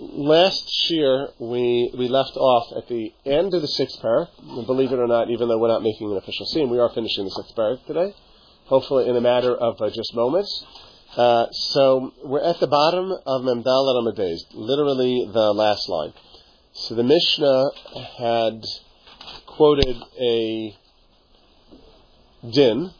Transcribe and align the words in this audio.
last 0.00 0.90
year 0.90 1.28
we 1.38 1.90
we 1.96 2.08
left 2.08 2.36
off 2.36 2.76
at 2.76 2.88
the 2.88 3.12
end 3.24 3.54
of 3.54 3.62
the 3.62 3.68
sixth 3.68 4.00
parak. 4.00 4.28
Believe 4.66 4.92
it 4.92 4.98
or 4.98 5.06
not, 5.06 5.30
even 5.30 5.48
though 5.48 5.58
we're 5.58 5.68
not 5.68 5.82
making 5.82 6.10
an 6.10 6.16
official 6.16 6.46
scene, 6.46 6.70
we 6.70 6.78
are 6.78 6.88
finishing 6.88 7.24
the 7.24 7.30
sixth 7.30 7.54
parak 7.54 7.84
today. 7.86 8.14
Hopefully, 8.66 9.08
in 9.08 9.16
a 9.16 9.20
matter 9.20 9.54
of 9.54 9.80
uh, 9.80 9.90
just 9.90 10.14
moments. 10.14 10.64
Uh, 11.16 11.46
so 11.50 12.12
we're 12.24 12.42
at 12.42 12.60
the 12.60 12.68
bottom 12.68 13.10
of 13.26 13.42
Memdal 13.42 13.96
Ramadez, 13.96 14.46
literally 14.52 15.28
the 15.32 15.52
last 15.52 15.88
line. 15.88 16.12
So 16.72 16.94
the 16.94 17.02
Mishnah 17.02 17.70
had 18.18 18.64
quoted 19.46 19.96
a 20.20 20.76
din 22.48 22.92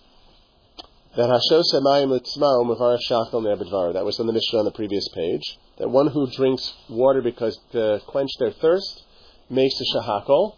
that 1.17 1.31
Hashos 1.31 1.73
Emayim 1.73 2.11
Litzmao 2.11 2.67
Mavar 2.67 2.99
Shachal 3.09 3.43
Nebedvar. 3.43 3.95
That 3.95 4.05
was 4.05 4.19
in 4.19 4.27
the 4.27 4.33
Mishnah 4.33 4.59
on 4.59 4.65
the 4.65 4.73
previous 4.73 5.09
page. 5.15 5.59
That 5.81 5.89
one 5.89 6.09
who 6.09 6.31
drinks 6.31 6.75
water 6.91 7.23
because 7.23 7.59
to 7.73 8.03
quench 8.07 8.31
their 8.39 8.51
thirst 8.51 9.03
makes 9.49 9.81
a 9.81 9.85
shahakol. 9.97 10.57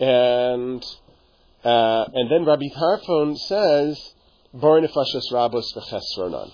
And 0.00 0.84
uh, 1.64 2.04
and 2.12 2.28
then 2.28 2.44
Rabbi 2.44 2.66
Tarfon 2.74 3.38
says, 3.38 4.12
Bar 4.52 4.80
Nefashas 4.80 5.30
Rabos 5.30 5.72
V'chesronan. 5.76 6.50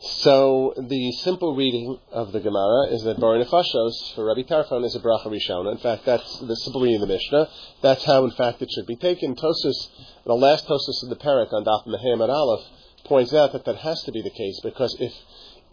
So 0.00 0.74
the 0.76 1.12
simple 1.12 1.56
reading 1.56 1.98
of 2.12 2.32
the 2.32 2.40
Gemara 2.40 2.88
is 2.92 3.04
that 3.04 3.18
Bar 3.18 3.38
Nefashos 3.38 4.14
for 4.14 4.26
Rabbi 4.26 4.42
Tarfon 4.42 4.84
is 4.84 4.94
a 4.94 5.00
bracha 5.00 5.28
rishona. 5.28 5.72
In 5.72 5.78
fact, 5.78 6.04
that's 6.04 6.40
the 6.40 6.56
simple 6.56 6.82
reading 6.82 7.00
of 7.00 7.08
the 7.08 7.14
Mishnah. 7.14 7.48
That's 7.80 8.04
how, 8.04 8.24
in 8.24 8.32
fact, 8.32 8.60
it 8.60 8.68
should 8.74 8.86
be 8.86 8.96
taken. 8.96 9.36
Tosus, 9.36 9.88
the 10.26 10.34
last 10.34 10.66
Tosus 10.68 11.02
of 11.02 11.08
the 11.08 11.16
Parak 11.16 11.50
on 11.54 11.64
Daf 11.64 11.86
Mehem 11.86 12.20
Aleph, 12.20 12.66
points 13.04 13.32
out 13.32 13.52
that 13.52 13.64
that 13.64 13.76
has 13.76 14.02
to 14.02 14.12
be 14.12 14.20
the 14.20 14.30
case 14.30 14.60
because 14.62 14.94
if, 15.00 15.12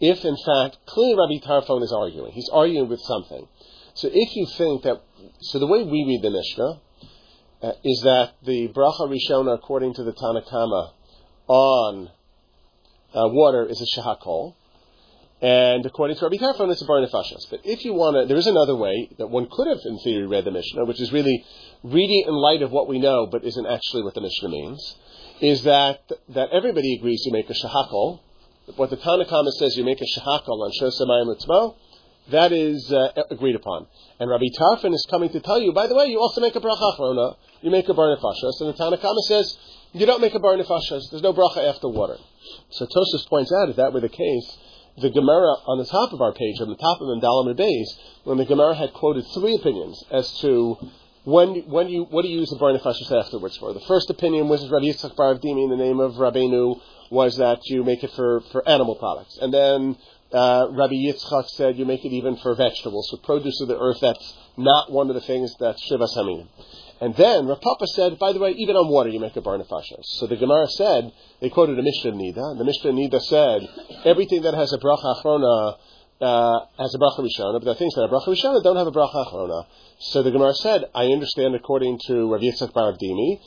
if 0.00 0.24
in 0.24 0.36
fact, 0.44 0.78
clearly 0.86 1.40
Rabbi 1.40 1.46
Tarfon 1.46 1.82
is 1.82 1.92
arguing, 1.92 2.32
he's 2.32 2.48
arguing 2.52 2.88
with 2.88 3.00
something. 3.00 3.46
So 3.94 4.08
if 4.12 4.36
you 4.36 4.46
think 4.58 4.82
that, 4.82 5.02
so 5.40 5.58
the 5.58 5.66
way 5.66 5.82
we 5.82 6.04
read 6.04 6.22
the 6.22 6.30
Mishnah 6.30 6.80
uh, 7.62 7.72
is 7.82 8.00
that 8.02 8.34
the 8.44 8.68
bracha 8.68 9.08
rishona, 9.08 9.54
according 9.54 9.94
to 9.94 10.04
the 10.04 10.12
Tanakama, 10.12 10.92
on 11.48 12.10
uh, 13.14 13.28
water 13.28 13.66
is 13.66 13.80
a 13.80 14.00
shahakol. 14.00 14.54
And 15.40 15.84
according 15.84 16.16
to 16.16 16.24
Rabbi 16.24 16.36
Tarfon, 16.36 16.70
it's 16.70 16.82
a 16.82 16.86
bar 16.86 17.00
nefashas. 17.00 17.50
But 17.50 17.60
if 17.64 17.84
you 17.84 17.92
want 17.92 18.16
to, 18.16 18.26
there 18.26 18.38
is 18.38 18.46
another 18.46 18.74
way 18.74 19.10
that 19.18 19.28
one 19.28 19.48
could 19.50 19.68
have, 19.68 19.78
in 19.84 19.98
theory, 19.98 20.26
read 20.26 20.44
the 20.44 20.50
Mishnah, 20.50 20.86
which 20.86 21.00
is 21.00 21.12
really 21.12 21.44
reading 21.82 22.24
in 22.26 22.34
light 22.34 22.62
of 22.62 22.70
what 22.70 22.88
we 22.88 22.98
know, 22.98 23.26
but 23.26 23.44
isn't 23.44 23.66
actually 23.66 24.02
what 24.02 24.14
the 24.14 24.22
Mishnah 24.22 24.48
means, 24.48 24.96
is 25.40 25.62
that 25.64 26.10
that 26.30 26.50
everybody 26.52 26.96
agrees 26.96 27.22
you 27.26 27.32
make 27.32 27.50
a 27.50 27.54
shahakol. 27.54 28.20
What 28.74 28.90
the 28.90 28.96
Tanakhama 28.96 29.50
says 29.52 29.76
you 29.76 29.84
make 29.84 30.00
a 30.00 30.04
shahakol 30.04 30.58
on 30.66 30.72
shosamayim 30.80 31.36
utzmo, 31.36 31.76
that 32.32 32.50
is 32.50 32.92
uh, 32.92 33.22
agreed 33.30 33.54
upon. 33.54 33.86
And 34.18 34.28
Rabbi 34.28 34.46
Tarfon 34.58 34.92
is 34.92 35.06
coming 35.08 35.30
to 35.30 35.40
tell 35.40 35.60
you, 35.60 35.72
by 35.72 35.86
the 35.86 35.94
way, 35.94 36.06
you 36.06 36.18
also 36.18 36.40
make 36.40 36.56
a 36.56 36.60
bracha 36.60 36.98
achrona, 36.98 37.36
you 37.62 37.70
make 37.70 37.88
a 37.88 37.94
bar 37.94 38.16
nefashas, 38.16 38.60
and 38.60 38.70
the 38.70 38.74
Tanakhama 38.74 39.20
says 39.28 39.56
you 39.92 40.04
don't 40.04 40.20
make 40.20 40.34
a 40.34 40.40
bar 40.40 40.56
nefashas. 40.56 41.10
There's 41.10 41.22
no 41.22 41.32
bracha 41.32 41.58
after 41.58 41.88
water. 41.88 42.16
So 42.70 42.86
Tosus 42.86 43.28
points 43.28 43.52
out, 43.52 43.68
if 43.68 43.76
that 43.76 43.92
were 43.92 44.00
the 44.00 44.08
case, 44.08 44.58
the 44.98 45.10
Gemara 45.10 45.54
on 45.66 45.78
the 45.78 45.84
top 45.84 46.12
of 46.12 46.20
our 46.20 46.32
page, 46.32 46.60
on 46.60 46.68
the 46.68 46.76
top 46.76 47.00
of 47.00 47.06
Mendalim 47.06 47.56
Beis, 47.56 47.86
when 48.24 48.38
the 48.38 48.46
Gemara 48.46 48.74
had 48.74 48.92
quoted 48.94 49.24
three 49.34 49.54
opinions 49.54 50.02
as 50.10 50.28
to 50.40 50.76
when 51.26 51.56
when 51.66 51.88
you 51.88 52.04
what 52.04 52.22
do 52.22 52.28
you 52.28 52.38
use 52.38 52.50
the 52.50 52.56
bar 52.56 52.72
nefashas 52.72 53.10
afterwards 53.10 53.56
for. 53.56 53.74
The 53.74 53.80
first 53.80 54.08
opinion 54.10 54.46
was 54.46 54.62
Rabbi 54.70 54.84
Yitzchak 54.84 55.16
Bar 55.16 55.34
Dimi 55.34 55.64
in 55.64 55.70
the 55.70 55.76
name 55.76 55.98
of 55.98 56.12
Rabbeinu 56.14 56.80
was 57.10 57.36
that 57.38 57.58
you 57.64 57.82
make 57.82 58.04
it 58.04 58.12
for, 58.12 58.42
for 58.52 58.66
animal 58.68 58.94
products, 58.94 59.36
and 59.40 59.52
then 59.52 59.96
uh, 60.32 60.68
Rabbi 60.70 60.94
Yitzchak 60.94 61.48
said 61.48 61.78
you 61.78 61.84
make 61.84 62.04
it 62.04 62.12
even 62.12 62.36
for 62.36 62.54
vegetables, 62.54 63.08
for 63.10 63.16
produce 63.16 63.60
of 63.60 63.66
the 63.66 63.76
earth. 63.76 63.98
That's 64.00 64.34
not 64.56 64.92
one 64.92 65.08
of 65.08 65.14
the 65.16 65.20
things 65.20 65.52
that's 65.58 65.82
shivas 65.90 66.16
haminim. 66.16 66.46
And 67.00 67.14
then 67.16 67.48
Rav 67.48 67.60
Papa 67.60 67.88
said, 67.88 68.20
by 68.20 68.32
the 68.32 68.38
way, 68.38 68.52
even 68.52 68.76
on 68.76 68.88
water 68.88 69.10
you 69.10 69.18
make 69.18 69.34
a 69.34 69.40
bar 69.40 69.58
nefashos. 69.58 70.04
So 70.18 70.28
the 70.28 70.36
Gemara 70.36 70.68
said, 70.68 71.12
they 71.40 71.50
quoted 71.50 71.76
a 71.76 71.82
Mishnah 71.82 72.12
Nida, 72.12 72.52
and 72.52 72.60
the 72.60 72.64
Mishnah 72.64 72.92
Nida 72.92 73.20
said, 73.20 73.68
everything 74.04 74.42
that 74.42 74.54
has 74.54 74.72
a 74.72 74.78
bracha 74.78 75.20
achrona 75.20 75.76
uh, 76.20 76.60
has 76.78 76.94
a 76.94 76.98
bracha 76.98 77.20
rishona, 77.20 77.60
but 77.60 77.64
the 77.64 77.74
things 77.74 77.94
that 77.94 78.02
have 78.02 78.10
bracha 78.10 78.28
rishona 78.28 78.62
don't 78.62 78.76
have 78.76 78.86
a 78.86 78.92
bracha 78.92 79.26
achrona. 79.26 79.66
So 79.98 80.22
the 80.22 80.30
Gemara 80.30 80.54
said, 80.54 80.84
I 80.94 81.06
understand 81.06 81.54
according 81.54 82.00
to 82.06 82.32
Rav 82.32 82.40
Yitzchak 82.40 82.72
Bar 82.72 82.92
Dimi, 82.92 83.40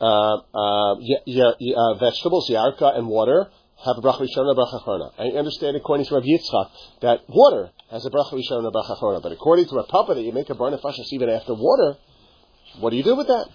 uh, 0.00 0.04
uh, 0.04 0.94
y- 0.96 1.22
y- 1.26 1.74
uh, 1.76 1.94
vegetables, 1.94 2.48
yarka, 2.50 2.96
and 2.96 3.08
water 3.08 3.48
have 3.84 3.98
a 3.98 4.00
bracha 4.00 4.20
rishona 4.20 4.52
a 4.52 4.54
bracha 4.54 4.82
achrona. 4.82 5.12
I 5.18 5.36
understand 5.38 5.76
according 5.76 6.06
to 6.06 6.14
Rav 6.14 6.24
Yitzchak 6.24 6.70
that 7.02 7.20
water 7.28 7.70
has 7.90 8.06
a 8.06 8.10
bracha 8.10 8.32
rishona 8.32 8.68
a 8.68 8.72
bracha 8.72 8.98
achrona, 8.98 9.22
but 9.22 9.32
according 9.32 9.66
to 9.66 9.76
Rav 9.76 9.88
Papa 9.88 10.14
that 10.14 10.22
you 10.22 10.32
make 10.32 10.48
a 10.50 10.54
bar 10.54 10.70
nefashos 10.70 11.12
even 11.12 11.28
after 11.28 11.54
water, 11.54 11.96
what 12.80 12.90
do 12.90 12.96
you 12.96 13.04
do 13.04 13.16
with 13.16 13.26
that? 13.28 13.48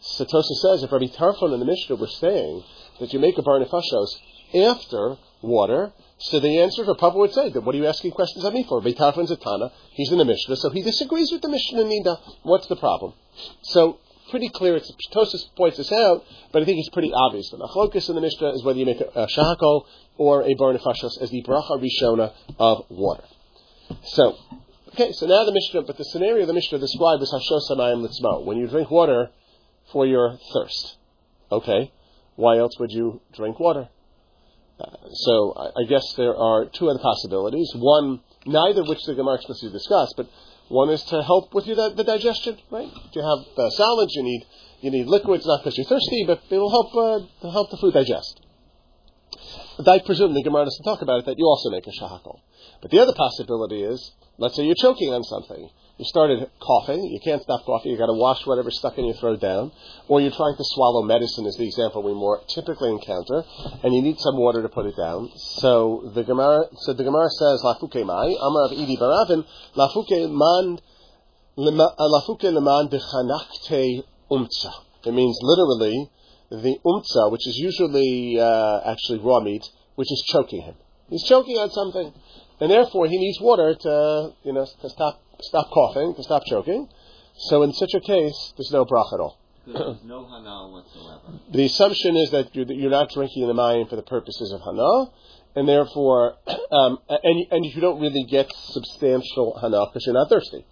Satosa 0.00 0.54
says 0.62 0.82
if 0.82 0.92
Rabbi 0.92 1.06
Tarfon 1.06 1.52
and 1.52 1.60
the 1.60 1.66
Mishnah 1.66 1.96
were 1.96 2.06
saying 2.06 2.62
that 3.00 3.12
you 3.12 3.18
make 3.18 3.38
a 3.38 3.42
bar 3.42 3.58
nefashos 3.58 4.08
after 4.54 5.16
water, 5.42 5.92
so 6.18 6.40
the 6.40 6.60
answer 6.60 6.84
for 6.84 6.94
Papa 6.94 7.16
would 7.18 7.32
say 7.32 7.50
that 7.50 7.60
what 7.60 7.74
are 7.74 7.78
you 7.78 7.86
asking 7.86 8.12
questions 8.12 8.44
of 8.44 8.54
me 8.54 8.64
for? 8.64 8.78
Rabbi 8.80 8.92
Tarfon's 8.92 9.30
a 9.30 9.70
he's 9.90 10.10
in 10.10 10.18
the 10.18 10.24
Mishnah, 10.24 10.56
so 10.56 10.70
he 10.70 10.82
disagrees 10.82 11.30
with 11.30 11.42
the 11.42 11.48
Mishnah 11.48 11.84
Nida. 11.84 12.18
What's 12.42 12.66
the 12.68 12.76
problem? 12.76 13.12
So 13.62 13.98
pretty 14.30 14.48
clear. 14.48 14.76
It's 14.76 14.90
Tosis 15.14 15.54
points 15.56 15.76
this 15.76 15.92
out, 15.92 16.24
but 16.52 16.62
I 16.62 16.64
think 16.64 16.78
it's 16.78 16.90
pretty 16.90 17.12
obvious. 17.12 17.50
The 17.50 17.58
machlokas 17.58 18.08
in 18.08 18.14
the 18.14 18.20
Mishnah 18.20 18.50
is 18.52 18.64
whether 18.64 18.78
you 18.78 18.86
make 18.86 19.00
a, 19.00 19.26
a 19.26 19.80
or 20.16 20.42
a 20.42 20.54
bar 20.54 20.72
nefashos 20.72 21.20
as 21.20 21.30
the 21.30 21.42
bracha 21.42 21.80
rishona 21.80 22.32
of 22.58 22.86
water. 22.88 23.24
So 24.02 24.36
Okay, 24.98 25.12
so 25.12 25.26
now 25.26 25.44
the 25.44 25.52
Mishnah, 25.52 25.82
but 25.82 25.98
the 25.98 26.04
scenario 26.04 26.46
the 26.46 26.54
Mishnah 26.54 26.78
described 26.78 27.22
is 27.22 27.30
Hashos 27.30 27.70
Hamayim 27.70 28.08
Litzmo, 28.08 28.46
when 28.46 28.56
you 28.56 28.66
drink 28.66 28.90
water 28.90 29.28
for 29.92 30.06
your 30.06 30.38
thirst. 30.54 30.96
Okay, 31.52 31.92
why 32.36 32.56
else 32.56 32.78
would 32.78 32.90
you 32.90 33.20
drink 33.34 33.60
water? 33.60 33.90
So 34.78 35.54
I, 35.56 35.82
I, 35.82 35.84
guess 35.88 36.04
there 36.16 36.36
are 36.36 36.66
two 36.66 36.90
other 36.90 36.98
possibilities. 36.98 37.72
One, 37.74 38.20
neither 38.44 38.84
which 38.84 39.02
the 39.06 39.14
Gemara 39.14 39.36
explicitly 39.36 39.72
discussed, 39.72 40.14
but 40.16 40.28
one 40.68 40.90
is 40.90 41.02
to 41.04 41.22
help 41.22 41.54
with 41.54 41.66
your, 41.66 41.76
the, 41.76 41.94
the 41.96 42.04
digestion, 42.04 42.58
right? 42.70 42.88
If 42.88 43.16
you 43.16 43.22
have 43.22 43.46
uh, 43.56 43.70
salads, 43.70 44.14
you 44.14 44.22
need 44.22 44.44
you 44.82 44.90
need 44.90 45.06
liquids, 45.06 45.46
not 45.46 45.62
because 45.62 45.78
you're 45.78 45.86
thirsty, 45.86 46.24
but 46.26 46.42
it 46.50 46.58
will 46.58 46.70
help 46.70 46.94
uh, 46.94 47.50
help 47.50 47.70
the 47.70 47.78
food 47.78 47.94
digest. 47.94 48.42
But 49.78 49.88
I 49.88 49.98
presume 50.00 50.34
the 50.34 50.42
Gemara 50.42 50.64
doesn't 50.64 50.84
talk 50.84 51.00
about 51.00 51.20
it 51.20 51.26
that 51.26 51.38
you 51.38 51.46
also 51.46 51.70
make 51.70 51.86
a 51.86 51.90
shahakol. 51.90 52.40
But 52.82 52.90
the 52.90 53.00
other 53.00 53.14
possibility 53.14 53.82
is 53.82 54.12
Let's 54.38 54.56
say 54.56 54.64
you're 54.64 54.74
choking 54.74 55.12
on 55.12 55.24
something. 55.24 55.70
You 55.98 56.04
started 56.04 56.50
coughing. 56.60 57.04
You 57.04 57.20
can't 57.24 57.40
stop 57.40 57.64
coughing. 57.64 57.90
You've 57.90 57.98
got 57.98 58.12
to 58.12 58.20
wash 58.20 58.44
whatever's 58.44 58.78
stuck 58.78 58.98
in 58.98 59.06
your 59.06 59.14
throat 59.14 59.40
down. 59.40 59.72
Or 60.08 60.20
you're 60.20 60.30
trying 60.30 60.56
to 60.56 60.64
swallow 60.64 61.02
medicine 61.02 61.46
is 61.46 61.56
the 61.56 61.64
example 61.64 62.02
we 62.02 62.12
more 62.12 62.42
typically 62.48 62.90
encounter. 62.90 63.44
And 63.82 63.94
you 63.94 64.02
need 64.02 64.18
some 64.18 64.36
water 64.36 64.60
to 64.60 64.68
put 64.68 64.84
it 64.84 64.94
down. 64.94 65.30
So 65.60 66.12
the 66.14 66.22
Gemara, 66.22 66.66
so 66.80 66.92
the 66.92 67.02
Gemara 67.02 67.30
says, 67.30 67.62
Lafuke 67.64 68.04
mai, 68.04 68.36
Amar 68.38 68.66
of 68.66 68.72
Idi 68.72 68.98
Baravin, 68.98 69.46
Lafuke 69.74 70.28
man, 70.28 70.78
Lafuke 71.56 72.52
leman 72.52 72.88
bechanakte 72.92 74.04
umtza. 74.30 74.72
It 75.06 75.14
means 75.14 75.38
literally 75.40 76.10
the 76.50 76.78
umtza, 76.84 77.32
which 77.32 77.46
is 77.46 77.56
usually 77.56 78.38
uh, 78.38 78.80
actually 78.84 79.20
raw 79.20 79.40
meat, 79.40 79.64
which 79.94 80.12
is 80.12 80.22
choking 80.30 80.60
him. 80.60 80.74
He's 81.08 81.22
choking 81.22 81.56
on 81.56 81.70
something 81.70 82.12
and 82.60 82.70
therefore 82.70 83.06
he 83.06 83.18
needs 83.18 83.40
water 83.40 83.74
to, 83.74 84.32
you 84.42 84.52
know, 84.52 84.66
to 84.80 84.88
stop 84.88 85.20
stop 85.40 85.70
coughing, 85.70 86.14
to 86.14 86.22
stop 86.22 86.42
choking. 86.46 86.88
So 87.36 87.62
in 87.62 87.72
such 87.72 87.94
a 87.94 88.00
case, 88.00 88.52
there's 88.56 88.70
no 88.72 88.84
bracha 88.84 89.14
at 89.14 89.20
all. 89.20 89.38
There's 89.66 90.04
no 90.04 90.26
hana 90.26 90.68
whatsoever. 90.68 91.40
The 91.52 91.64
assumption 91.64 92.16
is 92.16 92.30
that 92.30 92.54
you're, 92.54 92.70
you're 92.70 92.90
not 92.90 93.10
drinking 93.10 93.46
the 93.46 93.52
mayim 93.52 93.88
for 93.88 93.96
the 93.96 94.02
purposes 94.02 94.52
of 94.52 94.60
hana, 94.60 95.10
and 95.56 95.68
therefore, 95.68 96.36
um, 96.70 96.98
and 97.08 97.46
and 97.50 97.64
you 97.64 97.80
don't 97.80 98.00
really 98.00 98.24
get 98.24 98.50
substantial 98.54 99.58
hana 99.60 99.86
because 99.86 100.06
you're 100.06 100.14
not 100.14 100.28
thirsty. 100.28 100.64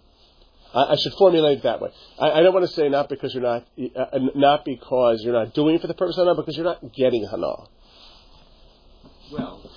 I, 0.73 0.93
I 0.93 0.95
should 0.95 1.13
formulate 1.13 1.59
it 1.59 1.63
that 1.63 1.81
way. 1.81 1.89
I, 2.19 2.31
I, 2.31 2.41
don't 2.41 2.53
want 2.53 2.67
to 2.67 2.73
say 2.73 2.89
not 2.89 3.09
because 3.09 3.33
you're 3.33 3.43
not 3.43 3.67
uh, 3.77 4.19
not 4.35 4.65
because 4.65 5.21
you're 5.23 5.33
not 5.33 5.53
doing 5.53 5.75
it 5.75 5.81
for 5.81 5.87
the 5.87 5.93
purpose 5.93 6.17
of 6.17 6.25
hana, 6.25 6.35
because 6.35 6.55
you're 6.55 6.65
not 6.65 6.93
getting 6.93 7.25
hana. 7.25 7.53
Well, 9.31 9.69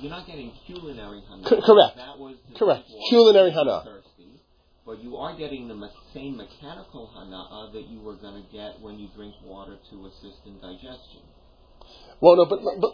you're 0.00 0.10
not 0.10 0.26
getting 0.26 0.52
culinary 0.66 1.22
hana. 1.28 1.48
C- 1.48 1.60
correct. 1.64 1.96
That 1.96 2.18
was 2.18 2.36
correct. 2.56 2.84
Culinary 3.08 3.50
hana. 3.50 3.82
Thirsty, 3.84 4.40
but 4.84 5.02
you 5.02 5.16
are 5.16 5.36
getting 5.36 5.68
the 5.68 5.74
me- 5.74 5.90
same 6.14 6.36
mechanical 6.36 7.10
hana 7.14 7.48
uh, 7.50 7.72
that 7.72 7.88
you 7.88 8.00
were 8.00 8.16
going 8.16 8.42
to 8.42 8.52
get 8.52 8.80
when 8.80 8.98
you 8.98 9.08
drink 9.14 9.34
water 9.44 9.76
to 9.90 10.06
assist 10.06 10.40
in 10.46 10.58
digestion. 10.60 11.22
Well, 12.20 12.36
no, 12.36 12.46
but 12.46 12.60
but. 12.80 12.92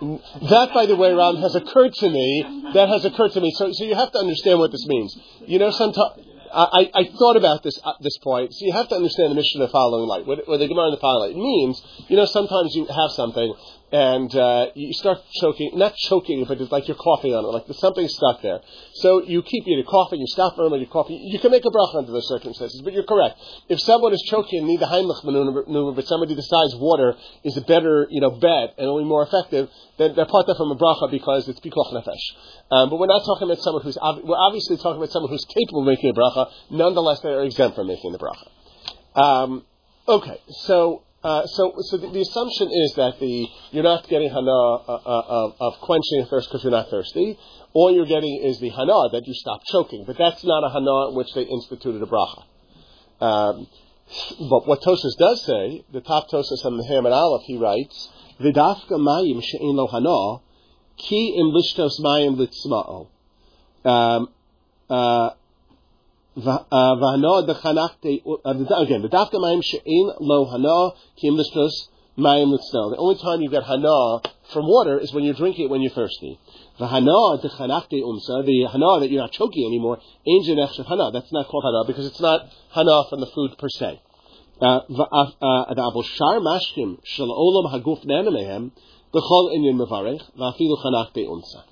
That, 0.00 0.70
by 0.74 0.86
the 0.86 0.96
way, 0.96 1.12
Ram, 1.12 1.36
has 1.36 1.54
occurred 1.54 1.92
to 1.94 2.08
me. 2.08 2.42
That 2.74 2.88
has 2.88 3.04
occurred 3.04 3.32
to 3.32 3.40
me. 3.40 3.52
So, 3.52 3.72
so 3.72 3.84
you 3.84 3.94
have 3.94 4.10
to 4.12 4.18
understand 4.18 4.58
what 4.58 4.72
this 4.72 4.84
means. 4.86 5.16
You 5.46 5.58
know, 5.58 5.70
sometimes 5.70 6.26
I, 6.52 6.90
I 6.94 7.04
thought 7.04 7.36
about 7.36 7.62
this 7.62 7.78
at 7.78 7.96
this 8.00 8.18
point. 8.18 8.52
So 8.52 8.66
you 8.66 8.72
have 8.72 8.88
to 8.88 8.96
understand 8.96 9.30
the 9.30 9.34
mission 9.34 9.60
of 9.62 9.68
the 9.68 9.72
following 9.72 10.08
light. 10.08 10.26
What, 10.26 10.46
what 10.48 10.58
the 10.58 10.68
Gemara 10.68 10.88
in 10.88 10.94
the 10.94 11.00
following 11.00 11.36
light 11.36 11.42
means. 11.42 11.82
You 12.08 12.16
know, 12.16 12.24
sometimes 12.24 12.74
you 12.74 12.86
have 12.86 13.10
something 13.12 13.54
and 13.92 14.34
uh, 14.34 14.66
you 14.74 14.94
start 14.94 15.18
choking, 15.38 15.72
not 15.74 15.94
choking, 15.94 16.46
but 16.48 16.58
it's 16.58 16.72
like 16.72 16.88
you're 16.88 16.96
coughing 16.96 17.34
on 17.34 17.44
it, 17.44 17.48
like 17.48 17.66
there's 17.66 17.78
something 17.78 18.08
stuck 18.08 18.40
there. 18.40 18.60
So 18.94 19.22
you 19.22 19.42
keep 19.42 19.64
you're 19.66 19.84
coughing, 19.84 20.18
you 20.18 20.26
stop 20.26 20.56
for 20.56 20.62
a 20.62 20.64
moment, 20.64 20.80
you're 20.80 20.90
coughing. 20.90 21.20
You 21.20 21.38
can 21.38 21.50
make 21.50 21.64
a 21.66 21.68
bracha 21.68 21.98
under 21.98 22.10
those 22.10 22.26
circumstances, 22.26 22.80
but 22.80 22.94
you're 22.94 23.04
correct. 23.04 23.38
If 23.68 23.80
someone 23.80 24.14
is 24.14 24.22
choking 24.22 24.60
and 24.60 24.68
need 24.68 24.80
the 24.80 24.86
Heimlich 24.86 25.22
maneuver, 25.24 25.92
but 25.92 26.06
somebody 26.06 26.34
decides 26.34 26.74
water 26.76 27.16
is 27.44 27.54
a 27.58 27.60
better, 27.60 28.06
you 28.08 28.22
know, 28.22 28.30
bet 28.30 28.74
and 28.78 28.88
only 28.88 29.04
more 29.04 29.22
effective, 29.24 29.68
then 29.98 30.14
they're 30.16 30.24
part 30.24 30.48
of 30.48 30.56
from 30.56 30.70
a 30.70 30.76
bracha 30.76 31.10
because 31.10 31.46
it's 31.48 31.60
pikuach 31.60 31.92
nefesh. 31.92 32.24
Um, 32.70 32.88
but 32.88 32.98
we're 32.98 33.12
not 33.12 33.24
talking 33.26 33.44
about 33.44 33.62
someone 33.62 33.82
who's 33.82 33.98
we're 34.24 34.40
obviously 34.40 34.78
talking 34.78 34.96
about 34.96 35.10
someone 35.10 35.30
who's 35.30 35.44
capable 35.44 35.80
of 35.80 35.86
making 35.86 36.08
a 36.08 36.14
bracha. 36.14 36.50
Nonetheless, 36.70 37.20
they 37.20 37.28
are 37.28 37.44
exempt 37.44 37.76
from 37.76 37.88
making 37.88 38.12
the 38.12 38.18
bracha. 38.18 39.20
Um, 39.20 39.66
okay, 40.08 40.40
so 40.64 41.02
uh, 41.22 41.46
so, 41.46 41.72
so 41.82 41.96
the, 41.98 42.08
the, 42.08 42.20
assumption 42.20 42.68
is 42.72 42.94
that 42.96 43.20
the 43.20 43.46
you're 43.70 43.84
not 43.84 44.08
getting 44.08 44.28
hana 44.28 44.50
uh, 44.50 45.00
uh, 45.06 45.22
of, 45.28 45.54
of 45.60 45.74
quenching 45.80 46.26
thirst 46.28 46.48
because 46.48 46.64
you're 46.64 46.72
not 46.72 46.90
thirsty. 46.90 47.38
All 47.74 47.94
you're 47.94 48.06
getting 48.06 48.42
is 48.42 48.58
the 48.58 48.70
hana 48.70 49.08
that 49.12 49.22
you 49.24 49.34
stop 49.34 49.60
choking, 49.70 50.04
but 50.04 50.18
that's 50.18 50.42
not 50.42 50.64
a 50.64 50.70
hana 50.70 51.10
in 51.10 51.14
which 51.14 51.32
they 51.34 51.42
instituted 51.42 52.02
a 52.02 52.06
bracha. 52.06 52.42
Um, 53.20 53.68
but 54.50 54.66
what 54.66 54.82
Tosas 54.82 55.16
does 55.16 55.46
say, 55.46 55.84
the 55.92 56.00
top 56.00 56.28
Tosas 56.28 56.64
on 56.64 56.76
the 56.76 56.84
Hamad 56.84 57.12
Aleph, 57.12 57.42
he 57.46 57.56
writes, 57.56 58.08
"V'dafka 58.40 58.98
mayim 58.98 59.40
she'in 59.42 59.76
lo 59.76 59.86
hana, 59.86 60.42
ki 60.98 61.36
lishtos 61.38 62.00
mayim 62.00 62.36
litzma'o." 62.36 63.06
Um, 66.34 66.48
uh, 66.48 66.64
V'hana 66.96 67.46
dechanachte 67.46 68.22
again. 68.82 69.02
The 69.02 69.08
dafka 69.08 69.34
mayim 69.34 69.62
she'in 69.62 70.12
lo 70.18 70.46
hana 70.46 70.92
kim 71.20 71.36
listros 71.36 71.72
mayim 72.16 72.48
litznel. 72.48 72.92
The 72.92 72.96
only 72.96 73.16
time 73.16 73.42
you 73.42 73.50
get 73.50 73.64
hana 73.64 74.22
from 74.50 74.66
water 74.66 74.98
is 74.98 75.12
when 75.12 75.24
you're 75.24 75.34
drinking 75.34 75.66
it 75.66 75.70
when 75.70 75.82
you're 75.82 75.92
thirsty. 75.92 76.38
V'hana 76.80 77.38
dechanachte 77.44 78.00
umsa. 78.02 78.46
The 78.46 78.64
hana 78.72 79.00
that 79.00 79.10
you're 79.10 79.20
not 79.20 79.32
choking 79.32 79.66
anymore. 79.66 79.98
Ein 80.26 80.42
jenech 80.42 80.74
hana. 80.86 81.10
That's 81.12 81.30
not 81.32 81.48
called 81.48 81.64
hana 81.64 81.84
because 81.86 82.06
it's 82.06 82.20
not 82.20 82.48
hana 82.70 83.04
from 83.10 83.20
the 83.20 83.26
food 83.26 83.58
per 83.58 83.68
se. 83.68 84.00
Mashkim 86.40 86.98
shel 87.04 87.28
olam 87.28 87.66
haguf 87.74 88.06
nenemehem 88.06 88.70
b'chol 89.12 89.50
inyan 89.54 89.76
mevarech 89.76 90.22
v'afilu 90.38 90.78
chanachte 90.82 91.26
umsa. 91.28 91.64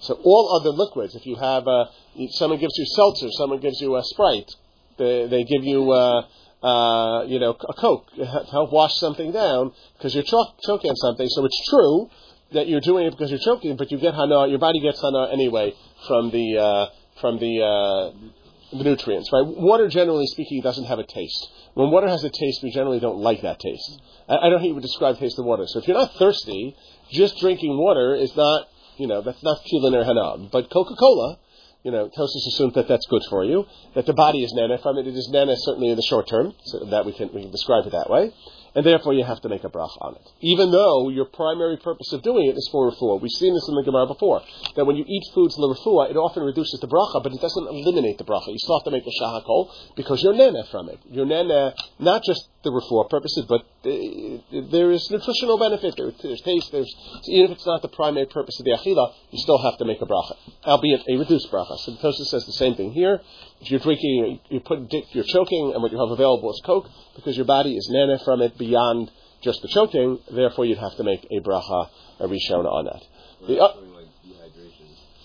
So 0.00 0.20
all 0.22 0.60
other 0.60 0.70
liquids, 0.70 1.14
if 1.14 1.24
you 1.24 1.36
have 1.36 1.66
a, 1.66 1.88
someone 2.30 2.60
gives 2.60 2.76
you 2.76 2.86
seltzer, 2.86 3.28
someone 3.32 3.60
gives 3.60 3.80
you 3.80 3.96
a 3.96 4.02
Sprite, 4.04 4.50
they, 4.98 5.26
they 5.26 5.44
give 5.44 5.64
you, 5.64 5.90
uh, 5.92 6.26
uh, 6.62 7.24
you 7.24 7.38
know, 7.38 7.56
a 7.68 7.74
Coke 7.74 8.12
to 8.16 8.24
help 8.50 8.72
wash 8.72 8.94
something 8.96 9.32
down 9.32 9.72
because 9.96 10.14
you're 10.14 10.24
cho- 10.24 10.52
choking 10.64 10.90
on 10.90 10.96
something. 10.96 11.28
So 11.28 11.44
it's 11.44 11.68
true 11.68 12.10
that 12.52 12.68
you're 12.68 12.80
doing 12.80 13.06
it 13.06 13.10
because 13.10 13.30
you're 13.30 13.40
choking, 13.40 13.76
but 13.76 13.90
you 13.90 13.98
get 13.98 14.14
hana, 14.14 14.46
your 14.48 14.58
body 14.58 14.80
gets 14.80 15.00
hana 15.00 15.28
anyway 15.32 15.74
from 16.06 16.30
the, 16.30 16.58
uh, 16.58 16.86
from 17.20 17.38
the, 17.38 17.62
uh, 17.62 18.76
the 18.76 18.84
nutrients, 18.84 19.30
right? 19.32 19.44
Water, 19.46 19.88
generally 19.88 20.26
speaking, 20.26 20.60
doesn't 20.62 20.84
have 20.84 20.98
a 20.98 21.06
taste. 21.06 21.48
When 21.74 21.90
water 21.90 22.08
has 22.08 22.22
a 22.22 22.30
taste, 22.30 22.62
we 22.62 22.70
generally 22.70 23.00
don't 23.00 23.18
like 23.18 23.42
that 23.42 23.58
taste. 23.58 24.00
I, 24.28 24.36
I 24.36 24.48
don't 24.48 24.60
think 24.60 24.68
you 24.68 24.74
would 24.74 24.82
describe 24.82 25.18
taste 25.18 25.38
of 25.38 25.44
water. 25.44 25.64
So 25.66 25.80
if 25.80 25.88
you're 25.88 25.98
not 25.98 26.14
thirsty, 26.14 26.76
just 27.10 27.38
drinking 27.40 27.76
water 27.76 28.14
is 28.14 28.34
not 28.36 28.68
you 28.96 29.06
know, 29.06 29.22
that's 29.22 29.42
not 29.42 29.58
chilin 29.64 29.94
or 29.94 30.04
hanam. 30.04 30.50
But 30.50 30.70
Coca-Cola, 30.70 31.38
you 31.84 31.92
know, 31.92 32.08
Tosis 32.08 32.46
assumes 32.48 32.74
that 32.74 32.88
that's 32.88 33.06
good 33.06 33.22
for 33.30 33.44
you, 33.44 33.66
that 33.94 34.06
the 34.06 34.14
body 34.14 34.42
is 34.42 34.52
nana 34.52 34.78
from 34.78 34.98
it. 34.98 35.06
It 35.06 35.14
is 35.14 35.28
nana 35.30 35.54
certainly 35.56 35.90
in 35.90 35.96
the 35.96 36.02
short 36.02 36.26
term, 36.28 36.52
so 36.64 36.86
that 36.86 37.06
we 37.06 37.12
can, 37.12 37.32
we 37.32 37.42
can 37.42 37.52
describe 37.52 37.86
it 37.86 37.92
that 37.92 38.10
way 38.10 38.32
and 38.74 38.84
therefore 38.84 39.14
you 39.14 39.24
have 39.24 39.40
to 39.42 39.48
make 39.48 39.64
a 39.64 39.68
bracha 39.68 39.96
on 40.00 40.16
it. 40.16 40.26
Even 40.40 40.70
though 40.70 41.08
your 41.08 41.26
primary 41.26 41.76
purpose 41.76 42.12
of 42.12 42.22
doing 42.22 42.46
it 42.46 42.56
is 42.56 42.68
for 42.72 42.90
refuah. 42.90 43.20
We've 43.20 43.30
seen 43.30 43.54
this 43.54 43.66
in 43.68 43.74
the 43.74 43.82
Gemara 43.82 44.06
before, 44.06 44.42
that 44.76 44.84
when 44.84 44.96
you 44.96 45.04
eat 45.06 45.22
foods 45.32 45.56
in 45.56 45.62
the 45.62 45.68
refuah, 45.68 46.10
it 46.10 46.16
often 46.16 46.42
reduces 46.42 46.80
the 46.80 46.88
bracha, 46.88 47.22
but 47.22 47.32
it 47.32 47.40
doesn't 47.40 47.68
eliminate 47.68 48.18
the 48.18 48.24
bracha. 48.24 48.48
You 48.48 48.58
still 48.58 48.78
have 48.78 48.84
to 48.84 48.90
make 48.90 49.04
the 49.04 49.14
shahakol 49.20 49.70
because 49.96 50.22
you're 50.22 50.34
nana 50.34 50.64
from 50.70 50.88
it. 50.88 50.98
You're 51.08 51.26
nana 51.26 51.74
not 51.98 52.22
just 52.24 52.48
the 52.64 52.70
refuah 52.70 53.08
purposes, 53.08 53.46
but 53.48 53.62
there 53.84 54.90
is 54.90 55.10
nutritional 55.10 55.58
benefit, 55.58 55.94
there, 55.96 56.12
there's 56.22 56.40
taste, 56.40 56.72
there's, 56.72 56.92
even 57.28 57.52
if 57.52 57.58
it's 57.58 57.66
not 57.66 57.82
the 57.82 57.88
primary 57.88 58.26
purpose 58.26 58.58
of 58.58 58.64
the 58.64 58.72
achila, 58.72 59.12
you 59.30 59.38
still 59.38 59.58
have 59.58 59.78
to 59.78 59.84
make 59.84 60.00
a 60.00 60.06
bracha, 60.06 60.36
albeit 60.64 61.02
a 61.08 61.16
reduced 61.16 61.50
bracha. 61.52 61.78
So 61.78 61.92
the 61.92 61.98
Tosha 61.98 62.24
says 62.26 62.46
the 62.46 62.52
same 62.52 62.74
thing 62.74 62.92
here. 62.92 63.20
If 63.60 63.70
you're 63.70 63.80
drinking, 63.80 64.40
you 64.48 64.60
put, 64.60 64.92
you're 65.12 65.24
choking, 65.24 65.72
and 65.74 65.82
what 65.82 65.92
you 65.92 65.98
have 65.98 66.10
available 66.10 66.50
is 66.50 66.60
Coke, 66.64 66.88
because 67.14 67.36
your 67.36 67.46
body 67.46 67.76
is 67.76 67.88
nana 67.90 68.18
from 68.24 68.40
it 68.42 68.56
beyond 68.58 69.10
just 69.42 69.60
the 69.62 69.68
choking, 69.68 70.18
therefore 70.32 70.64
you'd 70.64 70.78
have 70.78 70.96
to 70.96 71.04
make 71.04 71.26
a 71.30 71.40
bracha, 71.40 71.90
a 72.20 72.26
rishona 72.26 72.72
on 72.72 72.84
that. 72.86 73.02
The, 73.46 73.60
uh, 73.60 73.74
like 73.76 74.06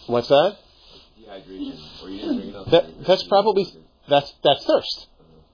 what's 0.08 0.28
that? 0.28 0.58
dehydration, 1.30 2.04
or 2.04 2.10
you 2.10 2.18
didn't 2.20 2.36
drink 2.38 2.50
enough. 2.50 2.72
That, 2.72 3.06
that's 3.06 3.24
probably 3.24 3.68
that's 4.08 4.34
that's 4.44 4.66
thirst. 4.66 5.08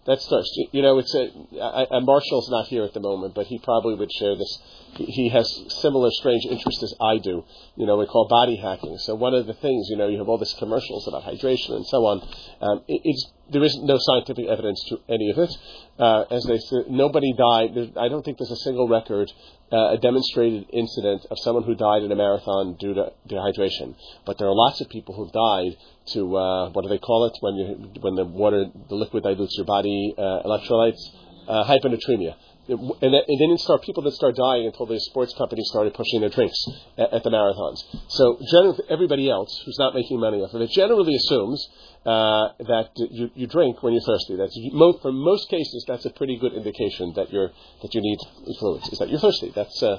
That's 0.06 0.28
thirst. 0.28 0.52
You, 0.72 0.84
know, 0.84 1.00
it's 1.00 1.16
a, 1.16 1.32
I, 1.60 1.98
I, 1.98 2.00
Marshall's 2.00 2.50
not 2.50 2.68
here 2.68 2.84
at 2.84 2.94
the 2.94 3.00
moment, 3.00 3.34
but 3.34 3.48
he 3.48 3.58
probably 3.58 3.96
would 3.96 4.12
share 4.12 4.36
this. 4.36 4.60
He, 4.98 5.30
has 5.30 5.50
similar 5.82 6.10
strange 6.12 6.46
interests 6.46 6.84
as 6.84 6.94
I 7.02 7.18
do. 7.18 7.44
You 7.76 7.88
know, 7.88 7.98
we 7.98 8.06
call 8.06 8.28
body 8.30 8.56
hacking. 8.56 8.98
So 9.00 9.16
one 9.16 9.34
of 9.34 9.48
the 9.48 9.54
things, 9.56 9.88
you 9.90 9.98
know, 9.98 10.08
you 10.08 10.20
have 10.20 10.30
all 10.30 10.38
these 10.38 10.56
commercials 10.60 11.08
about 11.08 11.24
hydration 11.24 11.72
and 11.72 11.86
so 11.88 12.06
on. 12.06 12.22
Um, 12.62 12.84
it, 12.88 13.02
it's 13.04 13.32
there 13.52 13.64
is 13.64 13.78
no 13.82 13.98
scientific 14.00 14.48
evidence 14.48 14.84
to 14.90 15.00
any 15.10 15.30
of 15.30 15.38
it. 15.38 15.52
Uh, 16.00 16.26
as 16.32 16.44
they 16.46 16.58
say, 16.58 16.78
nobody 16.90 17.34
died. 17.34 17.94
I 17.98 18.08
don't 18.08 18.24
think 18.24 18.38
there's 18.38 18.52
a 18.52 18.64
single 18.64 18.88
record, 18.88 19.32
uh, 19.72 19.94
a 19.94 19.98
demonstrated 19.98 20.66
incident 20.72 21.26
of 21.32 21.38
someone 21.40 21.64
who 21.64 21.76
died 21.76 22.04
in 22.04 22.12
a 22.12 22.16
marathon 22.16 22.76
due 22.80 22.94
to 22.94 23.12
dehydration. 23.28 23.96
But 24.26 24.38
there 24.38 24.48
are 24.48 24.56
lots 24.56 24.82
of 24.82 24.90
people 24.90 25.16
who've 25.16 25.32
died 25.32 25.78
to 26.14 26.38
uh, 26.38 26.70
what 26.70 26.84
do 26.84 26.90
they 26.90 27.00
call 27.00 27.26
it 27.26 27.34
when 27.42 27.56
you 27.56 28.02
when 28.02 28.16
the 28.16 28.26
water 28.26 28.66
the 28.90 28.96
liquid 28.96 29.24
dilutes 29.24 29.56
your 29.58 29.66
body 29.66 30.14
uh, 30.18 30.44
electrolytes 30.46 31.02
uh, 31.48 31.64
hyponatremia. 31.66 32.36
And, 32.68 32.80
and 32.80 33.14
then 33.14 33.22
didn't 33.28 33.60
start 33.60 33.84
people 33.84 34.02
that 34.04 34.14
start 34.14 34.36
dying 34.36 34.66
until 34.66 34.88
the 34.88 35.00
sports 35.00 35.36
companies 35.38 35.68
started 35.70 35.94
pushing 35.94 36.22
their 36.22 36.30
drinks 36.30 36.58
at, 36.98 37.14
at 37.14 37.24
the 37.24 37.30
marathons. 37.30 37.84
So 38.08 38.40
generally, 38.52 38.80
everybody 38.90 39.30
else 39.30 39.62
who's 39.64 39.78
not 39.78 39.94
making 39.94 40.20
money 40.20 40.38
off 40.38 40.52
of 40.52 40.62
it 40.62 40.72
generally 40.72 41.16
assumes 41.16 41.68
uh, 42.06 42.50
that 42.60 42.92
you, 42.96 43.32
you 43.34 43.48
drink 43.48 43.82
when 43.82 43.94
you're 43.94 44.04
thirsty. 44.04 44.36
That's 44.36 44.56
for 45.02 45.12
most 45.12 45.50
cases 45.50 45.86
that's 45.88 46.06
a 46.06 46.12
pretty 46.12 46.38
good 46.38 46.54
indication 46.54 47.14
that 47.16 47.34
you're 47.34 47.50
that 47.82 47.96
you 47.96 48.02
need 48.02 48.20
fluids. 48.60 48.88
Is 48.90 49.00
that 49.00 49.10
you're 49.10 49.20
thirsty? 49.20 49.52
That's 49.56 49.82
uh, 49.82 49.98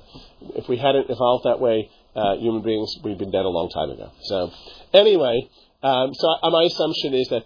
if 0.54 0.68
we 0.68 0.76
hadn't 0.76 1.10
evolved 1.10 1.44
that 1.44 1.58
way, 1.58 1.90
uh, 2.14 2.36
human 2.36 2.62
beings 2.62 2.94
we've 3.02 3.18
been 3.18 3.32
dead 3.32 3.44
a 3.44 3.48
long 3.48 3.70
time 3.70 3.90
ago. 3.90 4.12
So 4.22 4.52
anyway. 4.92 5.48
Um, 5.82 6.14
so 6.14 6.28
uh, 6.42 6.50
my 6.50 6.64
assumption 6.64 7.14
is 7.14 7.28
that 7.28 7.44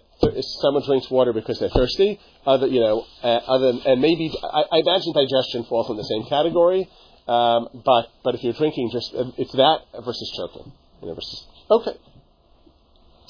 someone 0.61 0.83
drinks 0.85 1.11
water 1.11 1.33
because 1.33 1.59
they're 1.59 1.69
thirsty, 1.69 2.19
other 2.45 2.65
you 2.65 2.79
know, 2.79 3.05
uh, 3.21 3.27
other 3.27 3.73
and 3.85 4.01
maybe 4.01 4.33
I, 4.41 4.63
I, 4.71 4.77
imagine 4.79 5.13
digestion 5.13 5.65
falls 5.65 5.89
in 5.91 5.97
the 5.97 6.03
same 6.03 6.23
category. 6.25 6.89
Um, 7.27 7.67
but 7.85 8.07
but 8.23 8.33
if 8.33 8.43
you're 8.43 8.53
drinking, 8.53 8.89
just 8.91 9.11
it's 9.13 9.51
that 9.51 9.79
versus 10.03 10.31
choking, 10.37 10.71
you 11.01 11.09
know, 11.09 11.13
versus 11.13 11.45
okay, 11.69 11.97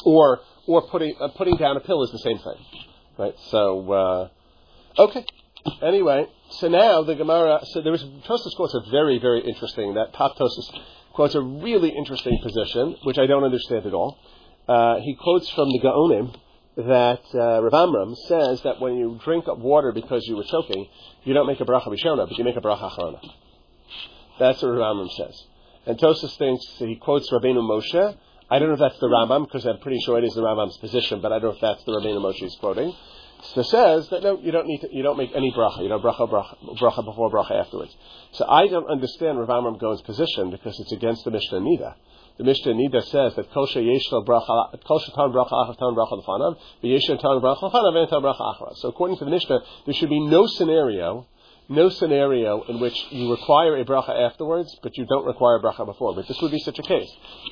or 0.06 0.42
or 0.74 0.88
putting 0.90 1.16
uh, 1.20 1.30
putting 1.30 1.58
down 1.58 1.78
a 1.78 1.80
pill 1.80 2.04
is 2.04 2.12
the 2.12 2.20
same 2.20 2.38
thing, 2.38 2.66
right? 3.18 3.36
So 3.50 3.92
uh, 3.92 5.02
okay. 5.02 5.26
Anyway, 5.82 6.26
so 6.52 6.68
now 6.68 7.04
the 7.04 7.16
Gemara. 7.16 7.60
So 7.66 7.82
there 7.82 7.94
is 7.94 8.04
Tosas 8.28 8.56
quotes 8.56 8.74
a 8.74 8.90
very 8.90 9.20
very 9.20 9.42
interesting. 9.42 9.94
That 9.96 10.14
top 10.14 10.38
Tosas 10.38 10.80
quotes 11.14 11.36
a 11.36 11.42
really 11.42 11.90
interesting 11.90 12.40
position, 12.42 12.96
which 13.04 13.18
I 13.18 13.26
don't 13.26 13.44
understand 13.44 13.86
at 13.86 13.94
all. 13.94 14.18
Uh, 14.68 15.00
he 15.00 15.16
quotes 15.16 15.50
from 15.50 15.70
the 15.70 15.80
Gaonim 15.80 16.36
that 16.78 17.22
uh, 17.36 17.62
Rav 17.62 17.74
Amram 17.74 18.16
says 18.28 18.62
that 18.62 18.80
when 18.80 18.96
you 18.96 19.20
drink 19.24 19.48
up 19.48 19.58
water 19.58 19.92
because 19.92 20.26
you 20.26 20.38
were 20.38 20.46
choking, 20.46 20.88
you 21.24 21.34
don't 21.34 21.48
make 21.48 21.60
a 21.60 21.66
bracha 21.66 21.88
rishona, 21.88 22.28
but 22.28 22.38
you 22.38 22.44
make 22.44 22.56
a 22.56 22.62
bracha 22.62 22.90
achrona. 22.90 23.20
That's 24.40 24.62
what 24.62 24.70
Rav 24.70 24.92
Amram 24.92 25.10
says. 25.18 25.44
And 25.86 25.98
Tosas 25.98 26.38
thinks 26.38 26.64
he 26.78 26.96
quotes 26.96 27.30
Rabbeinu 27.32 27.62
Moshe. 27.62 28.18
I 28.52 28.60
don't 28.60 28.68
know 28.68 28.74
if 28.74 28.80
that's 28.80 29.00
the 29.00 29.08
Rambam 29.08 29.46
because 29.46 29.66
I'm 29.66 29.80
pretty 29.80 30.00
sure 30.02 30.18
it 30.18 30.26
is 30.26 30.34
the 30.34 30.42
Rambam's 30.42 30.78
position, 30.78 31.22
but 31.22 31.32
I 31.32 31.40
don't 31.40 31.52
know 31.52 31.56
if 31.56 31.62
that's 31.62 31.84
the 31.86 31.94
Rabbeinu 31.94 32.20
Moshe 32.20 32.60
quoting. 32.60 32.94
So 33.56 33.64
says 33.64 34.10
that 34.10 34.22
no, 34.22 34.38
you 34.38 34.52
don't 34.52 34.68
need 34.68 34.82
to, 34.82 34.90
you 34.94 35.02
don't 35.02 35.18
make 35.18 35.32
any 35.34 35.52
bracha, 35.52 35.82
you 35.82 35.90
know, 35.90 36.00
bracha, 36.00 36.30
bracha, 36.30 36.58
bracha 36.78 37.06
before 37.06 37.32
bracha 37.32 37.52
afterwards. 37.60 37.96
So 38.34 38.46
I 38.48 38.68
don't 38.68 38.90
understand 38.92 39.40
Rav 39.40 39.50
Amram 39.50 39.78
Gaon's 39.80 40.02
position 40.02 40.52
because 40.52 40.78
it's 40.80 40.92
against 40.92 41.24
the 41.24 41.32
Mishnah 41.32 41.62
Nida 41.62 41.96
the 42.42 42.46
Mishnah 42.46 42.74
Nida 42.74 43.04
says 43.04 43.36
that 43.36 43.52
kol 43.54 43.68
sheyeshlo 43.68 44.26
bracha, 44.26 44.84
kol 44.88 45.00
shetan 45.00 45.32
bracha 45.32 45.52
achav 45.52 45.78
tan 45.78 45.94
bracha 45.94 46.24
lefanav, 46.24 46.58
v'yeshlo 46.84 47.20
tan 47.22 47.40
bracha 47.40 47.72
lefanav 47.72 47.96
and 47.96 48.24
bracha 48.24 48.42
achra. 48.42 48.76
So 48.78 48.90
according 48.90 49.18
to 49.18 49.26
the 49.26 49.32
Mishnah, 49.32 49.60
there 49.86 49.94
should 49.94 50.10
be 50.10 50.20
no 50.20 50.48
scenario, 50.48 51.28
no 51.72 51.90
scenario 51.90 52.64
in 52.64 52.80
which 52.80 52.96
you 53.10 53.32
require 53.32 53.78
a 53.78 53.86
bracha 53.86 54.30
afterwards, 54.30 54.78
but 54.84 54.98
you 54.98 55.06
don't 55.06 55.26
require 55.26 55.56
a 55.56 55.62
bracha 55.62 55.86
before. 55.86 56.14
But 56.14 56.28
this 56.28 56.40
would 56.42 56.52
be 56.52 56.60
such 56.60 56.78
a 56.78 56.84
case. 56.84 57.10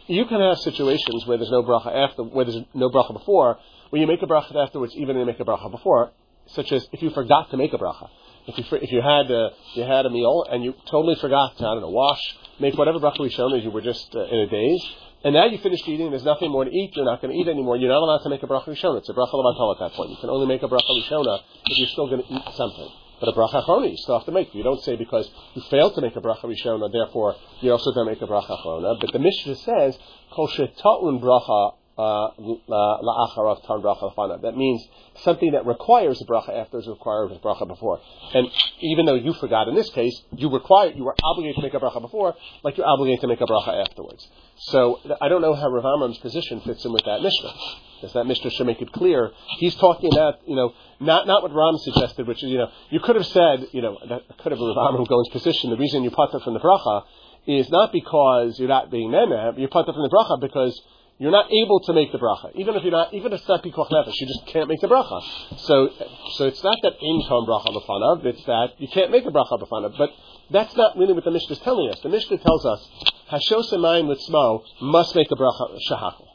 You 0.08 0.26
can 0.26 0.42
have 0.42 0.58
situations 0.60 1.26
where 1.26 1.38
there's 1.38 1.50
no 1.50 1.64
bracha 1.64 2.10
after, 2.10 2.24
where 2.24 2.46
there's 2.46 2.62
no 2.74 2.90
bracha 2.90 3.14
before, 3.14 3.58
where 3.90 4.02
you 4.02 4.08
make 4.08 4.22
a 4.22 4.28
bracha 4.28 4.56
afterwards, 4.56 4.94
even 4.96 5.16
if 5.16 5.22
you 5.22 5.26
make 5.26 5.40
a 5.40 5.46
bracha 5.46 5.72
before, 5.72 6.12
such 6.48 6.72
as 6.72 6.86
if 6.92 7.02
you 7.02 7.10
forgot 7.12 7.50
to 7.52 7.58
make 7.58 7.74
a 7.74 7.78
bracha. 7.78 8.10
if 8.48 8.58
you 8.58 8.78
if 8.78 8.92
you 8.92 9.02
had 9.02 9.32
a, 9.32 9.52
you 9.76 9.84
had 9.84 10.06
a 10.06 10.10
meal 10.10 10.46
and 10.52 10.64
you 10.64 10.74
totally 10.92 11.16
forgot 11.16 11.58
to 11.58 11.66
I 11.66 11.74
don't 11.76 11.82
know 11.82 11.90
wash, 11.90 12.22
make 12.60 12.78
whatever 12.78 13.00
bracha 13.00 13.20
rishon 13.20 13.58
as 13.58 13.64
you 13.64 13.72
were 13.72 13.82
just 13.82 14.14
uh, 14.16 14.26
in 14.26 14.40
a 14.40 14.48
daze, 14.48 14.86
and 15.24 15.34
now 15.34 15.46
you 15.46 15.58
finished 15.60 15.88
eating, 15.88 16.10
there's 16.12 16.24
nothing 16.24 16.52
more 16.52 16.66
to 16.66 16.72
eat, 16.72 16.96
you're 16.96 17.06
not 17.06 17.22
going 17.22 17.34
to 17.34 17.40
eat 17.40 17.48
anymore, 17.48 17.78
you're 17.78 17.92
not 17.92 18.02
allowed 18.02 18.24
to 18.24 18.30
make 18.30 18.44
a 18.44 18.48
bracha 18.48 18.68
rishon. 18.68 18.98
It's 18.98 19.10
a 19.10 19.14
bracha 19.14 19.34
levatol 19.34 19.76
at 19.76 19.80
that 19.80 19.94
point. 19.94 20.12
You 20.12 20.18
can 20.20 20.30
only 20.30 20.48
make 20.48 20.64
a 20.64 20.68
bracha 20.68 20.92
rishona 20.92 21.40
if 21.66 21.78
you're 21.78 21.88
still 21.88 22.08
going 22.08 22.24
to 22.24 22.34
eat 22.34 22.44
something. 22.56 22.90
But 23.20 23.30
a 23.30 23.34
bracha 23.34 23.64
achrona 23.64 23.92
you 23.92 23.98
still 23.98 24.18
have 24.18 24.26
to 24.26 24.32
make. 24.32 24.54
You 24.56 24.64
don't 24.64 24.82
say 24.82 24.96
because 24.96 25.30
you 25.54 25.62
failed 25.70 25.96
to 25.96 26.02
make 26.02 26.16
a 26.16 26.22
bracha 26.22 26.46
rishona, 26.46 26.92
therefore 26.92 27.36
you 27.62 27.72
also 27.72 27.94
don't 27.94 28.08
make 28.08 28.22
a 28.22 28.28
bracha 28.28 28.58
achrona. 28.58 29.00
But 29.00 29.12
the 29.12 29.20
Mishnah 29.20 29.56
says 29.56 29.98
kol 30.32 30.48
sheta'un 30.48 31.22
bracha 31.22 31.74
Uh, 32.00 32.32
la'acharav 32.40 33.68
tan 33.68 33.82
bracha. 33.82 34.42
That 34.42 34.56
means 34.56 34.88
something 35.24 35.52
that 35.52 35.66
requires 35.66 36.22
a 36.22 36.26
bracha 36.26 36.58
after 36.58 36.80
is 36.80 36.88
required 36.88 37.30
with 37.30 37.42
bracha 37.42 37.68
before. 37.68 38.00
And 38.34 38.48
even 38.80 39.06
though 39.06 39.16
you 39.16 39.34
forgot 39.34 39.68
in 39.68 39.76
this 39.76 39.90
case, 39.90 40.18
you 40.32 40.50
require 40.50 40.94
you 40.94 41.04
were 41.04 41.16
obligated 41.22 41.58
to 41.58 41.62
make 41.62 41.74
a 41.74 41.80
bracha 41.80 42.00
before, 42.00 42.36
like 42.64 42.78
you're 42.78 42.88
obligated 42.88 43.20
to 43.20 43.28
make 43.28 43.42
a 43.42 43.46
bracha 43.46 43.86
afterwards. 43.86 44.26
So 44.60 45.02
I 45.20 45.28
don't 45.28 45.42
know 45.42 45.54
how 45.54 45.70
Rav 45.70 45.84
Amram's 45.84 46.20
position 46.20 46.62
fits 46.62 46.86
in 46.86 46.94
with 46.94 47.04
that 47.04 47.22
Mishnah. 47.22 47.54
Because 48.00 48.14
that 48.14 48.24
Mishnah 48.24 48.52
should 48.52 48.66
make 48.66 48.82
it 48.82 48.94
clear. 48.94 49.32
He's 49.58 49.76
talking 49.76 50.10
about, 50.14 50.36
you 50.48 50.56
know, 50.56 50.72
not, 51.02 51.28
not 51.28 51.44
what 51.44 51.54
Ram 51.54 51.78
suggested, 51.80 52.28
which 52.28 52.42
is, 52.42 52.50
you 52.50 52.58
know, 52.60 52.72
you 52.92 53.02
could 53.02 53.18
have 53.18 53.26
said, 53.26 53.68
you 53.74 53.82
know, 53.82 53.98
that 54.08 54.22
could 54.38 54.54
have 54.54 54.62
Rav 54.62 54.88
Amram 54.88 55.04
Gaon's 55.04 55.28
position, 55.34 55.70
the 55.70 55.76
reason 55.76 56.06
you 56.06 56.12
put 56.12 56.32
that 56.32 56.42
from 56.44 56.54
the 56.54 56.62
bracha 56.62 57.04
is 57.46 57.70
not 57.70 57.92
because 57.92 58.58
you're 58.58 58.70
not 58.70 58.90
being 58.90 59.12
mena, 59.12 59.54
you 59.58 59.68
put 59.68 59.86
that 59.86 59.92
from 59.92 60.04
the 60.04 60.10
bracha 60.10 60.40
because 60.40 60.82
you're 61.20 61.32
not 61.32 61.52
able 61.52 61.82
to 61.82 61.92
make 61.92 62.14
the 62.14 62.18
bracha. 62.18 62.56
Even 62.56 62.76
if 62.76 62.84
you're 62.84 62.94
not, 62.94 63.14
even 63.14 63.34
if 63.34 63.42
it's 63.42 63.50
not 63.50 63.62
pikuach 63.62 63.92
nefesh, 63.92 64.14
you 64.22 64.28
just 64.28 64.46
can't 64.48 64.70
make 64.70 64.80
the 64.80 64.88
bracha. 64.88 65.22
So, 65.60 65.90
so 66.36 66.46
it's 66.46 66.64
not 66.64 66.78
that 66.82 66.94
in 67.02 67.22
tom 67.28 67.46
bracha 67.46 67.76
b'fanav, 67.76 68.26
it's 68.26 68.44
that 68.46 68.70
you 68.78 68.88
can't 68.88 69.12
make 69.12 69.26
a 69.26 69.30
bracha 69.30 69.60
b'fanav. 69.62 69.98
But 69.98 70.12
that's 70.50 70.74
not 70.78 70.98
really 70.98 71.12
what 71.12 71.26
the 71.26 71.32
Mishnah 71.32 71.58
is 71.58 71.60
telling 71.60 71.90
us. 71.90 72.00
The 72.00 72.10
Mishnah 72.10 72.38
tells 72.38 72.66
us, 72.66 72.88
Hashos 73.30 73.74
Emayim 73.74 74.08
Litzmo 74.08 74.64
must 74.82 75.14
make 75.14 75.30
a 75.30 75.36
bracha 75.36 75.78
shahakal. 75.92 76.26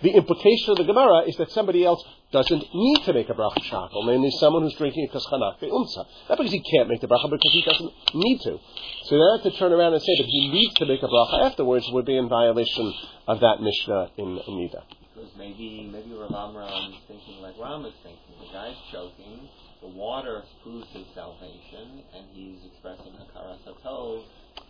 The 0.00 0.10
implication 0.10 0.70
of 0.70 0.78
the 0.78 0.84
Gemara 0.84 1.28
is 1.28 1.36
that 1.36 1.52
somebody 1.52 1.84
else 1.84 2.02
doesn't 2.36 2.64
need 2.74 3.00
to 3.04 3.12
make 3.14 3.28
a 3.30 3.34
bracha 3.34 3.64
shahakal, 3.64 4.04
namely 4.04 4.30
someone 4.32 4.62
who's 4.62 4.74
drinking 4.74 5.08
a 5.08 5.16
kaschanak 5.16 5.56
umsa. 5.64 6.04
Not 6.28 6.36
because 6.36 6.52
he 6.52 6.60
can't 6.60 6.88
make 6.88 7.00
the 7.00 7.08
bracha, 7.08 7.30
because 7.30 7.52
he 7.52 7.62
doesn't 7.62 7.92
need 8.14 8.38
to. 8.42 8.58
So 9.04 9.16
then 9.16 9.50
to 9.50 9.58
turn 9.58 9.72
around 9.72 9.94
and 9.94 10.02
say 10.02 10.14
that 10.18 10.26
he 10.26 10.50
needs 10.52 10.74
to 10.74 10.86
make 10.86 11.02
a 11.02 11.08
bracha 11.08 11.46
afterwards 11.48 11.86
would 11.92 12.04
be 12.04 12.16
in 12.16 12.28
violation 12.28 12.92
of 13.26 13.40
that 13.40 13.62
Mishnah 13.62 14.10
in 14.18 14.38
Nida. 14.48 14.84
Because 15.14 15.30
maybe 15.38 15.88
maybe 15.90 16.12
Rav 16.12 16.30
Amram 16.30 16.92
is 16.92 17.00
thinking 17.08 17.40
like 17.40 17.54
Ram 17.58 17.86
is 17.86 17.94
thinking. 18.02 18.20
The 18.38 18.52
guy's 18.52 18.76
choking, 18.92 19.48
the 19.80 19.88
water 19.88 20.42
proves 20.62 20.88
his 20.92 21.06
salvation, 21.14 22.04
and 22.14 22.26
he's 22.32 22.58
expressing 22.66 23.12
hakaras 23.16 23.64
hatov 23.64 24.24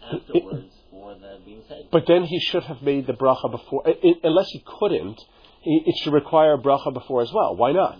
afterwards 0.06 0.72
for 0.90 1.14
the 1.14 1.40
being 1.44 1.62
saved. 1.68 1.90
But 1.90 2.06
then 2.06 2.22
he 2.24 2.38
should 2.38 2.62
have 2.64 2.80
made 2.82 3.08
the 3.08 3.12
bracha 3.12 3.50
before, 3.50 3.82
i 3.86 3.90
i 3.90 4.14
unless 4.22 4.50
he 4.50 4.62
couldn't. 4.78 5.20
It 5.66 5.96
should 5.98 6.12
require 6.12 6.56
bracha 6.56 6.92
before 6.94 7.22
as 7.22 7.32
well. 7.32 7.56
Why 7.56 7.72
not? 7.72 7.98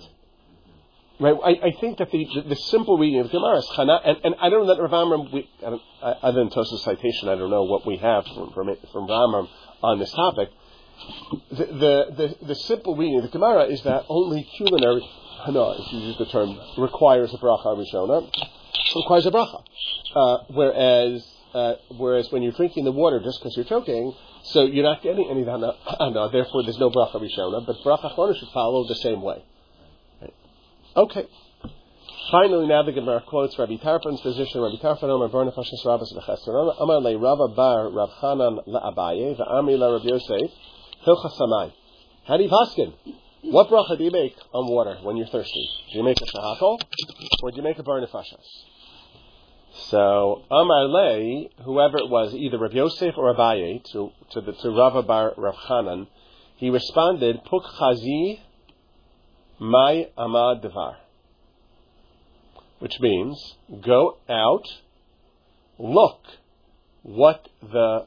Right? 1.18 1.34
I, 1.44 1.68
I 1.68 1.72
think 1.80 1.98
that 1.98 2.10
the, 2.10 2.26
the, 2.46 2.56
simple 2.56 2.98
reading 2.98 3.20
of 3.20 3.30
Gemara 3.30 3.58
is 3.58 3.66
Chana, 3.74 3.98
and, 4.04 4.18
and 4.22 4.34
I 4.38 4.50
don't 4.50 4.66
know 4.66 4.74
that 4.74 4.82
Rav 4.82 4.92
Amram, 4.92 5.32
we, 5.32 5.48
other 5.64 6.40
than 6.40 6.50
Tosa's 6.50 6.82
citation, 6.82 7.30
I 7.30 7.36
don't 7.36 7.50
know 7.50 7.64
what 7.64 7.86
we 7.86 7.96
have 7.96 8.24
from, 8.26 8.52
from, 8.52 8.76
from 8.92 9.08
Rav 9.08 9.28
Amram 9.28 9.48
on 9.82 9.98
this 9.98 10.12
topic. 10.12 10.50
The, 11.52 11.64
the, 11.64 12.36
the, 12.38 12.46
the 12.48 12.54
simple 12.54 12.96
reading 12.96 13.16
of 13.16 13.22
the 13.22 13.30
Gemara 13.30 13.64
is 13.64 13.82
that 13.82 14.04
only 14.08 14.46
culinary 14.56 15.08
Hana, 15.44 15.76
if 15.78 15.92
you 15.92 16.00
use 16.00 16.18
the 16.18 16.26
term, 16.26 16.58
requires 16.76 17.32
a 17.32 17.38
bracha 17.38 17.64
Rishona, 17.64 18.30
requires 18.94 19.26
a 19.26 19.30
bracha. 19.30 19.62
Uh, 20.14 20.38
whereas 20.48 21.26
uh, 21.54 21.74
whereas 21.96 22.30
when 22.30 22.42
you're 22.42 22.52
drinking 22.52 22.84
the 22.84 22.92
water 22.92 23.20
just 23.24 23.40
because 23.40 23.56
you're 23.56 23.64
choking, 23.64 24.14
so 24.52 24.64
you're 24.64 24.84
not 24.84 25.02
getting 25.02 25.28
any 25.30 25.44
hana, 25.44 25.72
therefore 26.32 26.62
there's 26.62 26.78
no 26.78 26.90
bracha 26.90 27.16
rishona, 27.16 27.66
but 27.66 27.76
bracha 27.84 28.14
achrona 28.14 28.38
should 28.38 28.48
follow 28.48 28.86
the 28.86 28.94
same 28.96 29.22
way. 29.22 29.44
Right. 30.20 30.34
Okay. 30.96 31.26
Finally, 32.30 32.66
now 32.66 32.82
the 32.82 32.90
Gemara 32.90 33.22
quotes 33.26 33.56
Rabbi 33.56 33.76
Tarfon's 33.76 34.20
position. 34.20 34.60
Rabbi 34.60 34.82
Tarfon 34.82 35.04
Omer 35.04 35.28
Borna 35.28 35.54
Fashis 35.54 35.84
Rabbis 35.84 36.12
V'Chesron 36.12 36.74
Omer 36.80 36.98
Le 36.98 37.16
Rava 37.18 37.46
Bar 37.54 37.88
Rav 37.90 38.10
Chanan 38.20 38.66
LaAbaye 38.66 39.36
V'Ami 39.36 39.78
La 39.78 39.92
Rabbi 39.92 40.08
Yosef 40.08 40.50
Hilcha 41.06 41.38
Samai. 41.38 41.72
How 42.26 42.36
do 42.36 42.42
you 42.42 42.50
paskin? 42.50 42.92
What 43.42 43.68
bracha 43.68 43.96
do 43.96 44.02
you 44.02 44.10
make 44.10 44.34
on 44.52 44.68
water 44.68 44.98
when 45.04 45.16
you're 45.16 45.28
thirsty? 45.28 45.68
Do 45.92 45.98
you 45.98 46.04
make 46.04 46.18
a 46.20 46.24
shahakol 46.24 46.80
or 47.42 47.50
do 47.52 47.56
you 47.58 47.62
make 47.62 47.78
a 47.78 47.84
bar 47.84 48.00
nefashas? 48.00 48.65
So 49.90 50.42
Amar 50.50 50.88
whoever 51.62 51.98
it 51.98 52.08
was, 52.08 52.34
either 52.34 52.58
Rav 52.58 52.72
Yosef 52.72 53.14
or 53.16 53.34
Abaye, 53.34 53.84
to 53.92 54.10
to 54.30 54.40
the 54.40 54.52
to 54.52 54.70
Rava 54.70 55.02
Bar 55.02 55.34
Rav 55.36 55.54
Chanan, 55.68 56.08
he 56.56 56.70
responded, 56.70 57.44
Puk 57.44 57.64
Chazi 57.78 58.40
Mai 59.58 60.08
Amad 60.18 60.62
Devar, 60.62 60.96
which 62.78 62.98
means 63.00 63.56
go 63.82 64.18
out, 64.28 64.64
look 65.78 66.20
what 67.02 67.48
the 67.62 68.06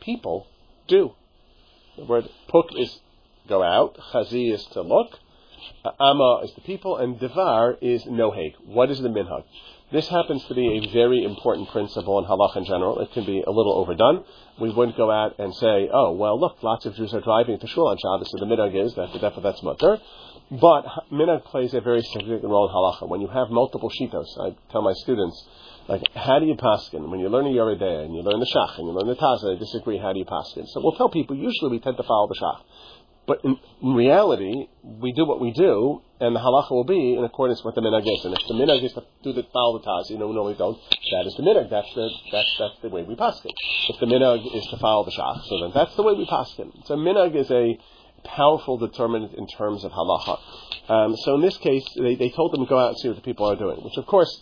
people 0.00 0.46
do. 0.86 1.12
The 1.96 2.04
word 2.04 2.28
Puk 2.48 2.66
is 2.76 3.00
go 3.48 3.62
out, 3.62 3.98
Chazi 4.12 4.52
is 4.52 4.64
to 4.72 4.82
look, 4.82 5.18
Ama 5.98 6.40
is 6.44 6.52
the 6.54 6.60
people, 6.60 6.96
and 6.96 7.18
Devar 7.18 7.78
is 7.80 8.04
Noheg. 8.04 8.54
What 8.64 8.90
is 8.90 9.00
the 9.00 9.08
minhag? 9.08 9.44
This 9.92 10.08
happens 10.08 10.44
to 10.46 10.54
be 10.54 10.66
a 10.66 10.92
very 10.92 11.22
important 11.22 11.68
principle 11.70 12.18
in 12.18 12.24
halach 12.24 12.56
in 12.56 12.64
general. 12.64 12.98
It 12.98 13.12
can 13.12 13.24
be 13.24 13.40
a 13.46 13.50
little 13.50 13.74
overdone. 13.78 14.24
We 14.60 14.70
wouldn't 14.70 14.96
go 14.96 15.12
out 15.12 15.38
and 15.38 15.54
say, 15.54 15.88
oh, 15.92 16.10
well, 16.12 16.40
look, 16.40 16.60
lots 16.60 16.86
of 16.86 16.96
Jews 16.96 17.14
are 17.14 17.20
driving 17.20 17.58
to 17.60 17.66
shul 17.68 17.86
on 17.86 17.96
Shabbos, 17.96 18.28
so 18.32 18.44
the 18.44 18.46
minhag 18.46 18.74
is 18.74 18.94
that 18.96 19.12
the 19.12 19.20
therefore 19.20 19.44
that's 19.44 19.62
mutter. 19.62 20.00
But 20.50 20.86
minhag 21.12 21.44
plays 21.44 21.72
a 21.72 21.80
very 21.80 22.02
significant 22.02 22.50
role 22.50 22.68
in 22.68 22.74
halacha. 22.74 23.08
When 23.08 23.20
you 23.20 23.28
have 23.28 23.48
multiple 23.50 23.90
shitos, 23.90 24.26
I 24.40 24.56
tell 24.72 24.82
my 24.82 24.92
students, 24.94 25.40
like, 25.88 26.02
how 26.16 26.40
do 26.40 26.46
you 26.46 26.56
paskin? 26.56 27.08
When 27.08 27.20
you 27.20 27.28
learn 27.28 27.46
a 27.46 27.50
Yoreh 27.50 27.80
De'ah 27.80 28.06
and 28.06 28.14
you 28.14 28.22
learn 28.22 28.40
the 28.40 28.46
Shach 28.46 28.78
and 28.78 28.88
you 28.88 28.92
learn 28.92 29.06
the 29.06 29.14
Taza, 29.14 29.54
they 29.54 29.58
disagree, 29.58 29.98
how 29.98 30.12
do 30.12 30.18
you 30.18 30.24
paskin? 30.24 30.66
So 30.66 30.80
we'll 30.82 30.96
tell 30.96 31.10
people, 31.10 31.36
usually 31.36 31.70
we 31.70 31.78
tend 31.78 31.96
to 31.96 32.02
follow 32.02 32.26
the 32.26 32.34
Shach. 32.34 32.60
But 33.26 33.44
in, 33.44 33.58
in, 33.82 33.94
reality, 33.94 34.68
we 34.82 35.12
do 35.12 35.26
what 35.26 35.40
we 35.40 35.50
do, 35.50 36.02
and 36.20 36.34
the 36.34 36.40
halacha 36.40 36.70
will 36.70 36.84
be 36.84 37.14
in 37.14 37.24
accordance 37.24 37.64
with 37.64 37.74
the 37.74 37.80
minhagis. 37.80 38.24
And 38.24 38.34
if 38.34 38.46
the 38.46 38.54
minhag 38.54 38.84
is 38.84 38.92
to 38.92 39.04
do 39.22 39.32
the 39.32 39.42
follow 39.52 39.78
the 39.78 39.84
taz, 39.84 40.10
you 40.10 40.18
know, 40.18 40.28
we 40.28 40.34
normally 40.34 40.54
don't. 40.54 40.78
That 41.10 41.26
is 41.26 41.34
the 41.34 41.42
minhag. 41.42 41.68
That's 41.68 41.92
the 41.94 42.08
that's 42.30 42.56
that's 42.58 42.78
the 42.82 42.88
way 42.88 43.02
we 43.02 43.16
paskin. 43.16 43.52
If 43.88 43.98
the 43.98 44.06
minhag 44.06 44.54
is 44.54 44.66
to 44.68 44.76
follow 44.78 45.04
the 45.04 45.10
shach, 45.10 45.44
so 45.44 45.60
then 45.60 45.72
that's 45.74 45.94
the 45.96 46.02
way 46.02 46.14
we 46.14 46.26
paskin. 46.26 46.86
So 46.86 46.96
minhag 46.96 47.34
is 47.34 47.50
a 47.50 47.78
powerful 48.24 48.78
determinant 48.78 49.34
in 49.34 49.46
terms 49.48 49.84
of 49.84 49.92
halacha. 49.92 50.38
Um, 50.88 51.16
so 51.16 51.34
in 51.34 51.40
this 51.40 51.56
case, 51.56 51.84
they, 51.96 52.14
they 52.14 52.30
told 52.30 52.52
them 52.52 52.64
to 52.64 52.68
go 52.68 52.78
out 52.78 52.90
and 52.90 52.98
see 52.98 53.08
what 53.08 53.16
the 53.16 53.22
people 53.22 53.50
are 53.50 53.56
doing, 53.56 53.78
which 53.82 53.96
of 53.96 54.06
course 54.06 54.40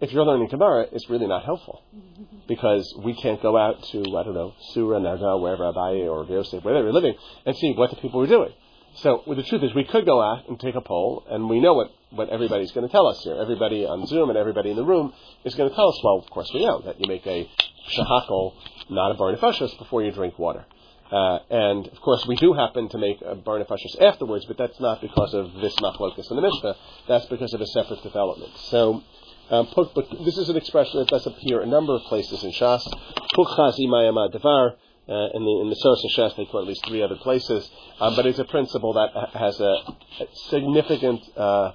if 0.00 0.12
you're 0.12 0.24
learning 0.24 0.48
Gemara, 0.48 0.86
it's 0.92 1.08
really 1.08 1.26
not 1.26 1.44
helpful 1.44 1.82
because 2.48 2.94
we 3.02 3.14
can't 3.14 3.40
go 3.42 3.56
out 3.56 3.82
to 3.92 4.00
I 4.00 4.22
don't 4.22 4.34
know 4.34 4.54
Sura, 4.72 5.00
Naga, 5.00 5.38
wherever 5.38 5.64
Abaye 5.64 6.10
or 6.10 6.24
Yosef, 6.24 6.64
where 6.64 6.74
they 6.74 6.82
were 6.82 6.92
living, 6.92 7.14
and 7.46 7.56
see 7.56 7.72
what 7.72 7.90
the 7.90 7.96
people 7.96 8.20
were 8.20 8.26
doing. 8.26 8.52
So 8.96 9.22
well, 9.26 9.36
the 9.36 9.42
truth 9.42 9.62
is, 9.62 9.74
we 9.74 9.84
could 9.84 10.06
go 10.06 10.22
out 10.22 10.48
and 10.48 10.58
take 10.58 10.76
a 10.76 10.80
poll, 10.80 11.24
and 11.28 11.48
we 11.48 11.60
know 11.60 11.74
what, 11.74 11.90
what 12.10 12.28
everybody's 12.28 12.70
going 12.72 12.86
to 12.86 12.92
tell 12.92 13.08
us 13.08 13.20
here. 13.24 13.36
Everybody 13.40 13.84
on 13.84 14.06
Zoom 14.06 14.28
and 14.28 14.38
everybody 14.38 14.70
in 14.70 14.76
the 14.76 14.84
room 14.84 15.12
is 15.44 15.54
going 15.54 15.68
to 15.68 15.74
tell 15.74 15.88
us. 15.88 16.00
Well, 16.04 16.18
of 16.18 16.30
course, 16.30 16.50
we 16.54 16.64
know 16.64 16.80
that 16.82 17.00
you 17.00 17.08
make 17.08 17.26
a 17.26 17.50
shahakol, 17.96 18.54
not 18.90 19.10
a 19.10 19.14
bar 19.14 19.36
before 19.36 20.02
you 20.02 20.12
drink 20.12 20.38
water. 20.38 20.64
Uh, 21.10 21.38
and 21.50 21.86
of 21.86 22.00
course, 22.00 22.24
we 22.26 22.36
do 22.36 22.54
happen 22.54 22.88
to 22.88 22.98
make 22.98 23.20
a 23.24 23.34
bar 23.34 23.64
afterwards, 24.00 24.44
but 24.46 24.58
that's 24.58 24.78
not 24.80 25.00
because 25.00 25.34
of 25.34 25.52
this 25.54 25.74
machlokas 25.76 26.30
in 26.30 26.36
the 26.36 26.42
Mishnah. 26.42 26.76
That's 27.08 27.26
because 27.26 27.52
of 27.52 27.60
a 27.60 27.66
separate 27.66 28.02
development. 28.02 28.52
So 28.70 29.02
um, 29.50 29.68
but 29.74 29.94
this 30.24 30.38
is 30.38 30.48
an 30.48 30.56
expression 30.56 31.00
that 31.00 31.08
does 31.08 31.26
appear 31.26 31.60
in 31.62 31.68
a 31.68 31.70
number 31.70 31.94
of 31.94 32.02
places 32.02 32.42
in 32.44 32.52
Shas. 32.52 32.86
Pukchazi 33.34 33.86
mayamad 33.86 34.32
devar. 34.32 34.76
Uh, 35.06 35.28
in 35.34 35.44
the 35.44 35.60
in 35.60 35.68
the 35.68 35.76
source 35.76 36.02
of 36.02 36.10
Shas, 36.16 36.34
they 36.34 36.46
quote 36.46 36.62
at 36.62 36.68
least 36.68 36.86
three 36.86 37.02
other 37.02 37.16
places, 37.16 37.70
um, 38.00 38.16
but 38.16 38.24
it's 38.24 38.38
a 38.38 38.44
principle 38.44 38.94
that 38.94 39.10
has 39.34 39.60
a, 39.60 39.64
a 39.64 40.26
significant 40.48 41.20
uh, 41.36 41.72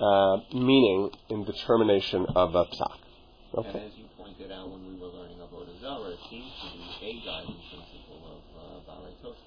uh, 0.00 0.38
meaning 0.54 1.10
in 1.28 1.44
determination 1.44 2.24
of 2.34 2.54
a 2.54 2.64
psak. 2.64 2.96
Okay. 3.52 3.68
And 3.68 3.78
as 3.84 3.92
you 3.98 4.04
pointed 4.16 4.50
out 4.50 4.70
when 4.70 4.86
we 4.86 4.98
were 4.98 5.08
learning 5.08 5.40
about 5.42 5.68
Azara, 5.76 6.08
it 6.12 6.18
seems 6.30 6.52
to 6.62 6.72
be 6.72 7.06
a 7.06 7.26
guiding 7.26 7.56
principle 7.56 7.60
of 7.60 7.69
uh, 7.69 7.69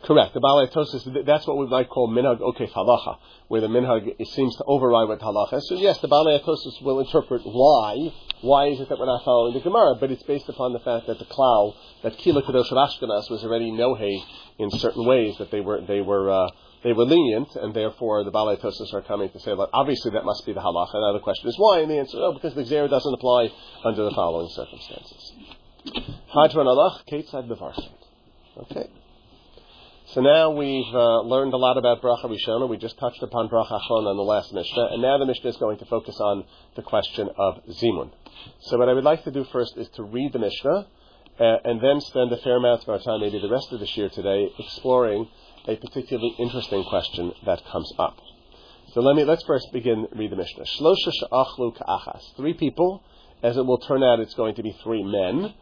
Correct. 0.04 0.34
The 0.34 0.42
Balei 0.42 0.72
Tosis, 0.72 1.26
that's 1.26 1.48
what 1.48 1.58
we 1.58 1.68
might 1.68 1.90
call 1.90 2.10
minhag 2.10 2.40
okef 2.40 2.72
halacha 2.72 3.18
where 3.48 3.62
the 3.62 3.68
minhag 3.68 4.16
seems 4.28 4.56
to 4.58 4.64
override 4.66 5.08
what 5.08 5.20
halacha. 5.20 5.62
So 5.62 5.76
yes, 5.76 6.00
the 6.00 6.08
Balei 6.08 6.42
Atosis 6.42 6.82
will 6.82 7.00
interpret 7.00 7.42
why 7.46 8.12
why 8.42 8.68
is 8.68 8.80
it 8.82 8.90
that 8.90 9.00
we're 9.00 9.06
not 9.06 9.24
following 9.24 9.54
the 9.54 9.62
Gemara? 9.62 9.96
But 9.96 10.12
it's 10.12 10.24
based 10.24 10.50
upon 10.50 10.74
the 10.74 10.80
fact 10.80 11.08
that 11.08 11.18
the 11.18 11.26
klal, 11.26 11.76
that 12.04 12.18
Kila 12.18 12.44
Kadosh 12.44 12.72
of 12.72 12.78
Ashkenaz 12.78 13.30
was 13.30 13.42
already 13.44 13.72
nohe 13.72 14.22
in 14.60 14.70
certain 14.72 15.06
ways, 15.06 15.38
that 15.38 15.50
they 15.50 15.62
were, 15.62 15.80
they 15.80 16.02
were, 16.02 16.30
uh, 16.30 16.50
they 16.84 16.92
were 16.92 17.06
lenient, 17.06 17.56
and 17.56 17.74
therefore 17.74 18.26
the 18.26 18.32
Balei 18.32 18.60
Tosos 18.60 18.94
are 18.94 19.02
coming 19.02 19.30
to 19.30 19.40
say 19.40 19.54
well, 19.54 19.70
obviously 19.72 20.12
that 20.12 20.26
must 20.26 20.46
be 20.46 20.52
the 20.52 20.60
halacha. 20.60 20.96
Now 20.96 21.14
the 21.14 21.22
question 21.24 21.48
is 21.48 21.56
why, 21.58 21.80
and 21.80 21.90
the 21.90 22.00
answer 22.00 22.18
is 22.18 22.24
oh, 22.24 22.34
because 22.34 22.54
the 22.54 22.64
Xer 22.64 22.90
doesn't 22.90 23.14
apply 23.14 23.50
under 23.86 24.04
the 24.04 24.12
following 24.12 24.50
circumstances. 24.50 25.34
Hadron 26.34 26.68
alach, 26.68 27.08
Ketzad 27.10 27.48
Bevarchim. 27.48 27.94
Okay. 28.58 28.90
So 30.14 30.22
now 30.22 30.52
we've 30.52 30.94
uh, 30.94 31.22
learned 31.22 31.54
a 31.54 31.58
lot 31.58 31.76
about 31.80 32.04
Bracha 32.04 32.26
Rishona. 32.26 32.70
We 32.70 32.78
just 32.78 33.00
touched 33.00 33.24
upon 33.24 33.50
Bracha 33.50 33.82
Achron 33.82 34.06
on 34.06 34.16
the 34.16 34.22
last 34.22 34.54
Mishnah, 34.54 34.90
and 34.92 35.02
now 35.02 35.18
the 35.18 35.26
Mishnah 35.26 35.50
is 35.50 35.58
going 35.58 35.80
to 35.80 35.86
focus 35.86 36.16
on 36.20 36.44
the 36.76 36.84
question 36.84 37.32
of 37.36 37.64
Zimun. 37.82 38.12
So 38.60 38.78
what 38.78 38.90
I 38.90 38.94
would 38.94 39.04
like 39.04 39.24
to 39.24 39.32
do 39.32 39.44
first 39.46 39.76
is 39.76 39.90
to 39.96 40.04
read 40.04 40.32
the 40.32 40.38
Mishnah, 40.38 40.86
uh, 41.40 41.58
and 41.66 41.82
then 41.82 42.00
spend 42.00 42.32
a 42.32 42.38
fair 42.38 42.58
amount 42.58 42.84
of 42.84 42.90
our 42.90 43.00
time, 43.00 43.22
maybe 43.22 43.40
the 43.40 43.50
rest 43.50 43.72
of 43.72 43.80
this 43.80 43.98
year 43.98 44.08
today, 44.08 44.50
exploring 44.60 45.28
a 45.68 45.78
particularly 45.78 46.36
interesting 46.38 46.84
question 46.84 47.32
that 47.48 47.66
comes 47.66 47.92
up. 47.98 48.20
So 48.94 49.02
let 49.02 49.16
me 49.16 49.24
let's 49.24 49.44
first 49.46 49.74
begin 49.74 50.06
read 50.16 50.32
the 50.32 50.36
Mishnah. 50.36 50.66
Shlosha 50.80 51.12
she'achlu 51.12 51.76
ka'achas. 51.76 52.36
Three 52.38 52.54
people, 52.54 53.02
as 53.42 53.58
it 53.58 53.66
will 53.66 53.80
turn 53.80 54.04
out, 54.04 54.20
it's 54.20 54.36
going 54.36 54.54
to 54.54 54.62
be 54.62 54.78
three 54.84 55.04
men. 55.04 55.56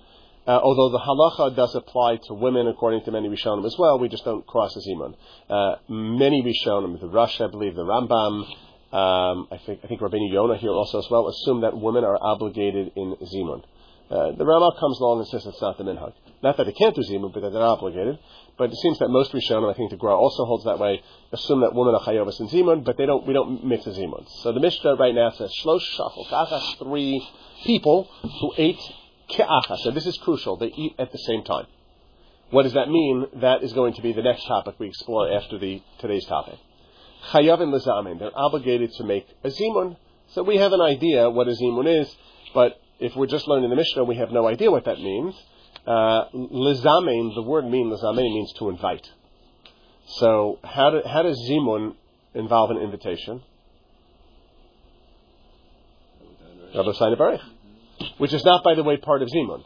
Uh, 0.48 0.60
although 0.64 0.90
the 0.90 1.00
halacha 1.00 1.56
does 1.56 1.76
apply 1.76 2.18
to 2.18 2.34
women 2.34 2.68
according 2.68 3.04
to 3.04 3.12
many 3.12 3.30
Rishonim 3.30 3.66
as 3.66 3.76
well, 3.78 4.00
we 4.00 4.10
just 4.10 4.26
don't 4.26 4.46
cross 4.48 4.74
the 4.74 4.82
zimun. 4.82 5.16
Uh, 5.50 5.76
many 5.88 6.42
Rishonim, 6.42 7.00
the 7.00 7.08
Rosh, 7.08 7.40
I 7.40 7.48
believe, 7.48 7.76
the 7.76 7.84
Rambam, 7.84 8.46
um, 8.92 9.48
I 9.52 9.58
think 9.66 9.82
I 9.84 9.88
think 9.88 10.02
Rabbeinu 10.02 10.32
Yonah 10.34 10.58
here 10.58 10.72
also 10.72 11.00
as 11.00 11.10
well, 11.10 11.28
assume 11.30 11.62
that 11.62 11.78
women 11.78 12.04
are 12.04 12.18
obligated 12.20 12.92
in 12.96 13.16
zimun. 13.22 13.64
Uh, 14.10 14.32
the 14.36 14.44
Rama 14.44 14.72
comes 14.78 15.00
along 15.00 15.20
and 15.20 15.28
says 15.30 15.46
it's 15.46 15.62
not 15.62 15.78
the 15.78 15.86
minhag. 15.86 16.12
Not 16.44 16.58
that 16.58 16.66
they 16.66 16.74
can't 16.74 16.94
do 16.94 17.02
zimun, 17.02 17.32
but 17.34 17.42
that 17.42 17.54
they're 17.54 17.62
obligated. 17.62 18.20
But 18.58 18.72
it 18.72 18.76
seems 18.78 19.00
that 19.00 19.08
most 19.08 19.32
Rishonim, 19.32 19.72
I 19.72 19.78
think 19.78 19.92
the 19.92 19.96
Gra 19.96 20.14
also 20.14 20.44
holds 20.44 20.66
that 20.66 20.80
way, 20.80 21.02
assume 21.32 21.62
that 21.62 21.74
women 21.74 21.96
are 21.96 22.02
chayovas 22.02 22.40
in 22.42 22.50
zimun, 22.50 22.84
but 22.84 22.98
they 22.98 23.06
don't. 23.06 23.26
We 23.26 23.34
don't 23.34 23.64
mix 23.64 23.86
the 23.86 23.92
zimun. 23.92 24.28
So 24.42 24.52
the 24.52 24.60
Mishnah 24.60 24.96
right 24.96 25.16
now 25.16 25.32
says 25.32 25.54
shlosh 25.64 25.86
shachol 25.98 26.78
three 26.80 27.26
people 27.64 28.10
who 28.42 28.54
ate 28.58 28.82
So 29.84 29.92
this 29.92 30.06
is 30.06 30.18
crucial. 30.18 30.58
They 30.58 30.68
eat 30.68 30.96
at 31.00 31.12
the 31.12 31.18
same 31.18 31.44
time. 31.44 31.66
What 32.50 32.64
does 32.64 32.74
that 32.74 32.90
mean? 32.90 33.28
That 33.42 33.64
is 33.64 33.74
going 33.74 33.94
to 33.94 34.02
be 34.02 34.12
the 34.12 34.22
next 34.22 34.46
topic 34.46 34.76
we 34.78 34.88
explore 34.88 35.32
after 35.32 35.58
the 35.58 35.82
today's 36.00 36.26
topic. 36.26 36.60
Chayav 37.32 37.62
and 37.62 37.74
lezamin. 37.74 38.20
They're 38.20 38.38
obligated 38.38 38.92
to 38.94 39.04
make 39.04 39.26
a 39.44 39.50
zimun. 39.50 39.96
So 40.34 40.44
we 40.44 40.58
have 40.58 40.74
an 40.74 40.82
idea 40.82 41.30
what 41.30 41.48
a 41.48 41.52
zimun 41.52 42.02
is, 42.02 42.14
but 42.54 42.80
if 43.00 43.16
we're 43.16 43.28
just 43.28 43.48
learning 43.48 43.70
the 43.70 43.76
Mishnah, 43.76 44.04
we 44.04 44.16
have 44.18 44.32
no 44.32 44.48
idea 44.48 44.70
what 44.70 44.86
that 44.86 45.00
means. 45.00 45.36
Uh, 45.88 46.26
the 46.32 47.44
word 47.46 47.66
mean 47.66 47.90
lezamin 47.90 48.34
means 48.34 48.54
to 48.60 48.70
invite. 48.70 49.10
So 50.08 50.60
how, 50.64 50.90
do, 50.92 51.02
how 51.06 51.24
does 51.24 51.38
zimun 51.50 51.96
involve 52.34 52.72
an 52.72 52.78
invitation? 52.78 53.44
Rabbi 56.76 57.16
Baruch 57.18 57.42
which 58.22 58.34
is 58.34 58.46
not, 58.46 58.64
by 58.64 58.76
the 58.76 58.84
way, 58.84 58.98
part 58.98 59.24
of 59.24 59.30
Zimun. 59.30 59.64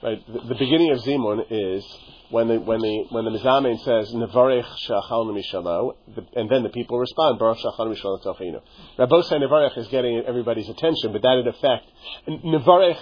Right? 0.00 0.24
The, 0.32 0.38
the 0.50 0.54
beginning 0.54 0.92
of 0.92 0.98
Zimun 0.98 1.44
is 1.50 1.84
when 2.30 2.46
the 2.46 2.60
when 2.60 2.78
the 2.78 3.04
when 3.10 3.24
the 3.24 3.32
Mizamin 3.32 3.82
says 3.82 4.14
Nevarech 4.14 4.64
Shachal 4.88 5.26
Mishalo, 5.34 5.96
and 6.36 6.48
then 6.48 6.62
the 6.62 6.68
people 6.68 7.00
respond 7.00 7.40
Baruch 7.40 7.58
Shachal 7.58 7.88
Mishalo 7.92 8.22
Tzofinu. 8.22 8.60
Rabbosai 8.96 9.42
Nevarech 9.42 9.76
is 9.76 9.88
getting 9.88 10.22
everybody's 10.24 10.68
attention, 10.68 11.10
but 11.10 11.22
that 11.22 11.38
in 11.38 11.48
effect 11.48 11.90
Nevarech 12.28 12.98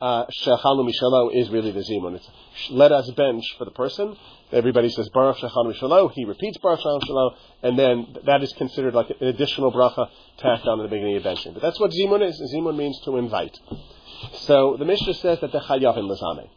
uh, 0.00 0.26
Shachal 0.44 0.88
Mishalo 0.88 1.34
is 1.34 1.48
really 1.50 1.70
the 1.70 1.80
Zimun. 1.80 2.16
It's 2.16 2.28
let 2.70 2.92
us 2.92 3.10
bench 3.12 3.44
for 3.58 3.64
the 3.64 3.70
person. 3.70 4.16
Everybody 4.50 4.88
says 4.90 5.08
Baruch 5.10 5.38
Shachal 5.38 5.72
Mishalo. 5.72 6.10
He 6.12 6.24
repeats 6.24 6.58
Baruch 6.58 6.80
Shachal 6.80 7.00
Mishalo, 7.02 7.34
and 7.62 7.78
then 7.78 8.16
that 8.26 8.42
is 8.42 8.52
considered 8.54 8.94
like 8.94 9.10
an 9.10 9.28
additional 9.28 9.72
bracha 9.72 10.08
tacked 10.38 10.66
on 10.66 10.80
at 10.80 10.84
the 10.84 10.88
beginning 10.88 11.16
of 11.16 11.22
benching. 11.22 11.54
But 11.54 11.62
that's 11.62 11.78
what 11.78 11.90
Zimun 11.92 12.26
is. 12.28 12.40
Zimun 12.54 12.76
means 12.76 13.00
to 13.04 13.16
invite. 13.16 13.58
So 14.42 14.76
the 14.78 14.84
Mishnah 14.84 15.14
says 15.14 15.40
that 15.40 15.52
the 15.52 15.60
chayavim 15.60 16.10
lazame. 16.10 16.48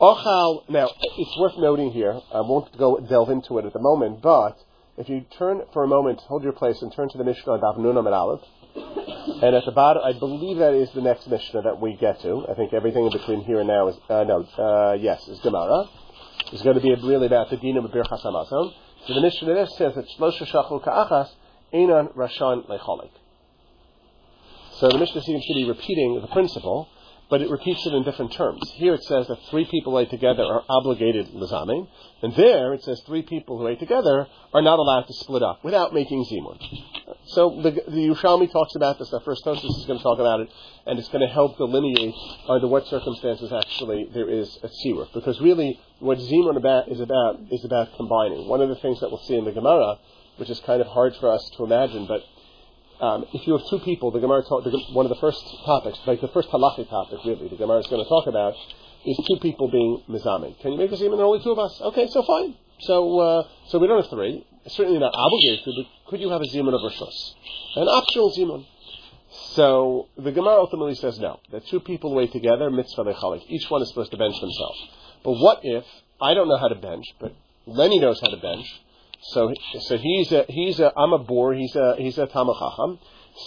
Ochal. 0.00 0.68
Now 0.68 0.90
it's 1.18 1.38
worth 1.38 1.56
noting 1.58 1.92
here. 1.92 2.20
I 2.32 2.40
won't 2.40 2.76
go 2.76 2.98
delve 2.98 3.30
into 3.30 3.58
it 3.58 3.64
at 3.64 3.72
the 3.72 3.80
moment, 3.80 4.22
but 4.22 4.58
if 4.96 5.08
you 5.08 5.24
turn 5.38 5.62
for 5.72 5.84
a 5.84 5.88
moment, 5.88 6.20
hold 6.20 6.42
your 6.42 6.52
place, 6.52 6.80
and 6.82 6.92
turn 6.92 7.08
to 7.08 7.18
the 7.18 7.24
Mishnah 7.24 7.58
Daf 7.58 7.76
and 7.76 8.08
Aleph, 8.08 8.40
and 8.76 9.54
at 9.54 9.64
the 9.64 9.72
bottom, 9.72 10.02
I 10.04 10.12
believe 10.18 10.58
that 10.58 10.74
is 10.74 10.90
the 10.92 11.00
next 11.00 11.26
Mishnah 11.28 11.62
that 11.62 11.80
we 11.80 11.96
get 11.96 12.20
to. 12.22 12.46
I 12.48 12.54
think 12.54 12.72
everything 12.72 13.06
in 13.06 13.12
between 13.12 13.44
here 13.44 13.60
and 13.60 13.68
now 13.68 13.88
is 13.88 13.96
uh, 14.08 14.24
no, 14.24 14.46
uh, 14.58 14.94
yes, 14.94 15.26
is 15.28 15.38
Gemara. 15.40 15.88
It's 16.52 16.62
going 16.62 16.76
to 16.76 16.82
be 16.82 16.94
really 16.94 17.26
about 17.26 17.50
the 17.50 17.56
Dinam 17.56 17.84
of 17.84 17.90
Birchas 17.90 18.24
Hamazon. 18.24 18.72
So 19.06 19.14
the 19.14 19.20
Mishnah 19.20 19.66
says 19.76 19.94
that 19.94 20.06
Shlosha 20.18 20.46
Shachul 20.46 20.82
Ka'achas 20.82 21.30
Einan 21.72 22.14
Rashan 22.14 22.68
Lecholik. 22.68 23.10
So 24.78 24.88
the 24.88 24.98
Mishnah 24.98 25.22
seems 25.22 25.44
to 25.46 25.54
be 25.54 25.64
repeating 25.64 26.20
the 26.20 26.28
principle, 26.28 26.88
but 27.34 27.42
it 27.42 27.50
repeats 27.50 27.84
it 27.84 27.92
in 27.92 28.04
different 28.04 28.32
terms. 28.32 28.62
Here 28.74 28.94
it 28.94 29.02
says 29.02 29.26
that 29.26 29.40
three 29.50 29.64
people 29.64 29.90
who 29.90 29.98
ate 29.98 30.10
together 30.10 30.44
are 30.44 30.62
obligated 30.68 31.26
lizamin, 31.34 31.88
and 32.22 32.32
there 32.36 32.72
it 32.74 32.84
says 32.84 33.02
three 33.06 33.22
people 33.22 33.58
who 33.58 33.66
ate 33.66 33.80
together 33.80 34.28
are 34.52 34.62
not 34.62 34.78
allowed 34.78 35.08
to 35.08 35.14
split 35.14 35.42
up 35.42 35.64
without 35.64 35.92
making 35.92 36.24
zimun. 36.26 36.60
So 37.26 37.60
the, 37.60 37.72
the 37.72 38.06
Yerushalmi 38.06 38.52
talks 38.52 38.76
about 38.76 39.00
this. 39.00 39.12
Our 39.12 39.18
first 39.22 39.44
Tosis 39.44 39.64
is 39.64 39.84
going 39.84 39.98
to 39.98 40.02
talk 40.04 40.20
about 40.20 40.42
it, 40.42 40.50
and 40.86 40.96
it's 40.96 41.08
going 41.08 41.26
to 41.26 41.34
help 41.34 41.56
delineate 41.56 42.14
under 42.48 42.68
what 42.68 42.86
circumstances 42.86 43.52
actually 43.52 44.08
there 44.14 44.30
is 44.30 44.56
a 44.62 44.68
tziruf. 44.68 45.12
Because 45.12 45.40
really, 45.40 45.80
what 45.98 46.18
zimun 46.18 46.56
about 46.56 46.88
is 46.88 47.00
about 47.00 47.40
is 47.50 47.64
about 47.64 47.96
combining. 47.96 48.46
One 48.46 48.60
of 48.60 48.68
the 48.68 48.76
things 48.76 49.00
that 49.00 49.10
we'll 49.10 49.24
see 49.24 49.34
in 49.34 49.44
the 49.44 49.50
Gemara, 49.50 49.98
which 50.36 50.50
is 50.50 50.60
kind 50.60 50.80
of 50.80 50.86
hard 50.86 51.16
for 51.16 51.32
us 51.32 51.50
to 51.56 51.64
imagine, 51.64 52.06
but 52.06 52.20
um, 53.04 53.26
if 53.34 53.46
you 53.46 53.52
have 53.56 53.66
two 53.68 53.80
people, 53.80 54.10
the 54.10 54.20
Gemara 54.20 54.42
talk, 54.42 54.64
the, 54.64 54.70
one 54.92 55.04
of 55.04 55.10
the 55.10 55.20
first 55.20 55.42
topics, 55.66 55.98
like 56.06 56.20
the 56.20 56.28
first 56.28 56.48
halachic 56.48 56.88
topic, 56.88 57.18
really, 57.24 57.48
the 57.48 57.56
Gemara 57.56 57.78
is 57.78 57.86
going 57.86 58.02
to 58.02 58.08
talk 58.08 58.26
about 58.26 58.54
is 59.04 59.20
two 59.28 59.38
people 59.40 59.70
being 59.70 60.02
mizamin. 60.08 60.58
Can 60.60 60.72
you 60.72 60.78
make 60.78 60.90
a 60.90 60.96
zimun? 60.96 61.16
There 61.16 61.26
are 61.26 61.32
only 61.32 61.44
two 61.44 61.52
of 61.52 61.58
us. 61.58 61.78
Okay, 61.92 62.08
so 62.08 62.22
fine. 62.22 62.56
So 62.80 63.18
uh, 63.20 63.42
so 63.68 63.78
we 63.78 63.86
don't 63.86 64.00
have 64.00 64.10
three. 64.10 64.46
Certainly 64.66 64.98
not 64.98 65.12
obligated 65.14 65.64
to, 65.64 65.72
but 65.76 66.10
could 66.10 66.20
you 66.20 66.30
have 66.30 66.40
a 66.40 66.46
zimun 66.46 66.72
of 66.72 66.80
rishos, 66.80 67.34
an 67.76 67.88
optional 67.88 68.32
zimun? 68.32 68.66
So 69.52 70.08
the 70.16 70.32
Gemara 70.32 70.56
ultimately 70.56 70.94
says 70.94 71.18
no. 71.18 71.40
That 71.52 71.66
two 71.66 71.80
people 71.80 72.14
weigh 72.14 72.28
together, 72.28 72.70
mitzvah 72.70 73.04
lechalik. 73.04 73.42
Each 73.48 73.68
one 73.68 73.82
is 73.82 73.88
supposed 73.88 74.12
to 74.12 74.16
bench 74.16 74.40
themselves. 74.40 74.78
But 75.22 75.32
what 75.32 75.60
if 75.62 75.84
I 76.20 76.32
don't 76.34 76.48
know 76.48 76.56
how 76.56 76.68
to 76.68 76.74
bench, 76.76 77.04
but 77.20 77.34
Lenny 77.66 77.98
knows 77.98 78.20
how 78.20 78.28
to 78.28 78.36
bench? 78.38 78.66
So, 79.32 79.52
so 79.80 79.96
he's 79.96 80.32
a, 80.32 80.44
he's 80.48 80.80
a, 80.80 80.92
I'm 80.96 81.12
a 81.12 81.18
boor. 81.18 81.54
he's 81.54 81.74
a, 81.76 81.96
he's 81.98 82.18
a 82.18 82.26
Tamachacham. 82.26 82.98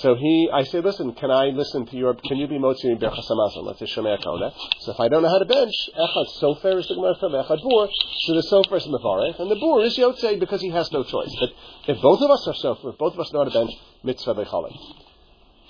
So 0.02 0.16
he, 0.16 0.50
I 0.52 0.64
say, 0.64 0.82
listen, 0.82 1.14
can 1.14 1.32
I 1.32 1.46
listen 1.46 1.86
to 1.86 1.96
your, 1.96 2.14
can 2.14 2.38
you 2.38 2.48
be 2.48 2.60
motzi 2.60 2.86
in 2.86 2.98
Berchas 2.98 3.30
Hamazon? 3.30 3.64
Let's 3.64 3.80
say. 3.80 3.86
So 3.86 4.92
if 4.92 5.00
I 5.00 5.08
don't 5.08 5.24
know 5.24 5.30
how 5.30 5.40
to 5.40 5.46
bench, 5.46 5.74
Echad 5.98 6.28
Sofer 6.42 6.78
is 6.78 6.88
the 6.90 6.96
Gemara 6.96 7.16
from 7.18 7.32
Echad 7.32 7.62
Bor, 7.64 7.88
so 8.20 8.34
the 8.34 8.44
Sofer 8.52 8.78
is 8.78 8.88
Mavarech, 8.88 9.40
and 9.40 9.50
the 9.50 9.56
Bor 9.56 9.82
is 9.82 9.98
Yotzei 9.98 10.40
because 10.42 10.60
he 10.62 10.70
has 10.72 10.92
no 10.92 11.04
choice. 11.04 11.34
But 11.40 11.52
if 11.88 12.02
both 12.02 12.22
of 12.22 12.30
us 12.30 12.46
are 12.48 12.54
Sofer, 12.54 12.92
if 12.92 12.98
both 12.98 13.14
of 13.14 13.20
us 13.22 13.32
know 13.32 13.40
how 13.40 13.50
to 13.50 13.52
bench, 13.52 13.72
Mitzvah 14.04 14.36
Bechalek. 14.36 14.78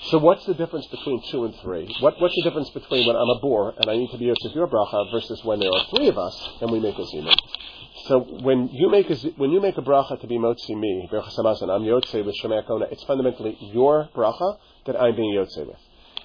So 0.09 0.17
what's 0.17 0.45
the 0.47 0.55
difference 0.55 0.87
between 0.87 1.21
two 1.29 1.45
and 1.45 1.53
three? 1.61 1.93
What, 1.99 2.19
what's 2.19 2.35
the 2.35 2.43
difference 2.43 2.69
between 2.71 3.05
when 3.07 3.15
I'm 3.15 3.29
a 3.29 3.39
bor 3.39 3.73
and 3.77 3.89
I 3.89 3.97
need 3.97 4.09
to 4.11 4.17
be 4.17 4.25
Yotzei 4.25 4.55
your 4.55 4.67
bracha 4.67 5.11
versus 5.11 5.43
when 5.43 5.59
there 5.59 5.69
are 5.71 5.85
three 5.95 6.07
of 6.07 6.17
us 6.17 6.49
and 6.61 6.71
we 6.71 6.79
make 6.79 6.97
a 6.97 7.01
zimah? 7.01 7.35
So 8.07 8.19
when 8.19 8.69
you 8.71 8.89
make 8.89 9.09
a 9.09 9.15
when 9.35 9.51
you 9.51 9.59
make 9.59 9.77
a 9.77 9.81
bracha 9.81 10.19
to 10.21 10.27
be 10.27 10.37
motzi 10.37 10.77
me 10.77 11.09
berachas 11.11 11.37
hamazon, 11.37 11.69
I'm 11.69 11.81
yotzei 11.81 12.25
with 12.25 12.35
shemei 12.41 12.65
kona. 12.65 12.85
It's 12.89 13.03
fundamentally 13.03 13.57
your 13.59 14.07
bracha 14.15 14.57
that 14.85 14.95
I'm 15.01 15.15
being 15.15 15.35
yotzei 15.35 15.67
with. 15.67 15.77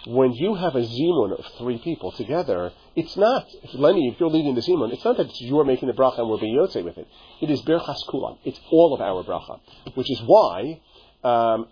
When 0.07 0.33
you 0.33 0.55
have 0.55 0.77
a 0.77 0.83
zimun 0.83 1.39
of 1.39 1.45
three 1.59 1.79
people 1.79 2.13
together, 2.13 2.73
it's 2.95 3.17
not 3.17 3.47
if 3.65 3.75
Lenny, 3.75 4.09
if 4.09 4.21
you're 4.21 4.31
leading 4.31 4.55
the 4.55 4.61
zimun, 4.61 4.93
it's 4.93 5.05
not 5.05 5.17
that 5.17 5.29
you're 5.41 5.65
making 5.65 5.89
the 5.89 5.95
bracha 5.95 6.21
and 6.21 6.29
we're 6.29 6.39
being 6.39 6.57
yotzei 6.57 6.85
with 6.85 6.99
it. 6.99 7.09
It 7.41 7.51
is 7.51 7.63
berachas 7.63 8.07
kulam. 8.09 8.39
It's 8.45 8.61
all 8.71 8.95
of 8.95 9.01
our 9.01 9.25
bracha, 9.25 9.59
which 9.95 10.11
is 10.11 10.23
why. 10.25 10.81
Um, 11.25 11.67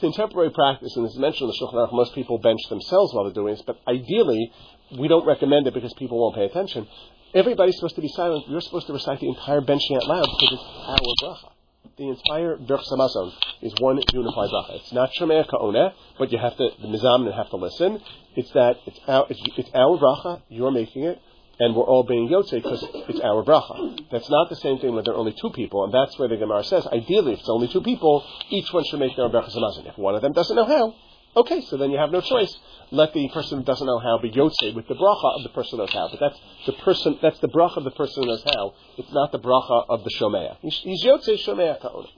contemporary 0.00 0.50
practice, 0.50 0.96
and 0.96 1.06
is 1.06 1.16
mentioned 1.16 1.50
in 1.50 1.54
the 1.58 1.66
Shulchan 1.66 1.74
Aruch, 1.74 1.92
most 1.92 2.14
people 2.14 2.38
bench 2.38 2.60
themselves 2.70 3.12
while 3.12 3.24
they're 3.24 3.34
doing 3.34 3.54
this, 3.54 3.62
but 3.66 3.78
ideally, 3.86 4.50
we 4.98 5.08
don't 5.08 5.26
recommend 5.26 5.66
it 5.66 5.74
because 5.74 5.92
people 5.94 6.18
won't 6.18 6.34
pay 6.34 6.46
attention. 6.46 6.88
Everybody's 7.32 7.76
supposed 7.76 7.94
to 7.94 8.00
be 8.00 8.08
silent. 8.08 8.48
You're 8.48 8.60
supposed 8.60 8.88
to 8.88 8.92
recite 8.92 9.20
the 9.20 9.28
entire 9.28 9.60
benching 9.60 9.96
out 9.96 10.06
loud 10.06 10.26
because 10.26 10.52
it's 10.52 10.62
our 10.88 10.98
bracha. 10.98 11.52
The 11.96 12.08
entire 12.08 12.56
Birchas 12.56 12.90
Hamazon 12.90 13.32
is 13.62 13.72
one 13.78 14.00
unified 14.12 14.48
bracha. 14.50 14.80
It's 14.80 14.92
not 14.92 15.10
Shemea 15.12 15.46
Ka'oneh, 15.48 15.92
but 16.18 16.32
you 16.32 16.38
have 16.38 16.56
to, 16.56 16.70
the 16.80 16.88
Mizamnin 16.88 17.36
have 17.36 17.50
to 17.50 17.56
listen. 17.56 18.00
It's 18.34 18.50
that, 18.52 18.78
it's 18.86 18.98
our, 19.06 19.26
it's, 19.28 19.40
it's 19.58 19.70
our 19.74 19.98
bracha, 19.98 20.42
you're 20.48 20.72
making 20.72 21.04
it, 21.04 21.20
and 21.60 21.76
we're 21.76 21.84
all 21.84 22.02
being 22.02 22.28
Yotze 22.28 22.50
because 22.50 22.84
it's 23.08 23.20
our 23.20 23.44
bracha. 23.44 24.10
That's 24.10 24.28
not 24.28 24.48
the 24.48 24.56
same 24.56 24.78
thing 24.78 24.94
when 24.94 25.04
there 25.04 25.14
are 25.14 25.18
only 25.18 25.34
two 25.40 25.50
people, 25.50 25.84
and 25.84 25.94
that's 25.94 26.18
where 26.18 26.28
the 26.28 26.36
Gemara 26.36 26.64
says, 26.64 26.86
ideally, 26.86 27.34
if 27.34 27.40
it's 27.40 27.48
only 27.48 27.68
two 27.68 27.82
people, 27.82 28.24
each 28.48 28.72
one 28.72 28.82
should 28.90 28.98
make 28.98 29.14
their 29.14 29.26
own 29.26 29.30
bracha 29.30 29.54
samazon. 29.54 29.86
If 29.86 29.98
one 29.98 30.14
of 30.14 30.22
them 30.22 30.32
doesn't 30.32 30.56
know 30.56 30.64
how, 30.64 30.94
Okay, 31.36 31.60
so 31.62 31.76
then 31.76 31.90
you 31.90 31.98
have 31.98 32.10
no 32.10 32.20
choice. 32.20 32.56
Let 32.90 33.14
the 33.14 33.28
person 33.28 33.58
who 33.58 33.64
doesn't 33.64 33.86
know 33.86 34.00
how 34.00 34.18
be 34.18 34.30
yotze 34.30 34.74
with 34.74 34.88
the 34.88 34.94
bracha 34.94 35.36
of 35.36 35.42
the 35.44 35.50
person 35.50 35.78
who 35.78 35.84
knows 35.84 35.92
how. 35.92 36.08
But 36.10 36.18
that's 36.18 36.40
the 36.66 36.72
person. 36.72 37.18
That's 37.22 37.38
the 37.38 37.48
bracha 37.48 37.76
of 37.76 37.84
the 37.84 37.92
person 37.92 38.24
who 38.24 38.28
knows 38.30 38.42
how. 38.54 38.74
It's 38.98 39.12
not 39.12 39.30
the 39.30 39.38
bracha 39.38 39.84
of 39.88 40.02
the 40.02 40.10
shomea. 40.18 40.56
He's, 40.60 41.04
yotze 41.04 41.46
shomea 41.46 41.80
ta'ona. 41.80 42.08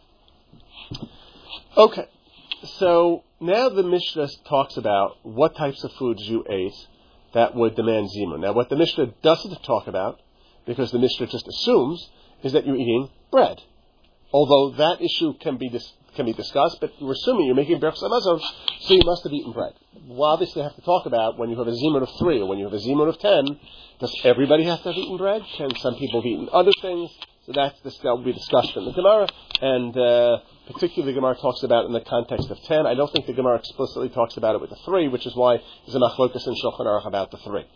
Okay, 1.77 2.07
so 2.79 3.25
now 3.41 3.69
the 3.69 3.83
Mishnah 3.83 4.29
talks 4.49 4.77
about 4.77 5.17
what 5.25 5.57
types 5.57 5.85
of 5.85 5.93
foods 5.93 6.23
you 6.23 6.45
ate 6.49 6.75
that 7.35 7.55
would 7.55 7.75
demand 7.75 8.09
zimun. 8.17 8.41
Now, 8.41 8.53
what 8.53 8.69
the 8.69 8.77
Mishnah 8.77 9.15
doesn't 9.23 9.63
talk 9.63 9.89
about, 9.89 10.21
because 10.67 10.91
the 10.91 10.99
Mishnah 10.99 11.27
just 11.27 11.49
assumes, 11.49 12.09
is 12.43 12.53
that 12.53 12.67
you're 12.67 12.77
eating 12.77 13.11
bread. 13.31 13.61
Although 14.33 14.77
that 14.77 15.03
issue 15.03 15.35
can 15.39 15.57
be 15.59 15.69
dis- 15.69 15.93
can 16.15 16.27
be 16.27 16.33
discussed, 16.33 16.79
but 16.81 16.93
we're 17.01 17.13
assuming 17.13 17.47
you're 17.47 17.55
making 17.55 17.81
brachas 17.81 18.03
amazon, 18.03 18.41
so 18.81 18.95
you 18.95 19.03
must 19.05 19.25
have 19.25 19.33
eaten 19.33 19.53
bread. 19.53 19.73
We'll 20.07 20.25
obviously 20.25 20.63
have 20.63 20.75
to 20.77 20.83
talk 20.83 21.07
about 21.07 21.39
when 21.39 21.51
you 21.51 21.59
have 21.59 21.69
a 21.69 21.73
zimun 21.73 22.03
of 22.03 22.11
three 22.19 22.41
or 22.41 22.47
when 22.47 22.59
you 22.59 22.65
have 22.65 22.75
a 22.75 22.79
zimun 22.79 23.09
of 23.09 23.19
ten. 23.19 23.59
Does 23.99 24.15
everybody 24.25 24.65
have 24.65 24.83
to 24.83 24.89
have 24.93 24.97
eaten 24.97 25.17
bread? 25.17 25.43
Can 25.57 25.75
some 25.77 25.95
people 25.97 26.21
have 26.21 26.27
eaten 26.27 26.49
other 26.53 26.73
things? 26.81 27.11
So 27.47 27.53
that's 27.53 27.81
that 27.83 28.05
will 28.05 28.23
be 28.23 28.33
discussed 28.33 28.77
in 28.77 28.85
the 28.85 28.93
Gemara, 28.93 29.27
and 29.61 29.97
uh, 29.97 30.39
particularly 30.73 31.13
the 31.13 31.19
Gemara 31.19 31.35
talks 31.35 31.65
about 31.65 31.85
it 31.85 31.87
in 31.89 31.93
the 31.93 32.01
context 32.01 32.49
of 32.51 32.61
ten. 32.63 32.87
I 32.87 32.95
don't 32.95 33.13
think 33.13 33.27
the 33.27 33.33
Gemara 33.33 33.57
explicitly 33.59 34.11
talks 34.11 34.37
about 34.37 34.55
it 34.55 34.61
with 34.61 34.71
the 34.71 34.79
three, 34.85 35.09
which 35.09 35.27
is 35.27 35.35
why 35.35 35.57
there's 35.85 35.97
a 35.97 35.99
machlokas 35.99 36.47
in 36.47 36.55
Shulchan 36.55 36.87
Aruch 36.87 37.05
about 37.07 37.33
the 37.33 37.39
three. 37.39 37.67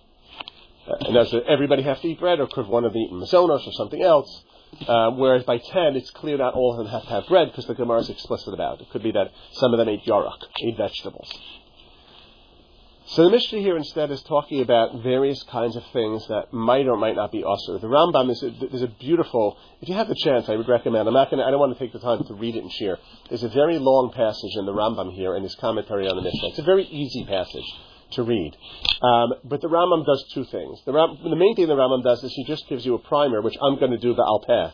Uh, 0.87 0.95
and 1.01 1.15
does 1.15 1.35
everybody 1.49 1.83
have 1.83 2.01
to 2.01 2.07
eat 2.07 2.21
bread, 2.21 2.39
or 2.39 2.47
could 2.47 2.69
one 2.69 2.85
of 2.85 2.93
them 2.93 3.03
eat 3.03 3.11
mazonos 3.11 3.67
or 3.67 3.73
something 3.73 4.03
else? 4.03 4.45
Uh, 4.87 5.11
whereas 5.13 5.45
by 5.45 5.59
10, 5.59 5.97
it's 5.97 6.11
clear 6.11 6.37
not 6.37 6.55
all 6.55 6.73
of 6.73 6.79
them 6.79 6.87
have 6.87 7.03
to 7.03 7.09
have 7.09 7.27
bread 7.29 7.49
because 7.49 7.67
the 7.67 7.75
Gemara 7.75 8.01
is 8.01 8.11
explicit 8.11 8.53
about 8.53 8.81
it. 8.81 8.83
It 8.83 8.91
could 8.91 9.03
be 9.03 9.13
that 9.13 9.31
some 9.53 9.73
of 9.73 9.79
them 9.79 9.89
ate 9.89 10.05
yarok, 10.05 10.39
ate 10.63 10.77
vegetables. 10.77 11.33
So 13.09 13.23
the 13.23 13.31
Mishnah 13.31 13.61
here 13.61 13.77
instead 13.77 14.11
is 14.11 14.21
talking 14.25 14.61
about 14.61 15.01
various 15.01 15.41
kinds 15.45 15.77
of 15.77 15.85
things 15.93 16.27
that 16.27 16.53
might 16.53 16.89
or 16.89 16.97
might 16.97 17.15
not 17.15 17.31
be 17.31 17.45
usher. 17.45 17.79
The 17.79 17.87
Rambam 17.87 18.31
is 18.31 18.43
a, 18.43 18.75
is 18.75 18.83
a 18.83 18.89
beautiful. 18.89 19.57
If 19.81 19.89
you 19.89 19.95
have 19.95 20.09
the 20.09 20.17
chance, 20.17 20.49
I 20.49 20.57
would 20.57 20.69
recommend. 20.69 21.07
I'm 21.07 21.15
not 21.15 21.31
gonna, 21.31 21.45
I 21.45 21.53
don't 21.53 21.61
want 21.61 21.73
to 21.73 21.79
take 21.79 21.93
the 21.93 22.01
time 22.01 22.25
to 22.25 22.35
read 22.35 22.57
it 22.57 22.65
and 22.65 22.73
share. 22.73 22.99
There's 23.29 23.45
a 23.45 23.49
very 23.49 23.79
long 23.79 24.13
passage 24.13 24.57
in 24.57 24.67
the 24.67 24.73
Rambam 24.73 25.15
here 25.15 25.37
in 25.37 25.45
his 25.45 25.55
commentary 25.55 26.09
on 26.09 26.17
the 26.17 26.23
Mishnah. 26.23 26.49
It's 26.49 26.59
a 26.59 26.65
very 26.65 26.85
easy 26.85 27.25
passage 27.25 27.65
to 28.13 28.23
read. 28.23 28.57
Um, 29.03 29.35
but 29.45 29.61
the 29.61 29.69
Rambam 29.69 30.05
does 30.07 30.25
two 30.33 30.45
things. 30.45 30.81
The, 30.85 30.93
Ram, 30.93 31.19
the, 31.23 31.37
main 31.37 31.55
thing 31.57 31.67
the 31.67 31.75
Rambam 31.75 32.03
does 32.03 32.23
is 32.23 32.33
he 32.33 32.45
just 32.45 32.69
gives 32.69 32.85
you 32.85 32.95
a 32.95 32.99
primer, 32.99 33.43
which 33.43 33.57
I'm 33.63 33.79
going 33.79 33.91
to 33.91 33.99
do 33.99 34.15
the 34.15 34.23
Alpeh, 34.23 34.73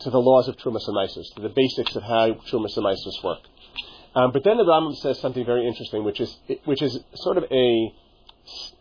to 0.00 0.10
the 0.10 0.20
laws 0.20 0.48
of 0.48 0.56
Trumas 0.56 0.86
and 0.86 0.94
Mises, 0.94 1.30
to 1.36 1.42
the 1.42 1.48
basics 1.48 1.96
of 1.96 2.02
how 2.02 2.34
Trumas 2.50 2.76
and 2.76 2.84
Mises 2.84 3.20
work. 3.22 3.40
Um, 4.14 4.30
but 4.32 4.44
then 4.44 4.58
the 4.58 4.64
Rambam 4.64 4.96
says 4.96 5.18
something 5.20 5.44
very 5.44 5.66
interesting, 5.66 6.04
which 6.04 6.20
is 6.20 6.36
which 6.64 6.82
is 6.82 7.00
sort 7.14 7.36
of 7.36 7.44
a 7.50 7.92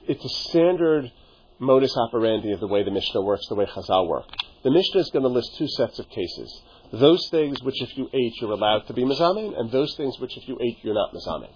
it's 0.07 0.23
a 0.23 0.29
standard 0.49 1.11
modus 1.59 1.95
operandi 1.97 2.51
of 2.51 2.59
the 2.59 2.67
way 2.67 2.83
the 2.83 2.91
Mishnah 2.91 3.21
works, 3.21 3.47
the 3.47 3.55
way 3.55 3.65
Chazal 3.65 4.07
work. 4.07 4.25
The 4.63 4.71
Mishnah 4.71 5.01
is 5.01 5.09
going 5.09 5.23
to 5.23 5.29
list 5.29 5.55
two 5.57 5.67
sets 5.67 5.97
of 5.97 6.07
cases: 6.09 6.61
those 6.91 7.27
things 7.29 7.63
which, 7.63 7.81
if 7.81 7.97
you 7.97 8.09
ate, 8.13 8.33
you're 8.39 8.51
allowed 8.51 8.85
to 8.87 8.93
be 8.93 9.03
mazamin, 9.03 9.59
and 9.59 9.71
those 9.71 9.95
things 9.95 10.19
which, 10.19 10.37
if 10.37 10.47
you 10.47 10.59
ate, 10.61 10.77
you're 10.83 10.93
not 10.93 11.13
mazamin. 11.13 11.49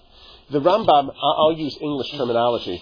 The 0.49 0.62
Rambam, 0.62 1.13
I'll 1.21 1.53
use 1.57 1.77
English 1.81 2.12
terminology. 2.12 2.81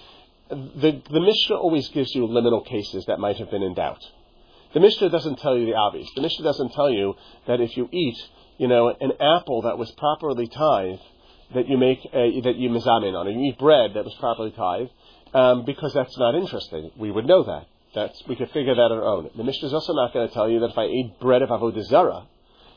The, 0.49 1.01
the 1.09 1.19
Mishnah 1.19 1.55
always 1.55 1.87
gives 1.89 2.13
you 2.13 2.27
liminal 2.27 2.65
cases 2.65 3.05
that 3.07 3.19
might 3.19 3.37
have 3.37 3.49
been 3.49 3.63
in 3.63 3.73
doubt. 3.73 4.03
The 4.75 4.79
Mishnah 4.79 5.09
doesn't 5.09 5.39
tell 5.39 5.57
you 5.57 5.65
the 5.65 5.73
obvious. 5.73 6.07
The 6.15 6.21
Mishnah 6.21 6.43
doesn't 6.43 6.73
tell 6.73 6.91
you 6.91 7.15
that 7.47 7.61
if 7.61 7.75
you 7.75 7.89
eat, 7.91 8.17
you 8.59 8.67
know, 8.67 8.89
an 8.89 9.13
apple 9.19 9.63
that 9.63 9.79
was 9.79 9.89
properly 9.91 10.47
tithed, 10.47 11.01
that 11.55 11.67
you 11.67 11.77
make 11.77 12.05
a, 12.13 12.41
that 12.41 12.55
you 12.55 12.69
mizamin 12.69 13.15
on, 13.15 13.27
or 13.27 13.31
you 13.31 13.49
eat 13.49 13.57
bread 13.57 13.91
that 13.95 14.03
was 14.03 14.13
properly 14.19 14.51
tithed, 14.51 14.91
um, 15.33 15.65
because 15.65 15.93
that's 15.93 16.17
not 16.17 16.35
interesting. 16.35 16.91
We 16.97 17.09
would 17.09 17.25
know 17.25 17.43
that. 17.43 17.65
That's 17.95 18.21
we 18.27 18.35
could 18.35 18.51
figure 18.51 18.75
that 18.75 18.81
on 18.81 18.97
our 18.97 19.03
own. 19.03 19.29
The 19.35 19.43
Mishnah 19.43 19.69
is 19.69 19.73
also 19.73 19.93
not 19.93 20.13
going 20.13 20.27
to 20.27 20.33
tell 20.33 20.49
you 20.49 20.59
that 20.59 20.71
if 20.71 20.77
I 20.77 20.85
eat 20.85 21.19
bread 21.19 21.41
of 21.41 21.49
avodah 21.49 21.83
zarah, 21.85 22.27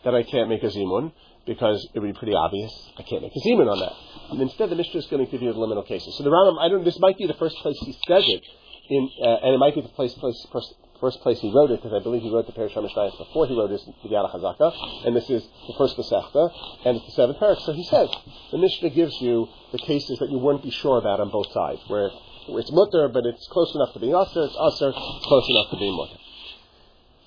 that 0.05 0.14
I 0.14 0.22
can't 0.22 0.48
make 0.48 0.62
a 0.62 0.68
zimun 0.68 1.12
because 1.44 1.87
it 1.92 1.98
would 1.98 2.14
be 2.14 2.18
pretty 2.18 2.35
obvious. 2.35 2.72
I 2.96 3.03
can't 3.03 3.22
make 3.22 3.33
a 3.35 3.48
zimun 3.48 3.70
on 3.70 3.81
that. 3.81 3.92
And 4.31 4.41
instead, 4.41 4.71
the 4.71 4.77
Mishnah 4.77 5.01
is 5.01 5.07
going 5.07 5.25
to 5.25 5.31
give 5.31 5.43
you 5.43 5.53
the 5.53 5.59
liminal 5.59 5.87
cases. 5.87 6.17
So 6.17 6.25
the 6.25 6.31
Rambam, 6.31 6.59
I 6.61 6.69
don't. 6.69 6.85
This 6.85 6.99
might 6.99 7.19
be 7.19 7.27
the 7.27 7.35
first 7.35 7.57
place 7.62 7.77
he 7.81 7.97
says 8.07 8.25
it, 8.27 8.43
in, 8.91 9.11
uh, 9.23 9.45
and 9.45 9.55
it 9.55 9.59
might 9.59 9.75
be 9.75 9.81
the 9.81 9.88
place, 9.88 10.12
place 10.14 10.47
first, 10.53 10.75
first 11.01 11.21
place 11.21 11.38
he 11.41 11.53
wrote 11.55 11.71
it 11.71 11.83
because 11.83 11.95
I 11.99 12.03
believe 12.03 12.23
he 12.23 12.31
wrote 12.31 12.47
the 12.47 12.53
Perish 12.53 12.75
Mishnayos 12.75 13.17
before 13.17 13.47
he 13.47 13.55
wrote 13.55 13.71
his 13.71 13.83
Yad 14.05 14.31
Chazaka, 14.33 15.07
and 15.07 15.17
this 15.17 15.29
is 15.31 15.47
the 15.67 15.75
first 15.79 15.97
Masechta, 15.97 16.51
and 16.85 16.97
it's 16.97 17.07
the 17.07 17.12
seventh 17.12 17.38
parak. 17.38 17.61
So 17.64 17.73
he 17.73 17.85
says 17.85 18.09
the 18.51 18.59
Mishnah 18.59 18.91
gives 18.91 19.14
you 19.21 19.49
the 19.73 19.79
cases 19.79 20.19
that 20.19 20.31
you 20.31 20.38
wouldn't 20.38 20.64
be 20.64 20.71
sure 20.71 20.99
about 20.99 21.21
on 21.21 21.31
both 21.31 21.51
sides, 21.53 21.81
where, 21.88 22.11
it's 22.51 22.73
mutter, 22.73 23.09
but 23.09 23.27
it's 23.27 23.47
close 23.49 23.75
enough 23.75 23.93
to 23.93 24.01
being 24.01 24.14
usher, 24.14 24.43
it's 24.43 24.57
usher, 24.59 24.88
it's 24.88 25.27
close 25.27 25.47
enough 25.51 25.71
to 25.71 25.77
being 25.77 25.95
mutter. 25.95 26.17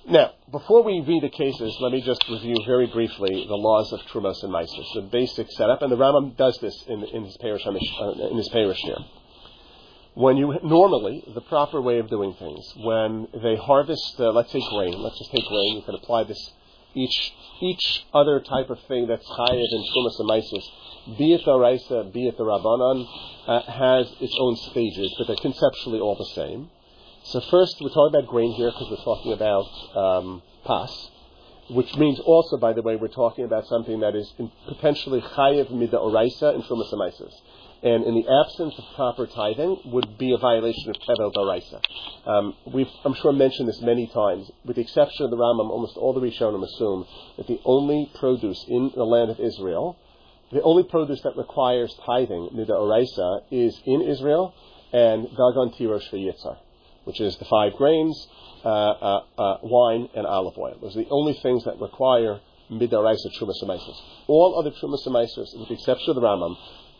Now, 0.08 0.32
before 0.50 0.82
we 0.82 1.00
read 1.00 1.22
the 1.22 1.28
cases, 1.28 1.76
let 1.80 1.92
me 1.92 2.00
just 2.00 2.28
review 2.28 2.56
very 2.66 2.88
briefly 2.88 3.46
the 3.46 3.54
laws 3.54 3.92
of 3.92 4.00
Trumas 4.10 4.42
and 4.42 4.50
Mises, 4.50 4.90
the 4.96 5.02
basic 5.02 5.48
setup, 5.52 5.80
and 5.80 5.92
the 5.92 5.96
Rambam 5.96 6.36
does 6.36 6.58
this 6.60 6.74
in, 6.88 7.04
in 7.04 7.24
his 7.24 7.36
parish 7.36 7.62
uh, 7.64 8.28
in 8.28 8.36
his 8.36 8.48
parish 8.48 8.78
here. 8.82 8.98
When 10.14 10.36
you 10.36 10.58
normally 10.64 11.22
the 11.32 11.40
proper 11.42 11.80
way 11.80 12.00
of 12.00 12.10
doing 12.10 12.34
things, 12.34 12.74
when 12.78 13.28
they 13.44 13.54
harvest, 13.54 14.16
uh, 14.18 14.32
let's 14.32 14.50
say 14.50 14.60
grain, 14.70 15.00
let's 15.00 15.18
just 15.18 15.30
take 15.30 15.46
grain. 15.46 15.76
You 15.76 15.82
can 15.82 15.94
apply 15.94 16.24
this 16.24 16.50
each 16.94 17.32
each 17.60 18.04
other 18.12 18.40
type 18.40 18.70
of 18.70 18.80
thing 18.88 19.06
that's 19.06 19.26
higher 19.26 19.66
than 19.70 19.84
Trumas 19.94 20.18
and 20.18 20.26
Mises, 20.26 20.70
be 21.16 21.32
it 21.32 21.44
the 21.44 21.56
Raisa, 21.56 22.10
be 22.12 22.26
it 22.26 22.36
the 22.36 22.44
Rabbanon, 22.44 23.06
uh, 23.46 23.62
has 23.70 24.12
its 24.20 24.36
own 24.40 24.56
stages, 24.56 25.14
but 25.16 25.28
they're 25.28 25.36
conceptually 25.36 26.00
all 26.00 26.16
the 26.16 26.34
same. 26.34 26.70
So 27.24 27.40
first, 27.40 27.76
we're 27.80 27.90
talking 27.90 28.18
about 28.18 28.28
grain 28.28 28.52
here 28.52 28.72
because 28.72 28.88
we're 28.90 29.04
talking 29.04 29.32
about 29.32 29.96
um, 29.96 30.42
pas, 30.64 31.08
which 31.70 31.94
means 31.94 32.18
also, 32.18 32.56
by 32.56 32.72
the 32.72 32.82
way, 32.82 32.96
we're 32.96 33.06
talking 33.06 33.44
about 33.44 33.64
something 33.68 34.00
that 34.00 34.16
is 34.16 34.34
potentially 34.66 35.20
chayiv 35.20 35.70
mida 35.70 35.98
oraisa 35.98 36.52
and 36.52 36.64
trumas 36.64 36.92
And 37.84 38.04
in 38.04 38.14
the 38.16 38.26
absence 38.44 38.74
of 38.76 38.84
proper 38.96 39.28
tithing, 39.28 39.82
would 39.92 40.18
be 40.18 40.32
a 40.32 40.36
violation 40.36 40.90
of 40.90 40.96
tevel 40.96 41.32
daraisa. 41.32 41.80
Um, 42.26 42.56
we've, 42.66 42.90
I'm 43.04 43.14
sure, 43.14 43.32
mentioned 43.32 43.68
this 43.68 43.80
many 43.80 44.08
times. 44.08 44.50
With 44.64 44.74
the 44.74 44.82
exception 44.82 45.24
of 45.24 45.30
the 45.30 45.36
Rambam, 45.36 45.70
almost 45.70 45.96
all 45.96 46.12
the 46.12 46.20
Rishonim 46.20 46.64
assume 46.64 47.06
that 47.36 47.46
the 47.46 47.60
only 47.64 48.10
produce 48.18 48.64
in 48.66 48.90
the 48.96 49.04
land 49.04 49.30
of 49.30 49.38
Israel, 49.38 49.96
the 50.50 50.60
only 50.62 50.82
produce 50.82 51.22
that 51.22 51.36
requires 51.36 51.94
tithing, 52.04 52.48
mida 52.52 52.72
oraisa, 52.72 53.42
is 53.52 53.80
in 53.86 54.02
Israel 54.02 54.52
and 54.92 55.28
dagon 55.30 55.72
tirosh 55.78 56.10
yitzar 56.12 56.58
which 57.04 57.20
is 57.20 57.36
the 57.36 57.44
five 57.44 57.74
grains, 57.74 58.28
uh, 58.64 58.68
uh, 58.68 59.24
uh, 59.38 59.58
wine, 59.62 60.08
and 60.14 60.26
olive 60.26 60.56
oil. 60.58 60.78
Those 60.80 60.96
are 60.96 61.02
the 61.02 61.10
only 61.10 61.34
things 61.34 61.64
that 61.64 61.80
require 61.80 62.40
midaraisa 62.70 63.28
trumas 63.38 63.62
All 64.28 64.58
other 64.58 64.70
trumas 64.70 65.06
with 65.58 65.68
the 65.68 65.74
exception 65.74 66.10
of 66.10 66.16
the 66.16 66.22
Rambam, 66.22 66.56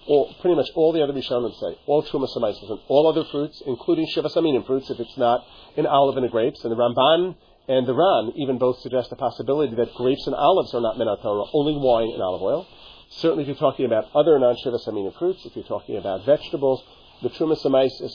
all, 0.07 0.35
pretty 0.41 0.57
much 0.57 0.69
all 0.75 0.93
the 0.93 1.03
other 1.03 1.12
Rishonim 1.12 1.59
say, 1.61 1.79
all 1.87 2.03
trumas 2.03 2.35
and 2.37 2.81
all 2.88 3.07
other 3.07 3.25
fruits, 3.31 3.62
including 3.67 4.07
shivas 4.15 4.35
aminim 4.37 4.67
fruits, 4.67 4.91
if 4.91 4.99
it's 4.99 5.17
not 5.17 5.45
an 5.77 5.87
olive 5.87 6.17
and 6.17 6.27
a 6.27 6.29
grapes, 6.29 6.62
and 6.65 6.73
the 6.73 6.77
Ramban 6.77 7.37
and 7.69 7.87
the 7.87 7.95
Ran 7.95 8.33
even 8.37 8.59
both 8.59 8.81
suggest 8.81 9.11
the 9.11 9.17
possibility 9.17 9.75
that 9.77 9.95
grapes 9.95 10.27
and 10.27 10.35
olives 10.35 10.75
are 10.75 10.81
not 10.81 10.97
minat 10.97 11.23
Torah, 11.23 11.45
only 11.55 11.77
wine 11.77 12.11
and 12.12 12.23
olive 12.23 12.43
oil. 12.43 12.67
Certainly, 13.11 13.43
if 13.43 13.49
you're 13.49 13.57
talking 13.57 13.87
about 13.87 14.09
other 14.15 14.38
non-shivas 14.38 14.88
aminim 14.88 15.17
fruits, 15.19 15.45
if 15.45 15.55
you're 15.55 15.65
talking 15.65 15.97
about 15.97 16.25
vegetables, 16.25 16.83
the 17.23 17.31
Trumas 17.31 17.65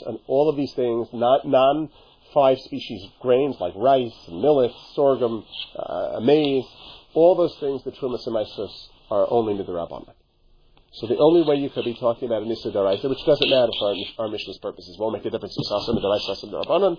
and 0.05 0.19
all 0.27 0.49
of 0.49 0.55
these 0.55 0.73
things, 0.73 1.07
not 1.13 1.47
non 1.47 1.89
five 2.33 2.59
species 2.59 3.09
grains 3.21 3.55
like 3.59 3.73
rice, 3.75 4.13
millet, 4.29 4.71
sorghum, 4.93 5.45
uh, 5.75 6.19
maize, 6.21 6.65
all 7.13 7.35
those 7.35 7.55
things, 7.59 7.83
the 7.83 7.91
Trumas 7.91 8.27
are 9.09 9.27
only 9.29 9.53
midrabanan. 9.53 10.13
So 10.93 11.07
the 11.07 11.17
only 11.17 11.43
way 11.43 11.55
you 11.55 11.69
could 11.69 11.85
be 11.85 11.93
talking 11.93 12.27
about 12.27 12.43
an 12.43 12.51
Issa 12.51 12.69
which 13.07 13.25
doesn't 13.25 13.49
matter 13.49 13.71
for 13.79 13.89
our, 13.89 14.25
our 14.25 14.27
Mishnah's 14.29 14.57
purposes, 14.59 14.97
won't 14.97 15.13
make 15.13 15.25
a 15.25 15.29
difference 15.29 15.55
if 15.57 15.65
it's 15.69 15.89
Daraisa 15.89 16.51
Darabanan, 16.51 16.97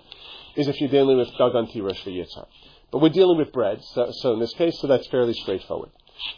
is 0.55 0.67
if 0.67 0.79
you're 0.79 0.89
dealing 0.89 1.17
with 1.17 1.27
Dagan 1.39 1.71
Tirosh 1.73 2.01
for 2.03 2.09
Yitzhar. 2.09 2.47
But 2.91 3.01
we're 3.01 3.09
dealing 3.09 3.37
with 3.37 3.51
bread, 3.51 3.83
so, 3.93 4.11
so 4.11 4.33
in 4.33 4.39
this 4.39 4.53
case, 4.53 4.79
so 4.79 4.87
that's 4.87 5.07
fairly 5.07 5.33
straightforward. 5.33 5.89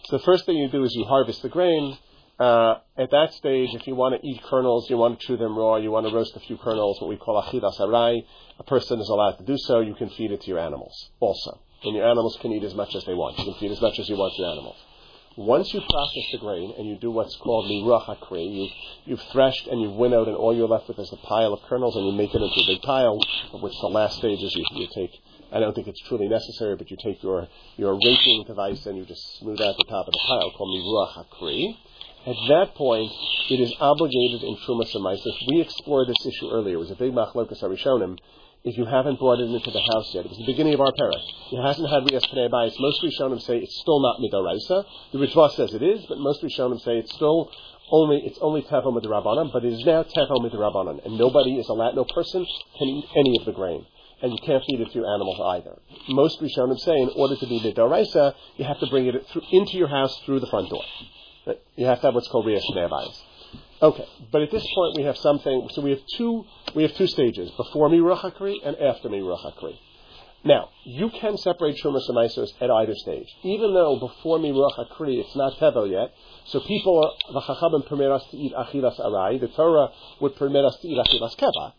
So 0.06 0.18
the 0.18 0.24
first 0.24 0.46
thing 0.46 0.58
you 0.58 0.70
do 0.70 0.84
is 0.84 0.94
you 0.96 1.06
harvest 1.06 1.42
the 1.42 1.50
grain, 1.50 1.98
uh, 2.42 2.80
at 2.98 3.12
that 3.12 3.34
stage, 3.36 3.70
if 3.76 3.86
you 3.86 3.94
want 3.94 4.20
to 4.20 4.28
eat 4.28 4.42
kernels, 4.50 4.90
you 4.90 4.98
want 4.98 5.20
to 5.20 5.28
chew 5.28 5.38
them 5.38 5.56
raw, 5.56 5.76
you 5.76 5.92
want 5.92 6.08
to 6.08 6.14
roast 6.14 6.36
a 6.36 6.40
few 6.40 6.58
kernels, 6.58 7.00
what 7.00 7.08
we 7.08 7.16
call 7.16 7.40
achilas 7.40 7.80
arai, 7.80 8.26
a 8.58 8.64
person 8.64 9.00
is 9.00 9.10
allowed 9.10 9.34
to 9.34 9.44
do 9.44 9.60
so. 9.60 9.80
You 9.80 9.94
can 9.94 10.10
feed 10.10 10.32
it 10.32 10.42
to 10.42 10.48
your 10.48 10.58
animals 10.58 11.12
also. 11.20 11.60
And 11.84 11.96
your 11.96 12.10
animals 12.10 12.40
can 12.42 12.52
eat 12.52 12.64
as 12.64 12.74
much 12.74 12.96
as 12.96 13.06
they 13.06 13.14
want. 13.14 13.38
You 13.38 13.46
can 13.46 13.54
feed 13.60 13.72
as 13.72 13.80
much 13.80 14.00
as 14.00 14.10
you 14.10 14.16
want 14.16 14.34
your 14.40 14.50
animals. 14.50 14.78
Once 15.38 15.72
you 15.72 15.82
process 15.82 16.32
the 16.32 16.40
grain 16.40 16.74
and 16.80 16.88
you 16.88 16.98
do 16.98 17.12
what's 17.12 17.36
called 17.38 17.70
miruach 17.70 18.08
hakri, 18.08 18.52
you, 18.52 18.68
you've 19.06 19.22
threshed 19.32 19.68
and 19.68 19.80
you've 19.80 19.94
winnowed, 19.94 20.28
and 20.28 20.36
all 20.36 20.56
you're 20.56 20.68
left 20.68 20.88
with 20.88 20.98
is 20.98 21.14
a 21.14 21.28
pile 21.28 21.54
of 21.54 21.62
kernels, 21.70 21.96
and 21.96 22.08
you 22.08 22.12
make 22.12 22.34
it 22.34 22.42
into 22.42 22.60
a 22.60 22.66
big 22.66 22.82
pile, 22.82 23.20
of 23.54 23.62
which 23.62 23.74
the 23.82 23.88
last 23.88 24.18
stage 24.18 24.42
is 24.42 24.56
you, 24.56 24.66
you 24.72 24.88
take 24.96 25.12
I 25.54 25.60
don't 25.60 25.76
think 25.76 25.88
it's 25.88 26.02
truly 26.08 26.30
necessary, 26.30 26.78
but 26.78 26.90
you 26.90 26.96
take 27.04 27.22
your, 27.22 27.46
your 27.76 27.94
raking 27.94 28.46
device 28.48 28.86
and 28.86 28.98
you 28.98 29.06
just 29.06 29.38
smooth 29.40 29.60
out 29.60 29.76
the 29.78 29.84
top 29.90 30.08
of 30.08 30.14
the 30.14 30.20
pile 30.26 30.50
called 30.52 30.70
miruach 30.74 31.26
hakri 31.26 31.76
At 32.24 32.36
that 32.50 32.76
point, 32.76 33.12
it 33.50 33.60
is 33.60 33.74
obligated 33.80 34.44
in 34.44 34.56
Trumas 34.58 34.94
and 34.94 35.04
Maisus. 35.04 35.34
We 35.48 35.60
explored 35.60 36.08
this 36.08 36.24
issue 36.24 36.52
earlier. 36.52 36.76
It 36.76 36.80
was 36.80 36.92
a 36.92 36.96
big 36.96 37.14
machlokas 37.14 37.64
arishonim. 37.64 38.16
If 38.64 38.78
you 38.78 38.86
haven't 38.86 39.18
brought 39.18 39.40
it 39.40 39.50
into 39.50 39.72
the 39.72 39.82
house 39.92 40.14
yet, 40.14 40.26
it 40.26 40.30
was 40.30 40.38
the 40.38 40.46
beginning 40.46 40.76
of 40.76 40.82
our 40.82 40.92
parak. 40.92 41.24
It 41.52 41.66
hasn't 41.66 41.90
had 41.90 42.06
Rias 42.12 42.24
Pnei 42.28 42.48
Bayis. 42.48 42.80
Most 42.80 43.02
Rishonim 43.02 43.42
say 43.42 43.58
it's 43.58 43.76
still 43.82 44.00
not 44.02 44.20
Midaraisa. 44.22 44.86
The 45.14 45.18
Ritva 45.18 45.50
says 45.56 45.74
it 45.74 45.82
is, 45.82 46.06
but 46.08 46.20
most 46.20 46.44
Rishonim 46.44 46.80
say 46.82 47.00
it's 47.00 47.12
still 47.16 47.50
only 47.90 48.22
it's 48.24 48.38
only 48.40 48.62
tevel 48.62 48.94
midrabanan, 48.94 49.52
but 49.52 49.66
it 49.66 49.74
is 49.74 49.84
now 49.84 50.04
tevel 50.04 50.46
midrabanan, 50.46 51.04
and 51.04 51.18
nobody 51.18 51.56
is 51.58 51.68
allowed, 51.70 51.96
no 51.96 52.06
person 52.06 52.46
can 52.78 52.88
eat 52.88 53.06
any 53.18 53.38
of 53.40 53.46
the 53.46 53.52
grain, 53.52 53.84
and 54.22 54.32
you 54.32 54.38
can't 54.46 54.64
feed 54.70 54.80
it 54.80 54.92
to 54.94 55.00
animals 55.00 55.42
either. 55.44 55.80
Most 56.10 56.40
Rishonim 56.40 56.80
say 56.80 57.02
in 57.02 57.10
order 57.16 57.36
to 57.36 57.48
be 57.48 57.60
midaraisa, 57.60 58.36
you 58.58 58.66
have 58.66 58.80
to 58.80 58.88
bring 58.92 59.08
it 59.08 59.26
through, 59.34 59.42
into 59.52 59.76
your 59.76 59.88
house 59.88 60.16
through 60.24 60.40
the 60.40 60.48
front 60.48 60.70
door. 60.70 60.84
You 61.76 61.86
have 61.86 62.02
to 62.02 62.08
have 62.08 62.16
what's 62.16 62.28
called 62.28 62.46
riyas 62.46 62.64
nebayis. 62.76 63.20
Okay, 63.82 64.08
but 64.32 64.42
at 64.44 64.52
this 64.52 64.66
point 64.76 64.98
we 64.98 65.04
have 65.04 65.18
something. 65.18 65.70
So 65.74 65.82
we 65.82 65.90
have 65.92 66.02
two 66.18 66.46
we 66.76 66.84
have 66.84 66.94
two 66.96 67.08
stages: 67.08 67.50
before 67.52 67.90
miruch 67.90 68.56
and 68.64 68.78
after 68.78 69.10
miruch 69.10 69.76
now, 70.44 70.70
you 70.84 71.10
can 71.10 71.38
separate 71.38 71.78
Trumas 71.78 72.08
and 72.08 72.18
Maisos 72.18 72.50
at 72.60 72.72
either 72.72 72.96
stage. 72.96 73.28
Even 73.44 73.74
though 73.76 74.00
before 74.00 74.40
Miruach 74.40 74.90
Akri 74.90 75.20
it's 75.20 75.36
not 75.36 75.54
Tevel 75.60 75.90
yet, 75.90 76.12
so 76.46 76.60
people, 76.62 77.14
the 77.32 77.42
Chachamim 77.42 77.86
permit 77.88 78.12
us 78.12 78.24
to 78.32 78.38
eat 78.38 78.54
Achilas 78.54 79.00
Arai, 79.00 79.40
the 79.40 79.50
Torah 79.50 79.90
would 80.20 80.36
permit 80.36 80.66
us 80.66 80.76
to 80.82 80.88
eat 80.88 80.98
Achilas 80.98 81.36
Keva. 81.38 81.74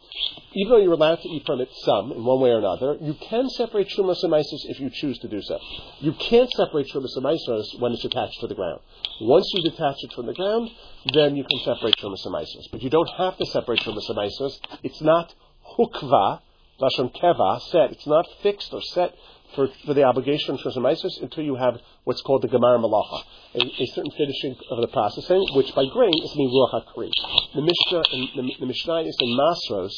Even 0.54 0.70
though 0.70 0.78
you're 0.78 0.92
allowed 0.92 1.20
to 1.20 1.28
eat 1.28 1.44
from 1.44 1.60
it 1.60 1.68
some, 1.84 2.12
in 2.12 2.24
one 2.24 2.40
way 2.40 2.50
or 2.50 2.58
another, 2.58 2.96
you 3.00 3.14
can 3.14 3.48
separate 3.50 3.88
Trumas 3.88 4.22
and 4.22 4.32
Maisos 4.32 4.64
if 4.70 4.78
you 4.78 4.90
choose 4.90 5.18
to 5.18 5.28
do 5.28 5.42
so. 5.42 5.58
You 5.98 6.12
can't 6.12 6.50
separate 6.52 6.86
Trumas 6.86 7.16
and 7.16 7.24
Maisos 7.24 7.80
when 7.80 7.92
it's 7.92 8.04
attached 8.04 8.38
to 8.40 8.46
the 8.46 8.54
ground. 8.54 8.80
Once 9.20 9.50
you 9.54 9.68
detach 9.68 9.96
it 10.02 10.12
from 10.12 10.26
the 10.26 10.34
ground, 10.34 10.70
then 11.12 11.34
you 11.34 11.42
can 11.42 11.58
separate 11.64 11.96
Trumas 11.96 12.24
and 12.24 12.34
Maisos. 12.34 12.70
But 12.70 12.82
you 12.82 12.90
don't 12.90 13.10
have 13.18 13.36
to 13.38 13.46
separate 13.46 13.80
Trumas 13.80 14.08
and 14.08 14.18
Maisos. 14.18 14.60
It's 14.84 15.02
not 15.02 15.34
hukva, 15.76 16.40
Lashon 16.82 17.14
Keva, 17.14 17.60
set. 17.70 17.92
It's 17.92 18.06
not 18.06 18.26
fixed 18.42 18.72
or 18.72 18.82
set 18.82 19.14
for, 19.54 19.68
for 19.86 19.94
the 19.94 20.02
obligation 20.02 20.58
for 20.58 20.70
Zemaisis 20.70 21.20
until 21.22 21.44
you 21.44 21.54
have 21.56 21.78
what's 22.04 22.22
called 22.22 22.42
the 22.42 22.48
Gemar 22.48 22.78
Malacha, 22.82 23.22
a, 23.54 23.82
a, 23.82 23.86
certain 23.94 24.10
finishing 24.10 24.56
of 24.70 24.80
the 24.80 24.88
processing, 24.88 25.46
which 25.54 25.74
by 25.74 25.84
grain 25.92 26.14
is 26.24 26.30
Miruach 26.32 26.84
HaKri. 26.84 27.10
The 27.54 27.62
Mishnah 27.62 28.02
and 28.12 28.28
the, 28.36 28.54
the 28.60 28.66
Mishnayos 28.66 29.14
and 29.20 29.38
Masros 29.38 29.92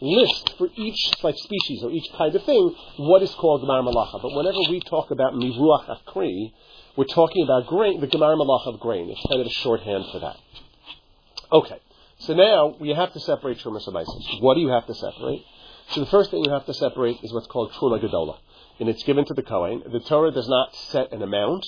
list 0.00 0.54
for 0.56 0.68
each 0.76 1.10
like 1.22 1.36
species 1.36 1.82
or 1.82 1.90
each 1.90 2.06
kind 2.16 2.34
of 2.34 2.44
thing 2.44 2.74
what 2.98 3.22
is 3.22 3.30
called 3.34 3.62
Gemar 3.62 3.82
Malacha. 3.82 4.22
But 4.22 4.32
whenever 4.34 4.70
we 4.70 4.80
talk 4.80 5.10
about 5.10 5.34
Miruach 5.34 5.98
HaKri, 6.06 6.52
we're 6.96 7.04
talking 7.04 7.44
about 7.44 7.66
grain, 7.66 8.00
the 8.00 8.06
Gemar 8.06 8.36
Malacha 8.36 8.74
of 8.74 8.80
grain. 8.80 9.10
It's 9.10 9.26
kind 9.28 9.40
of 9.40 9.46
a 9.46 9.50
shorthand 9.50 10.04
for 10.12 10.20
that. 10.20 10.36
Okay. 11.52 11.80
So 12.18 12.34
now 12.34 12.76
we 12.78 12.90
have 12.90 13.14
to 13.14 13.20
separate 13.20 13.64
and 13.64 13.74
What 14.40 14.54
do 14.54 14.60
you 14.60 14.68
have 14.68 14.86
to 14.86 14.94
separate? 14.94 15.42
So 15.90 16.00
the 16.00 16.10
first 16.10 16.30
thing 16.30 16.44
you 16.44 16.52
have 16.52 16.66
to 16.66 16.74
separate 16.74 17.18
is 17.24 17.32
what's 17.32 17.48
called 17.48 17.72
Truma 17.72 18.00
Gedola. 18.00 18.38
And 18.78 18.88
it's 18.88 19.02
given 19.02 19.24
to 19.24 19.34
the 19.34 19.42
Kohen. 19.42 19.82
The 19.90 19.98
Torah 19.98 20.30
does 20.30 20.48
not 20.48 20.74
set 20.76 21.12
an 21.12 21.20
amount, 21.20 21.66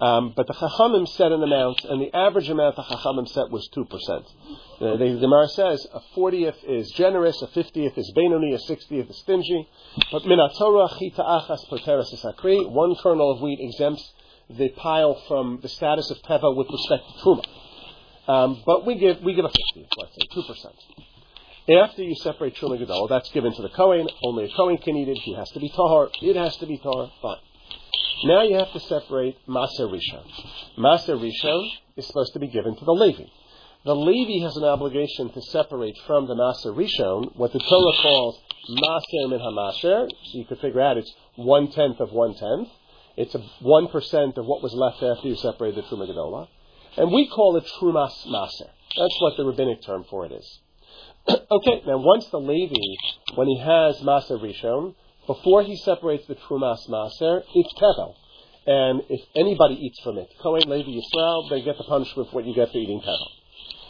um, 0.00 0.32
but 0.34 0.48
the 0.48 0.54
Chachamim 0.54 1.06
set 1.06 1.30
an 1.30 1.40
amount, 1.40 1.84
and 1.84 2.02
the 2.02 2.12
average 2.12 2.48
amount 2.48 2.74
the 2.74 2.82
Chachamim 2.82 3.28
set 3.28 3.48
was 3.50 3.68
2%. 3.76 3.86
Uh, 3.86 4.96
the 4.96 5.18
Gemara 5.20 5.46
says 5.50 5.86
a 5.94 6.00
40th 6.16 6.64
is 6.66 6.90
generous, 6.96 7.40
a 7.42 7.46
50th 7.46 7.96
is 7.96 8.12
Benoni, 8.12 8.54
a 8.54 8.58
60th 8.58 9.08
is 9.08 9.18
stingy. 9.18 9.68
But 10.10 10.22
Minatorah 10.22 10.98
Chita 10.98 11.22
Achas 11.22 11.68
Poteres 11.68 12.12
Sakri, 12.24 12.68
one 12.68 12.96
kernel 12.96 13.30
of 13.30 13.40
wheat 13.40 13.60
exempts 13.60 14.12
the 14.48 14.70
pile 14.70 15.14
from 15.28 15.60
the 15.62 15.68
status 15.68 16.10
of 16.10 16.18
Teva 16.22 16.56
with 16.56 16.66
respect 16.68 17.04
to 17.06 17.24
Truma. 17.24 17.44
Um, 18.26 18.62
but 18.66 18.84
we 18.84 18.96
give, 18.96 19.20
we 19.22 19.34
give 19.34 19.44
a 19.44 19.48
50th, 19.48 19.88
let's 19.96 20.14
say, 20.16 20.26
2%. 20.34 21.09
After 21.70 22.02
you 22.02 22.16
separate 22.16 22.56
Truma 22.56 22.78
Gadol, 22.78 23.06
that's 23.08 23.30
given 23.30 23.54
to 23.54 23.62
the 23.62 23.68
Kohen. 23.68 24.08
Only 24.24 24.46
a 24.46 24.48
Kohen 24.56 24.78
can 24.78 24.96
eat 24.96 25.08
it. 25.08 25.18
He 25.18 25.34
has 25.34 25.48
to 25.50 25.60
be 25.60 25.68
Tahar. 25.68 26.08
It 26.20 26.34
has 26.34 26.56
to 26.56 26.66
be 26.66 26.78
Tahar. 26.78 27.12
Fine. 27.22 27.36
Now 28.24 28.42
you 28.42 28.56
have 28.56 28.72
to 28.72 28.80
separate 28.80 29.36
Maser 29.46 29.88
Rishon. 29.88 30.24
Maser 30.76 31.16
Rishon 31.16 31.70
is 31.96 32.06
supposed 32.06 32.32
to 32.32 32.38
be 32.38 32.48
given 32.48 32.76
to 32.76 32.84
the 32.84 32.92
Levi. 32.92 33.24
The 33.84 33.94
Levi 33.94 34.44
has 34.44 34.56
an 34.56 34.64
obligation 34.64 35.30
to 35.32 35.40
separate 35.42 35.96
from 36.06 36.26
the 36.26 36.34
Maser 36.34 36.74
Rishon 36.74 37.36
what 37.36 37.52
the 37.52 37.60
Torah 37.60 38.02
calls 38.02 38.40
Maser 38.68 39.30
min 39.30 39.38
HaMaser. 39.38 40.08
So 40.08 40.38
you 40.38 40.44
could 40.46 40.58
figure 40.58 40.80
out 40.80 40.96
it's 40.96 41.14
one 41.36 41.70
tenth 41.70 42.00
of 42.00 42.10
one 42.10 42.34
tenth. 42.34 42.68
It's 43.16 43.36
one 43.60 43.88
percent 43.88 44.38
of 44.38 44.46
what 44.46 44.62
was 44.62 44.72
left 44.74 45.02
after 45.02 45.28
you 45.28 45.36
separated 45.36 45.84
the 45.84 45.88
Truma 45.88 46.10
Gedola. 46.10 46.48
And 46.96 47.12
we 47.12 47.28
call 47.28 47.56
it 47.56 47.64
Trumas 47.78 48.26
Maser. 48.26 48.70
That's 48.96 49.20
what 49.20 49.36
the 49.36 49.44
rabbinic 49.44 49.82
term 49.82 50.04
for 50.10 50.26
it 50.26 50.32
is. 50.32 50.60
okay, 51.50 51.82
now 51.86 51.98
once 51.98 52.26
the 52.28 52.40
Levi, 52.40 52.74
when 53.34 53.46
he 53.46 53.58
has 53.58 54.00
Maser 54.00 54.40
Rishon, 54.40 54.94
before 55.26 55.62
he 55.62 55.76
separates 55.76 56.26
the 56.26 56.34
Trumas 56.34 56.88
Maser, 56.88 57.42
it's 57.54 57.74
Tevel. 57.74 58.14
And 58.66 59.02
if 59.08 59.20
anybody 59.36 59.74
eats 59.74 60.00
from 60.00 60.18
it, 60.18 60.28
Kohen, 60.42 60.68
Levi, 60.68 60.90
Yisrael, 60.90 61.50
they 61.50 61.62
get 61.62 61.76
the 61.78 61.84
punishment 61.84 62.30
for 62.30 62.36
what 62.36 62.44
you 62.46 62.54
get 62.54 62.70
for 62.70 62.78
eating 62.78 63.00
Tevel. 63.00 63.28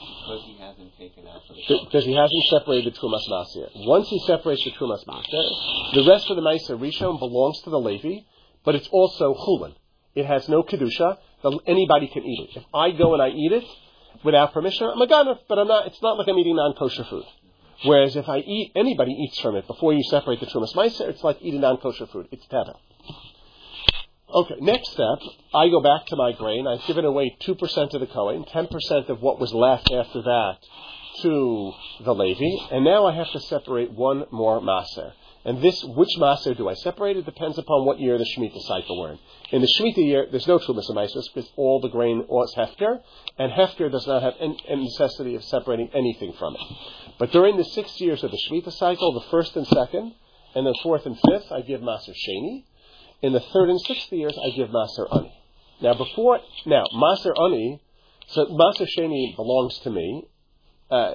Because 0.00 0.44
he 0.46 0.58
hasn't 0.58 0.98
taken 0.98 1.26
out 1.26 1.42
the 1.48 1.54
Because 1.84 2.04
he 2.04 2.14
hasn't 2.14 2.44
separated 2.50 2.92
the 2.92 2.98
Trumas 2.98 3.28
Maser. 3.28 3.68
Once 3.86 4.08
he 4.08 4.20
separates 4.26 4.64
the 4.64 4.70
Trumas 4.72 5.04
Maser, 5.06 5.94
the 5.94 6.06
rest 6.08 6.30
of 6.30 6.36
the 6.36 6.42
Maser 6.42 6.78
Rishon 6.78 7.18
belongs 7.18 7.60
to 7.62 7.70
the 7.70 7.78
Levi, 7.78 8.24
but 8.64 8.74
it's 8.74 8.88
also 8.88 9.34
Chulin. 9.34 9.74
It 10.14 10.26
has 10.26 10.48
no 10.48 10.62
Kedusha. 10.62 11.18
Anybody 11.66 12.08
can 12.08 12.24
eat 12.24 12.50
it. 12.50 12.58
If 12.58 12.64
I 12.74 12.90
go 12.90 13.14
and 13.14 13.22
I 13.22 13.28
eat 13.28 13.52
it, 13.52 13.64
without 14.24 14.52
permission, 14.52 14.90
I'm 14.92 15.00
a 15.00 15.06
ganef, 15.06 15.38
but 15.48 15.58
I'm 15.58 15.68
not, 15.68 15.86
it's 15.86 16.02
not 16.02 16.18
like 16.18 16.28
I'm 16.28 16.38
eating 16.38 16.56
non-kosher 16.56 17.04
food. 17.04 17.24
Whereas 17.84 18.14
if 18.16 18.28
I 18.28 18.38
eat, 18.38 18.72
anybody 18.74 19.12
eats 19.12 19.40
from 19.40 19.56
it 19.56 19.66
before 19.66 19.92
you 19.92 20.02
separate 20.04 20.40
the 20.40 20.46
trumas 20.46 20.74
meiser, 20.74 21.08
it's 21.08 21.24
like 21.24 21.38
eating 21.40 21.62
non-kosher 21.62 22.06
food. 22.06 22.28
It's 22.30 22.46
teva. 22.46 22.74
Okay, 24.32 24.54
next 24.60 24.92
step, 24.92 25.18
I 25.54 25.68
go 25.68 25.80
back 25.80 26.06
to 26.06 26.16
my 26.16 26.32
grain. 26.32 26.66
I've 26.66 26.86
given 26.86 27.04
away 27.04 27.36
2% 27.40 27.94
of 27.94 28.00
the 28.00 28.06
Kohen, 28.06 28.44
10% 28.44 29.08
of 29.08 29.20
what 29.20 29.40
was 29.40 29.52
left 29.52 29.90
after 29.90 30.22
that 30.22 30.58
to 31.22 31.72
the 32.04 32.14
Levi, 32.14 32.74
and 32.74 32.84
now 32.84 33.06
I 33.06 33.14
have 33.14 33.30
to 33.32 33.40
separate 33.40 33.90
one 33.90 34.26
more 34.30 34.60
maser. 34.60 35.12
And 35.44 35.62
this, 35.62 35.82
which 35.84 36.10
maser 36.18 36.54
do 36.54 36.68
I 36.68 36.74
separate? 36.74 37.16
It 37.16 37.24
depends 37.24 37.56
upon 37.56 37.86
what 37.86 37.98
year 37.98 38.18
the 38.18 38.26
Shemitah 38.36 38.60
cycle 38.60 39.00
we're 39.00 39.12
in. 39.12 39.18
In 39.52 39.62
the 39.62 39.68
Shemitah 39.78 40.04
year, 40.04 40.26
there's 40.30 40.46
no 40.46 40.58
Trumas 40.58 40.88
and 40.90 41.24
because 41.34 41.50
all 41.56 41.80
the 41.80 41.88
grain 41.88 42.26
was 42.28 42.54
Hefker, 42.54 43.00
and 43.38 43.50
Hefker 43.50 43.90
does 43.90 44.06
not 44.06 44.22
have 44.22 44.34
any, 44.38 44.62
any, 44.68 44.84
necessity 44.84 45.34
of 45.36 45.44
separating 45.44 45.90
anything 45.94 46.34
from 46.38 46.56
it. 46.56 46.60
But 47.18 47.32
during 47.32 47.56
the 47.56 47.64
six 47.64 47.98
years 48.00 48.22
of 48.22 48.30
the 48.30 48.38
Shemitah 48.48 48.72
cycle, 48.72 49.14
the 49.14 49.30
first 49.30 49.56
and 49.56 49.66
second, 49.66 50.14
and 50.54 50.66
the 50.66 50.78
fourth 50.82 51.06
and 51.06 51.16
fifth, 51.30 51.50
I 51.50 51.62
give 51.62 51.80
Maser 51.80 52.12
Sheni. 52.12 52.64
In 53.22 53.32
the 53.32 53.40
third 53.40 53.70
and 53.70 53.80
sixth 53.80 54.12
years, 54.12 54.36
I 54.44 54.50
give 54.50 54.68
Maser 54.68 55.06
Ani. 55.14 55.32
Now, 55.80 55.94
before, 55.94 56.40
now, 56.66 56.84
Maser 56.94 57.32
Ani, 57.38 57.80
so 58.28 58.44
Maser 58.46 58.86
Sheni 58.86 59.34
belongs 59.36 59.78
to 59.80 59.90
me. 59.90 60.24
Uh, 60.90 61.12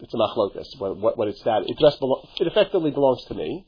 it's 0.00 0.14
a 0.14 0.16
machlokas, 0.16 0.78
what, 0.78 0.96
what, 0.96 1.18
what 1.18 1.28
it's 1.28 1.42
that. 1.42 1.62
It 1.66 1.76
just 1.78 2.00
belo- 2.00 2.26
it 2.40 2.46
effectively 2.46 2.90
belongs 2.90 3.24
to 3.26 3.34
me. 3.34 3.66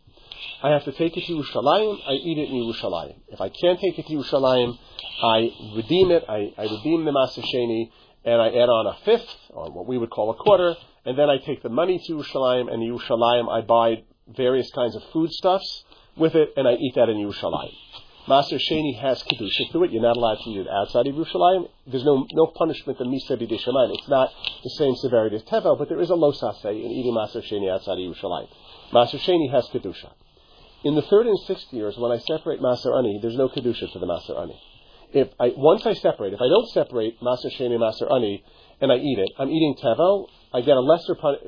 I 0.62 0.70
have 0.70 0.84
to 0.84 0.92
take 0.92 1.16
it 1.16 1.24
to 1.26 1.32
Yerushalayim. 1.32 1.98
I 2.06 2.12
eat 2.12 2.38
it 2.38 2.48
in 2.48 2.54
Yerushalayim. 2.54 3.14
If 3.28 3.40
I 3.40 3.48
can't 3.48 3.78
take 3.80 3.98
it 3.98 4.06
to 4.06 4.12
Yerushalayim, 4.12 4.78
I 5.22 5.50
redeem 5.76 6.10
it. 6.10 6.24
I, 6.28 6.52
I 6.56 6.62
redeem 6.62 7.04
the 7.04 7.10
Maser 7.10 7.44
Sheni, 7.52 7.90
and 8.24 8.40
I 8.40 8.48
add 8.48 8.68
on 8.68 8.86
a 8.86 9.04
fifth, 9.04 9.28
or 9.50 9.70
what 9.70 9.86
we 9.86 9.98
would 9.98 10.10
call 10.10 10.30
a 10.30 10.34
quarter, 10.34 10.76
and 11.04 11.18
then 11.18 11.28
I 11.28 11.38
take 11.38 11.62
the 11.62 11.68
money 11.68 12.00
to 12.06 12.12
Yerushalayim, 12.12 12.72
and 12.72 12.82
in 12.82 12.96
Yerushalayim 12.96 13.50
I 13.50 13.62
buy 13.62 14.04
various 14.28 14.70
kinds 14.72 14.94
of 14.96 15.02
foodstuffs 15.12 15.84
with 16.16 16.34
it, 16.34 16.52
and 16.56 16.68
I 16.68 16.74
eat 16.74 16.94
that 16.96 17.08
in 17.08 17.16
Yerushalayim. 17.16 17.74
Maser 18.28 18.60
Sheni 18.60 18.98
has 19.00 19.22
kedusha 19.22 19.72
to 19.72 19.84
it. 19.84 19.92
You're 19.92 20.02
not 20.02 20.16
allowed 20.16 20.38
to 20.44 20.50
eat 20.50 20.58
it 20.58 20.68
outside 20.68 21.06
of 21.06 21.14
Yerushalayim. 21.14 21.68
There's 21.86 22.04
no 22.04 22.26
no 22.32 22.46
punishment 22.46 23.00
in 23.00 23.08
Misa 23.08 23.32
B'Dishamayim. 23.32 23.94
It's 23.94 24.08
not 24.08 24.30
the 24.62 24.70
same 24.70 24.94
severity 24.96 25.36
as 25.36 25.42
Tevel, 25.44 25.78
but 25.78 25.88
there 25.88 26.00
is 26.00 26.10
a 26.10 26.14
losase 26.14 26.64
in 26.64 26.90
eating 26.90 27.14
Maser 27.14 27.42
Sheni 27.42 27.72
outside 27.72 27.98
of 27.98 27.98
Yerushalayim. 27.98 28.48
Maser 28.92 29.18
Sheni 29.20 29.50
has 29.50 29.66
kedusha. 29.68 30.12
In 30.84 30.94
the 30.94 31.02
third 31.02 31.26
and 31.26 31.38
sixth 31.46 31.72
years, 31.72 31.96
when 31.96 32.12
I 32.12 32.18
separate 32.18 32.60
Maser 32.60 32.96
Ani, 32.96 33.18
there's 33.22 33.36
no 33.36 33.48
kedusha 33.48 33.90
to 33.92 33.98
the 33.98 34.06
Maser 34.06 34.38
Ani. 34.38 34.60
If 35.12 35.28
I 35.40 35.52
once 35.56 35.86
I 35.86 35.94
separate, 35.94 36.34
if 36.34 36.40
I 36.40 36.48
don't 36.48 36.68
separate 36.70 37.20
Maser 37.20 37.50
Sheni 37.56 37.74
and 37.74 37.80
Maser 37.80 38.12
Ani, 38.12 38.44
and 38.82 38.92
I 38.92 38.96
eat 38.96 39.18
it, 39.18 39.30
I'm 39.38 39.48
eating 39.48 39.76
Tevel. 39.82 40.26
I 40.52 40.60
get 40.60 40.76
a 40.76 40.80
lesser 40.80 41.14
pun- 41.14 41.38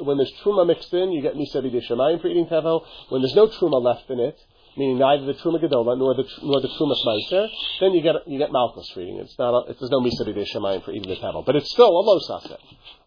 when 0.00 0.16
there's 0.16 0.32
truma 0.42 0.66
mixed 0.66 0.92
in, 0.92 1.12
you 1.12 1.22
get 1.22 1.34
Misa 1.34 1.56
B'Dishamayim 1.56 2.20
for 2.20 2.28
eating 2.28 2.46
Tevel. 2.46 2.84
When 3.08 3.22
there's 3.22 3.34
no 3.34 3.46
truma 3.46 3.82
left 3.82 4.10
in 4.10 4.20
it, 4.20 4.38
meaning 4.78 4.98
neither 4.98 5.26
the 5.26 5.34
Truma 5.34 5.60
Gedola 5.60 5.98
nor 5.98 6.14
the 6.14 6.24
nor 6.42 6.60
the 6.60 6.68
Truma 6.68 6.94
Meiser, 7.04 7.48
then 7.80 7.92
you 7.92 8.02
get 8.02 8.14
you 8.26 8.38
get 8.38 8.52
Malchus 8.52 8.96
reading. 8.96 9.18
It's 9.18 9.38
not 9.38 9.50
a, 9.50 9.74
there's 9.74 9.90
no 9.90 10.00
Misa 10.00 10.24
Shemayim 10.24 10.84
for 10.84 10.92
eating 10.92 11.10
the 11.10 11.16
Tevel, 11.16 11.44
but 11.44 11.56
it's 11.56 11.70
still 11.70 11.88
a 11.88 12.02
low 12.02 12.18
saset. 12.20 12.58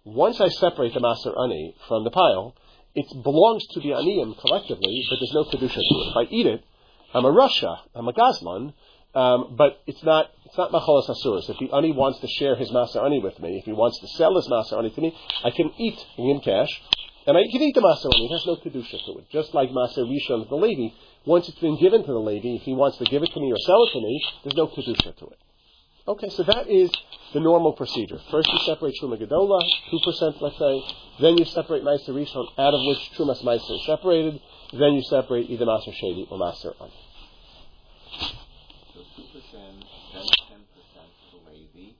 Once 0.03 0.41
I 0.41 0.49
separate 0.49 0.93
the 0.93 0.99
Maser 0.99 1.33
Ani 1.41 1.75
from 1.87 2.03
the 2.03 2.11
pile, 2.11 2.55
it 2.93 3.05
belongs 3.23 3.65
to 3.73 3.79
the 3.79 3.89
Aniyim 3.89 4.37
collectively, 4.39 5.05
but 5.09 5.17
there's 5.19 5.33
no 5.33 5.45
kedusha 5.45 5.75
to 5.75 5.79
it. 5.79 6.11
If 6.11 6.17
I 6.17 6.23
eat 6.29 6.45
it, 6.45 6.63
I'm 7.13 7.25
a 7.25 7.31
rasha, 7.31 7.77
I'm 7.95 8.07
a 8.07 8.13
Gazlan, 8.13 8.73
um, 9.15 9.55
but 9.57 9.79
it's 9.87 10.03
not 10.03 10.31
It's 10.51 10.57
not 10.57 10.73
macholas 10.73 11.09
asuras. 11.09 11.49
If 11.49 11.59
the 11.59 11.73
ani 11.73 11.93
wants 11.93 12.19
to 12.19 12.27
share 12.27 12.57
his 12.57 12.71
maser 12.71 13.01
ani 13.05 13.19
with 13.19 13.39
me, 13.39 13.57
if 13.57 13.63
he 13.63 13.71
wants 13.71 13.97
to 14.01 14.07
sell 14.17 14.35
his 14.35 14.49
maser 14.49 14.77
ani 14.77 14.89
to 14.89 14.99
me, 14.99 15.15
I 15.45 15.51
can 15.51 15.71
eat 15.77 15.97
in 16.17 16.41
cash, 16.41 16.67
and 17.25 17.37
I 17.37 17.43
can 17.49 17.61
eat 17.61 17.73
the 17.73 17.79
maser 17.79 18.11
ani. 18.13 18.25
It 18.25 18.31
has 18.35 18.45
no 18.45 18.57
kedusha 18.57 18.99
to 19.05 19.19
it. 19.19 19.29
Just 19.29 19.53
like 19.53 19.69
maser 19.69 20.03
rishon 20.03 20.49
the 20.49 20.55
Levi, 20.55 20.93
once 21.25 21.47
it's 21.47 21.59
been 21.59 21.77
given 21.79 22.01
to 22.01 22.11
the 22.11 22.19
Levi, 22.19 22.55
if 22.55 22.63
he 22.63 22.73
wants 22.73 22.97
to 22.97 23.05
give 23.05 23.21
it 23.23 23.31
to 23.33 23.39
me 23.39 23.51
or 23.51 23.57
sell 23.59 23.83
it 23.83 23.93
to 23.93 24.01
me, 24.01 24.23
there's 24.43 24.55
no 24.55 24.67
kedusha 24.67 25.15
to 25.17 25.25
it. 25.27 25.39
Okay, 26.07 26.29
so 26.29 26.43
that 26.43 26.67
is 26.67 26.89
the 27.33 27.39
normal 27.39 27.73
procedure. 27.73 28.19
First 28.31 28.51
you 28.51 28.59
separate 28.65 28.95
Truma 28.99 29.21
Gedola, 29.21 29.61
2% 29.93 30.41
let's 30.41 30.57
say, 30.57 30.83
then 31.21 31.37
you 31.37 31.45
separate 31.45 31.83
Meiser 31.83 32.09
Rishon, 32.09 32.47
out 32.57 32.73
of 32.73 32.81
which 32.87 33.11
Trumas 33.15 33.43
Meiser 33.43 33.75
is 33.79 33.85
separated, 33.85 34.41
then 34.73 34.93
you 34.93 35.03
separate 35.03 35.49
either 35.49 35.65
Maser 35.65 35.93
Sheni 35.93 36.25
or 36.31 36.39
Maser 36.39 36.73
Ani. 36.81 36.91
So 38.93 38.99
2%, 38.99 39.53
then 39.53 40.25
10% 40.25 40.25
of 40.25 41.45
the 41.45 41.51
Levi, 41.51 41.93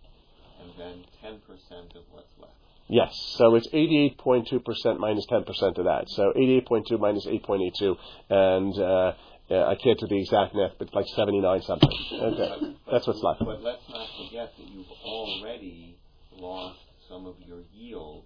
and 0.62 0.71
then 0.79 1.05
10% 1.23 1.95
of 1.95 2.03
what's 2.12 2.34
left. 2.39 2.53
Yes, 2.91 3.15
so 3.38 3.56
it's 3.56 3.69
88.2% 3.69 4.99
minus 4.99 5.25
10% 5.27 5.77
of 5.77 5.86
that. 5.86 6.10
So 6.10 6.34
88.2 6.36 6.99
minus 6.99 7.25
8.82, 7.25 7.95
and 8.30 8.77
uh, 8.77 9.13
yeah, 9.49 9.65
I 9.65 9.75
can't 9.75 9.97
do 9.97 10.08
the 10.08 10.19
exact 10.19 10.54
math, 10.54 10.71
but 10.77 10.88
it's 10.89 10.93
like 10.93 11.06
79 11.15 11.62
something. 11.62 11.89
Okay, 12.12 12.56
But- 12.86 12.91
that's 12.91 13.08
what's 13.08 13.23
left. 13.23 13.39
But 13.39 13.63
let's 13.63 13.88
not 13.89 14.08
forget 14.17 14.51
that 14.58 14.67
you've 14.67 14.91
already 15.06 15.97
lost 16.34 16.80
some 17.08 17.25
of 17.27 17.36
your 17.47 17.60
yield 17.73 18.25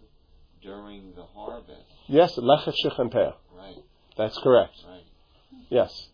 during 0.63 1.13
the 1.15 1.25
harvest. 1.25 1.85
Yes, 2.07 2.35
lechet 2.35 2.73
peah. 3.11 3.33
Right, 3.55 3.75
That's 4.17 4.37
correct. 4.39 4.73
right. 4.89 5.03
Yes. 5.69 6.07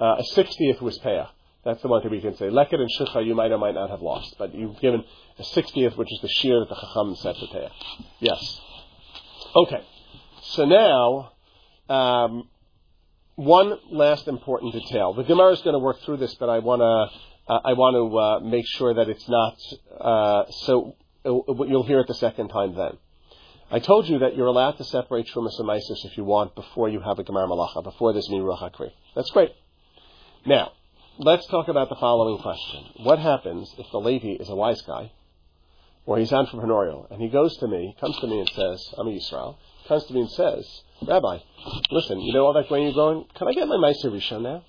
Uh, 0.00 0.14
a 0.20 0.24
sixtieth 0.34 0.80
was 0.80 1.00
peah. 1.00 1.30
That's 1.68 1.82
the 1.82 1.88
one 1.88 2.00
thing 2.00 2.10
we 2.10 2.22
can 2.22 2.34
say. 2.38 2.46
Leket 2.46 2.80
and 2.80 2.88
shikha 2.98 3.26
you 3.26 3.34
might 3.34 3.52
or 3.52 3.58
might 3.58 3.74
not 3.74 3.90
have 3.90 4.00
lost, 4.00 4.36
but 4.38 4.54
you've 4.54 4.80
given 4.80 5.04
a 5.38 5.44
sixtieth, 5.44 5.98
which 5.98 6.10
is 6.10 6.18
the 6.22 6.28
shear 6.28 6.60
that 6.60 6.68
the 6.70 6.74
chacham 6.74 7.14
said 7.16 7.34
to 7.34 7.46
peah. 7.46 7.70
Yes. 8.20 8.60
Okay. 9.54 9.82
So 10.44 10.64
now, 10.64 11.32
um, 11.94 12.48
one 13.34 13.78
last 13.90 14.28
important 14.28 14.72
detail. 14.72 15.12
The 15.12 15.24
Gemara 15.24 15.52
is 15.52 15.60
going 15.60 15.74
to 15.74 15.78
work 15.78 16.00
through 16.04 16.16
this, 16.16 16.34
but 16.36 16.48
I 16.48 16.60
want 16.60 16.80
to 16.80 17.52
uh, 17.52 17.60
I 17.62 17.74
want 17.74 17.94
to 18.00 18.18
uh, 18.18 18.50
make 18.56 18.66
sure 18.66 18.94
that 18.94 19.10
it's 19.10 19.28
not 19.28 19.56
uh, 20.00 20.50
so. 20.64 20.96
Uh, 21.26 21.64
you'll 21.66 21.88
hear 21.92 22.00
it 22.00 22.06
the 22.06 22.14
second 22.14 22.48
time 22.48 22.74
then. 22.76 22.96
I 23.70 23.80
told 23.80 24.08
you 24.08 24.20
that 24.20 24.34
you're 24.36 24.46
allowed 24.46 24.78
to 24.78 24.84
separate 24.84 25.26
Trumas 25.26 25.60
and 25.60 25.70
Isis 25.70 26.02
if 26.06 26.16
you 26.16 26.24
want 26.24 26.54
before 26.54 26.88
you 26.88 27.00
have 27.00 27.18
a 27.18 27.24
Gemar 27.24 27.46
Malacha, 27.46 27.84
before 27.84 28.14
there's 28.14 28.28
Miruach 28.28 28.62
Hakri. 28.62 28.90
That's 29.14 29.30
great. 29.32 29.52
Now, 30.46 30.72
let's 31.18 31.46
talk 31.48 31.66
about 31.66 31.88
the 31.88 31.96
following 31.96 32.40
question. 32.40 32.84
What 32.98 33.18
happens 33.18 33.74
if 33.76 33.90
the 33.90 33.98
Levi 33.98 34.40
is 34.40 34.48
a 34.48 34.54
wise 34.54 34.80
guy, 34.82 35.10
or 36.06 36.18
he's 36.18 36.30
entrepreneurial, 36.30 37.10
and 37.10 37.20
he 37.20 37.28
goes 37.28 37.56
to 37.58 37.66
me, 37.66 37.96
comes 38.00 38.16
to 38.20 38.28
me 38.28 38.38
and 38.38 38.48
says, 38.50 38.94
I'm 38.96 39.08
a 39.08 39.10
Yisrael, 39.10 39.56
comes 39.88 40.04
to 40.04 40.14
me 40.14 40.20
and 40.20 40.30
says, 40.30 40.82
Rabbi, 41.06 41.38
listen, 41.90 42.20
you 42.20 42.32
know 42.32 42.46
all 42.46 42.52
that 42.52 42.68
grain 42.68 42.84
you're 42.84 42.92
growing? 42.92 43.26
Can 43.34 43.48
I 43.48 43.52
get 43.52 43.66
my 43.66 43.76
Meiser 43.76 44.12
Rishon 44.12 44.42
now? 44.42 44.64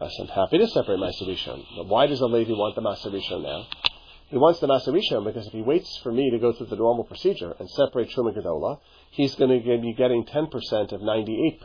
I 0.00 0.08
said, 0.08 0.28
I'm 0.30 0.34
happy 0.34 0.58
to 0.58 0.66
separate 0.66 0.98
Meiser 0.98 1.28
Rishon. 1.28 1.64
But 1.76 1.86
why 1.86 2.06
does 2.08 2.18
the 2.18 2.26
Levi 2.26 2.50
want 2.52 2.74
the 2.74 2.82
Meiser 2.82 3.12
Rishon 3.12 3.44
now? 3.44 3.66
He 4.28 4.38
wants 4.38 4.58
the 4.58 4.66
Meiser 4.66 4.88
Rishon 4.88 5.24
because 5.24 5.46
if 5.46 5.52
he 5.52 5.62
waits 5.62 5.96
for 6.02 6.10
me 6.10 6.30
to 6.30 6.38
go 6.38 6.52
through 6.52 6.66
the 6.66 6.76
normal 6.76 7.04
procedure 7.04 7.54
and 7.60 7.70
separate 7.70 8.10
Truma 8.10 8.36
Gedola, 8.36 8.80
he's 9.12 9.36
going 9.36 9.50
to 9.50 9.80
be 9.80 9.94
getting 9.94 10.24
10% 10.24 10.92
of 10.92 11.00
98%. 11.00 11.60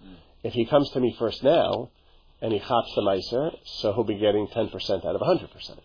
Hmm. 0.00 0.14
If 0.42 0.54
he 0.54 0.64
comes 0.64 0.90
to 0.92 1.00
me 1.00 1.14
first 1.18 1.42
now, 1.42 1.90
and 2.40 2.52
he 2.52 2.58
chops 2.60 2.92
the 2.94 3.02
Meiser, 3.02 3.56
so 3.64 3.92
he'll 3.92 4.04
be 4.04 4.18
getting 4.18 4.46
10% 4.48 4.72
out 5.04 5.14
of 5.14 5.20
100%. 5.20 5.78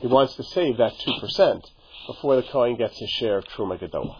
He 0.00 0.06
wants 0.06 0.34
to 0.36 0.42
save 0.42 0.78
that 0.78 0.94
2% 0.94 1.62
before 2.06 2.36
the 2.36 2.42
Kohen 2.42 2.76
gets 2.76 2.98
his 2.98 3.10
share 3.10 3.38
of 3.38 3.44
Truma 3.44 3.78
Gedola. 3.78 4.18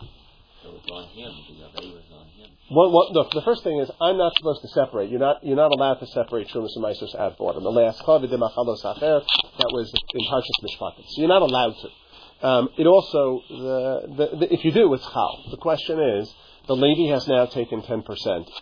So 0.62 0.76
it's 0.76 0.90
on 0.90 1.08
him, 1.08 1.32
the 1.48 1.64
Avera 1.64 1.98
is 1.98 2.12
on 2.12 2.26
him. 2.28 2.50
Well, 2.70 2.92
well, 2.92 3.12
look, 3.12 3.32
the 3.32 3.42
first 3.42 3.64
thing 3.64 3.80
is 3.80 3.90
I'm 4.00 4.16
not 4.16 4.32
supposed 4.36 4.62
to 4.62 4.68
separate. 4.68 5.10
You're 5.10 5.20
not 5.20 5.44
you're 5.44 5.56
not 5.56 5.72
allowed 5.72 5.94
to 5.94 6.06
separate 6.06 6.48
Trumas 6.48 6.70
and 6.76 6.84
out 6.86 7.32
of 7.32 7.40
order. 7.40 7.60
The 7.60 7.68
last 7.68 8.00
Chavid 8.02 8.30
de 8.30 8.38
Machalos 8.38 8.82
Acher, 8.84 9.24
that 9.58 9.70
was 9.72 9.92
in 10.14 10.20
Parshas 10.26 10.62
Mishpatim. 10.62 11.04
So 11.08 11.20
you're 11.20 11.28
not 11.28 11.42
allowed 11.42 11.74
to. 11.82 12.46
Um, 12.46 12.68
it 12.78 12.86
also, 12.86 13.40
the, 13.48 14.00
the, 14.16 14.36
the, 14.36 14.54
if 14.54 14.64
you 14.64 14.72
do, 14.72 14.92
it's 14.94 15.04
Chal. 15.04 15.44
The 15.50 15.58
question 15.58 16.00
is, 16.00 16.32
the 16.66 16.74
Levi 16.74 17.12
has 17.12 17.28
now 17.28 17.46
taken 17.46 17.82
10% 17.82 18.00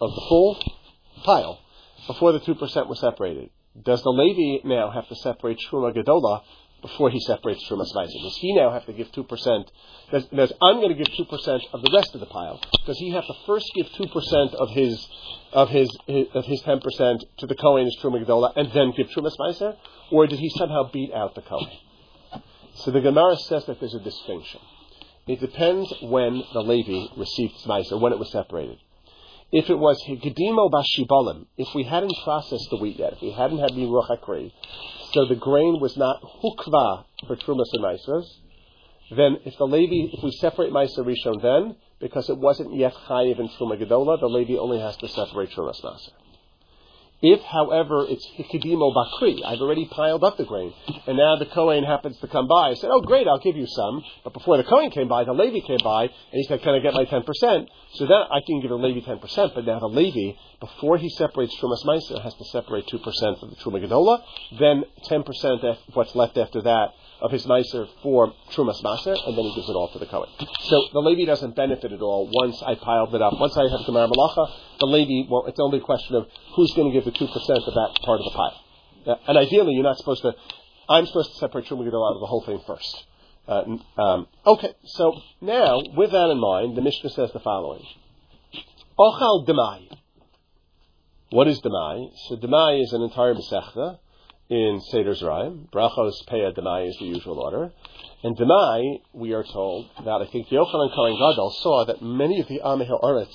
of 0.01 0.15
the 0.15 0.25
full 0.29 0.59
pile 1.25 1.61
before 2.07 2.33
the 2.33 2.41
2% 2.41 2.89
was 2.89 3.01
separated. 3.01 3.51
Does 3.83 4.03
the 4.03 4.11
Levi 4.11 4.67
now 4.67 4.91
have 4.91 5.09
to 5.09 5.15
separate 5.17 5.59
Truma 5.71 5.95
Gedola 5.95 6.43
before 6.83 7.11
he 7.11 7.21
separates 7.21 7.69
Truma 7.69 7.85
Svaisim? 7.85 8.23
Does 8.23 8.37
he 8.41 8.55
now 8.55 8.71
have 8.73 8.87
to 8.87 8.93
give 8.93 9.13
2%? 9.13 9.65
Does, 10.11 10.25
does 10.27 10.53
I'm 10.61 10.77
going 10.77 10.89
to 10.89 10.95
give 10.95 11.13
2% 11.15 11.61
of 11.73 11.83
the 11.83 11.91
rest 11.95 12.15
of 12.15 12.21
the 12.21 12.27
pile. 12.27 12.61
Does 12.87 12.99
he 12.99 13.11
have 13.11 13.27
to 13.27 13.35
first 13.47 13.71
give 13.75 13.87
2% 13.87 14.55
of 14.55 14.71
his, 14.71 15.09
of 15.53 15.69
his, 15.69 15.89
of 16.35 16.45
his 16.45 16.63
10% 16.63 17.19
to 17.39 17.47
the 17.47 17.55
Kohen 17.55 17.87
as 17.87 17.97
Truma 18.03 18.25
Gedola 18.25 18.53
and 18.57 18.73
then 18.73 18.93
give 18.97 19.09
Truma 19.09 19.31
Svaisim? 19.31 19.77
Or 20.11 20.27
did 20.27 20.39
he 20.39 20.51
somehow 20.51 20.91
beat 20.91 21.13
out 21.13 21.35
the 21.35 21.43
Kohen? 21.43 21.71
So 22.75 22.91
the 22.91 23.01
Gemara 23.01 23.37
says 23.37 23.67
that 23.67 23.79
there's 23.79 23.95
a 23.95 24.01
distinction. 24.01 24.61
It 25.27 25.39
depends 25.39 25.93
when 26.03 26.43
the 26.53 26.61
Levi 26.61 27.15
received 27.17 27.55
Svaisim, 27.65 28.01
when 28.01 28.13
it 28.13 28.19
was 28.19 28.33
separated. 28.33 28.79
If 29.53 29.69
it 29.69 29.79
was 29.79 30.01
Higdimo 30.07 30.71
Bashibalim, 30.71 31.47
if 31.57 31.75
we 31.75 31.83
hadn't 31.83 32.15
processed 32.23 32.69
the 32.71 32.77
wheat 32.77 32.99
yet, 32.99 33.15
if 33.15 33.23
we 33.23 33.33
hadn't 33.33 33.59
had 33.59 33.71
the 33.71 33.83
Ruach 33.83 34.09
HaKri, 34.09 34.53
so 35.13 35.27
the 35.27 35.35
grain 35.35 35.81
was 35.81 35.97
not 35.97 36.23
hukva 36.23 37.05
for 37.27 37.35
Trumas 37.35 37.67
and 37.73 37.85
Maisas, 37.85 38.27
then 39.17 39.39
if 39.45 39.59
the 39.59 39.67
Levi, 39.67 40.15
if 40.17 40.23
we 40.23 40.31
separate 40.31 40.73
Maisa 40.73 40.99
Rishon 40.99 41.43
then, 41.43 41.77
because 41.99 42.31
it 42.31 42.39
wasn't 42.39 42.77
yet 42.77 42.95
Chayiv 42.95 43.41
in 43.41 43.49
Truma 43.49 43.77
Gedola, 43.77 44.21
the 44.21 44.29
Levi 44.29 44.57
only 44.57 44.79
has 44.79 44.97
to 44.99 45.09
separate 45.09 45.51
Trumas 45.51 45.83
Maser. 45.83 46.11
If, 47.23 47.43
however, 47.43 48.07
it's 48.09 48.27
Hikidimo 48.39 48.95
Bakri, 48.95 49.45
I've 49.45 49.61
already 49.61 49.85
piled 49.85 50.25
up 50.25 50.39
the 50.39 50.45
grain, 50.45 50.73
and 51.07 51.19
now 51.19 51.37
the 51.37 51.45
Kohen 51.45 51.85
happens 51.85 52.17
to 52.19 52.29
come 52.29 52.49
by, 52.49 52.71
I 52.71 52.75
said, 52.75 52.89
oh 52.91 53.03
great, 53.03 53.29
I'll 53.29 53.39
give 53.39 53.57
you 53.57 53.67
some, 53.67 54.03
but 54.25 54.33
before 54.33 54.57
the 54.57 54.65
Kohen 54.65 54.91
came 54.91 55.07
by, 55.07 55.25
the 55.25 55.35
Levi 55.35 55.61
came 55.67 55.85
by, 55.85 56.05
and 56.05 56.11
he 56.33 56.45
said, 56.45 56.63
can 56.63 56.75
I 56.75 56.79
get 56.79 56.95
my 56.95 57.05
10%? 57.05 57.67
So 57.93 58.07
then 58.07 58.23
I 58.31 58.41
can 58.47 58.63
give 58.63 58.71
the 58.71 58.77
Levi 58.77 59.07
10%, 59.07 59.55
but 59.55 59.67
now 59.67 59.81
the 59.81 59.87
Levi, 59.87 60.39
before 60.61 60.97
he 60.97 61.11
separates 61.11 61.55
Trumas 61.61 61.85
Meiser, 61.85 62.23
has 62.23 62.35
to 62.35 62.45
separate 62.47 62.87
2% 62.87 63.03
of 63.43 63.51
the 63.51 63.57
Truma 63.57 63.87
Gedola, 63.87 64.23
then 64.59 64.85
10% 65.05 65.65
of 65.65 65.77
what's 65.93 66.15
left 66.15 66.39
after 66.39 66.63
that 66.63 66.95
of 67.21 67.31
his 67.31 67.47
Meiser 67.47 67.87
for 68.03 68.33
Trumas 68.53 68.83
Maser, 68.83 69.17
and 69.27 69.37
then 69.37 69.45
he 69.45 69.55
gives 69.55 69.69
it 69.69 69.73
all 69.73 69.91
to 69.93 69.99
the 69.99 70.07
Kohen. 70.07 70.29
So 70.39 70.89
the 70.93 71.01
Levi 71.01 71.25
doesn't 71.27 71.55
benefit 71.55 71.93
at 71.93 72.01
all 72.01 72.31
once 72.33 72.63
I 72.67 72.75
piled 72.75 73.15
it 73.15 73.23
up. 73.23 73.35
Once 73.39 73.57
I 73.57 73.63
have 73.63 73.87
Gemara 73.87 74.09
Malacha, 74.09 74.51
the 74.81 74.87
Levi, 74.87 75.29
well, 75.31 75.47
it's 75.47 75.61
only 75.61 75.79
a 75.79 75.83
question 75.83 76.17
of 76.17 76.27
who's 76.57 76.73
going 76.75 76.93
to 76.93 76.95
give 76.95 77.05
the 77.05 77.13
2% 77.13 77.25
of 77.25 77.75
that 77.75 77.99
part 78.03 78.21
of 78.21 78.25
the 78.25 78.35
pile. 78.35 78.65
Uh, 79.07 79.15
and 79.29 79.39
ideally, 79.39 79.75
you're 79.75 79.85
not 79.85 79.99
supposed 79.99 80.23
to, 80.23 80.33
I'm 80.89 81.07
supposed 81.07 81.33
to 81.33 81.39
separate 81.39 81.67
Truma 81.67 81.87
out 81.87 82.15
of 82.15 82.21
the 82.21 82.27
whole 82.27 82.45
thing 82.45 82.61
first. 82.67 83.07
Uh, 83.49 83.65
um, 84.01 84.27
okay, 84.47 84.75
so 84.85 85.21
now, 85.41 85.81
with 85.97 86.13
that 86.13 86.31
in 86.31 86.39
mind, 86.39 86.77
the 86.77 86.83
Mishnah 86.83 87.11
says 87.11 87.33
the 87.33 87.41
following. 87.41 87.85
Ochal 88.99 89.47
Demai. 89.47 89.89
What 91.31 91.49
is 91.49 91.61
Demai? 91.61 92.11
So 92.29 92.37
Demai 92.37 92.83
is 92.83 92.93
an 92.93 93.03
entire 93.03 93.35
Masechta 93.35 93.99
in 94.51 94.81
Seder 94.91 95.15
Zerayim. 95.15 95.71
Brachos 95.71 96.27
Peah 96.29 96.53
Demai 96.53 96.89
is 96.89 96.97
the 96.99 97.07
usual 97.07 97.39
order. 97.39 97.73
And 98.25 98.37
Demai, 98.37 99.01
we 99.15 99.33
are 99.33 99.45
told 99.45 99.89
that 100.05 100.21
I 100.21 100.27
think 100.31 100.49
Yochanan 100.49 100.95
Kohen 100.95 101.15
Gadol 101.15 101.57
saw 101.63 101.85
that 101.87 102.03
many 102.03 102.41
of 102.41 102.49
the 102.49 102.61
Amihel 102.65 103.01
Aretz, 103.01 103.33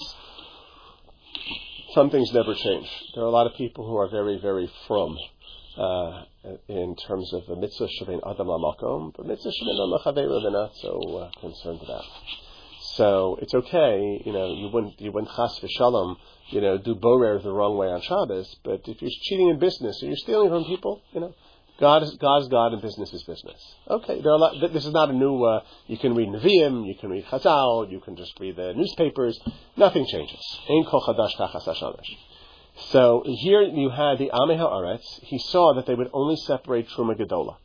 some 1.93 2.10
things 2.10 2.32
never 2.34 2.54
change. 2.54 2.88
There 3.15 3.23
are 3.23 3.28
a 3.28 3.32
lot 3.32 3.47
of 3.47 3.54
people 3.56 3.88
who 3.88 3.95
are 3.95 4.10
very, 4.10 4.38
very 4.41 4.69
from 4.88 5.17
uh, 5.78 6.23
in 6.67 6.95
terms 7.08 7.34
of 7.34 7.45
the 7.47 7.56
mitzvah 7.56 7.88
shavin 7.99 8.19
adam 8.30 8.47
lamakom, 8.47 9.13
but 9.15 9.25
mitzvah 9.25 9.49
shavin 9.49 9.80
amachavera 9.80 10.41
they're 10.41 10.51
not 10.51 10.75
so 10.75 10.99
uh, 11.17 11.39
concerned 11.39 11.80
about. 11.82 12.04
So 12.97 13.38
it's 13.41 13.53
okay, 13.53 14.21
you 14.25 14.31
know, 14.31 14.53
you 14.53 14.69
wouldn't 14.71 15.01
you 15.01 15.12
wouldn't 15.12 15.31
chas 15.36 15.60
v'shalom, 15.60 16.15
you 16.49 16.62
know, 16.62 16.77
do 16.77 16.95
borer 16.95 17.39
the 17.39 17.51
wrong 17.51 17.77
way 17.77 17.88
on 17.88 18.01
Shabbos, 18.01 18.55
but 18.63 18.81
if 18.88 19.01
you're 19.01 19.12
cheating 19.23 19.49
in 19.49 19.60
business 19.60 20.01
or 20.01 20.08
you're 20.08 20.15
stealing 20.15 20.49
from 20.49 20.63
people, 20.63 21.01
you 21.12 21.19
know, 21.19 21.34
God 21.77 22.03
is 22.03 22.15
God 22.15 22.43
is 22.43 22.47
God 22.47 22.71
and 22.71 22.81
business 22.81 23.13
is 23.13 23.23
business. 23.23 23.62
Okay, 23.89 24.21
there 24.21 24.31
are 24.31 24.36
a 24.36 24.38
lot. 24.38 24.71
This 24.71 24.86
is 24.86 24.93
not 24.93 25.10
a 25.10 25.13
new. 25.13 25.43
Uh, 25.43 25.62
you 25.88 25.97
can 25.97 26.15
read 26.15 26.29
Nevi'im, 26.29 26.88
you 26.88 26.95
can 26.95 27.10
read 27.10 27.25
Chazal, 27.25 27.91
you 27.91 27.99
can 27.99 28.15
just 28.15 28.39
read 28.39 28.55
the 28.55 28.73
newspapers. 28.73 29.38
Nothing 29.75 30.06
changes. 30.06 30.60
So 32.91 33.23
here 33.25 33.62
you 33.63 33.89
had 33.89 34.19
the 34.19 34.29
Ameh 34.33 34.58
Haaretz. 34.58 35.21
He 35.21 35.37
saw 35.39 35.73
that 35.73 35.85
they 35.85 35.96
would 35.96 36.10
only 36.13 36.37
separate 36.37 36.87
Truma 36.89 37.17
Gedola. 37.19 37.58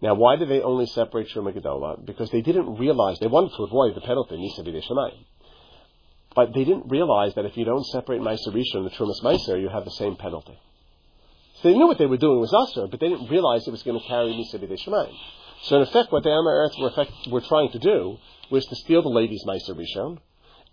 Now, 0.00 0.14
why 0.14 0.36
did 0.36 0.48
they 0.48 0.62
only 0.62 0.86
separate 0.86 1.28
Truma 1.28 1.52
Gedola? 1.52 2.04
Because 2.04 2.30
they 2.30 2.40
didn't 2.40 2.76
realize 2.76 3.18
they 3.18 3.26
wanted 3.26 3.56
to 3.56 3.64
avoid 3.64 3.96
the 3.96 4.00
penalty 4.00 4.36
Nisa 4.36 4.62
B'dei 4.62 4.82
Shemayim. 4.84 5.24
But 6.36 6.54
they 6.54 6.64
didn't 6.64 6.88
realize 6.88 7.34
that 7.34 7.46
if 7.46 7.56
you 7.56 7.64
don't 7.64 7.84
separate 7.86 8.20
Meiser 8.20 8.54
Rishon 8.54 8.76
and 8.76 8.86
the 8.86 8.90
Trumas 8.90 9.22
Meiser, 9.24 9.60
you 9.60 9.68
have 9.68 9.84
the 9.84 9.90
same 9.90 10.14
penalty. 10.14 10.56
So 11.60 11.68
they 11.68 11.76
knew 11.76 11.88
what 11.88 11.98
they 11.98 12.06
were 12.06 12.16
doing 12.16 12.38
was 12.38 12.54
usher, 12.54 12.86
but 12.86 13.00
they 13.00 13.08
didn't 13.08 13.28
realize 13.28 13.66
it 13.66 13.72
was 13.72 13.82
going 13.82 14.00
to 14.00 14.06
carry 14.06 14.28
B'dei 14.30 14.78
Shemayim. 14.78 15.14
So 15.62 15.76
in 15.76 15.82
effect, 15.82 16.12
what 16.12 16.22
the 16.22 16.30
Amar 16.30 16.54
Eretz 16.54 16.80
were, 16.80 16.88
effect, 16.88 17.12
were 17.28 17.40
trying 17.40 17.70
to 17.72 17.80
do 17.80 18.18
was 18.50 18.64
to 18.66 18.76
steal 18.76 19.02
the 19.02 19.08
Levi's 19.08 19.44
Meiser 19.44 19.76
Rishon, 19.76 20.18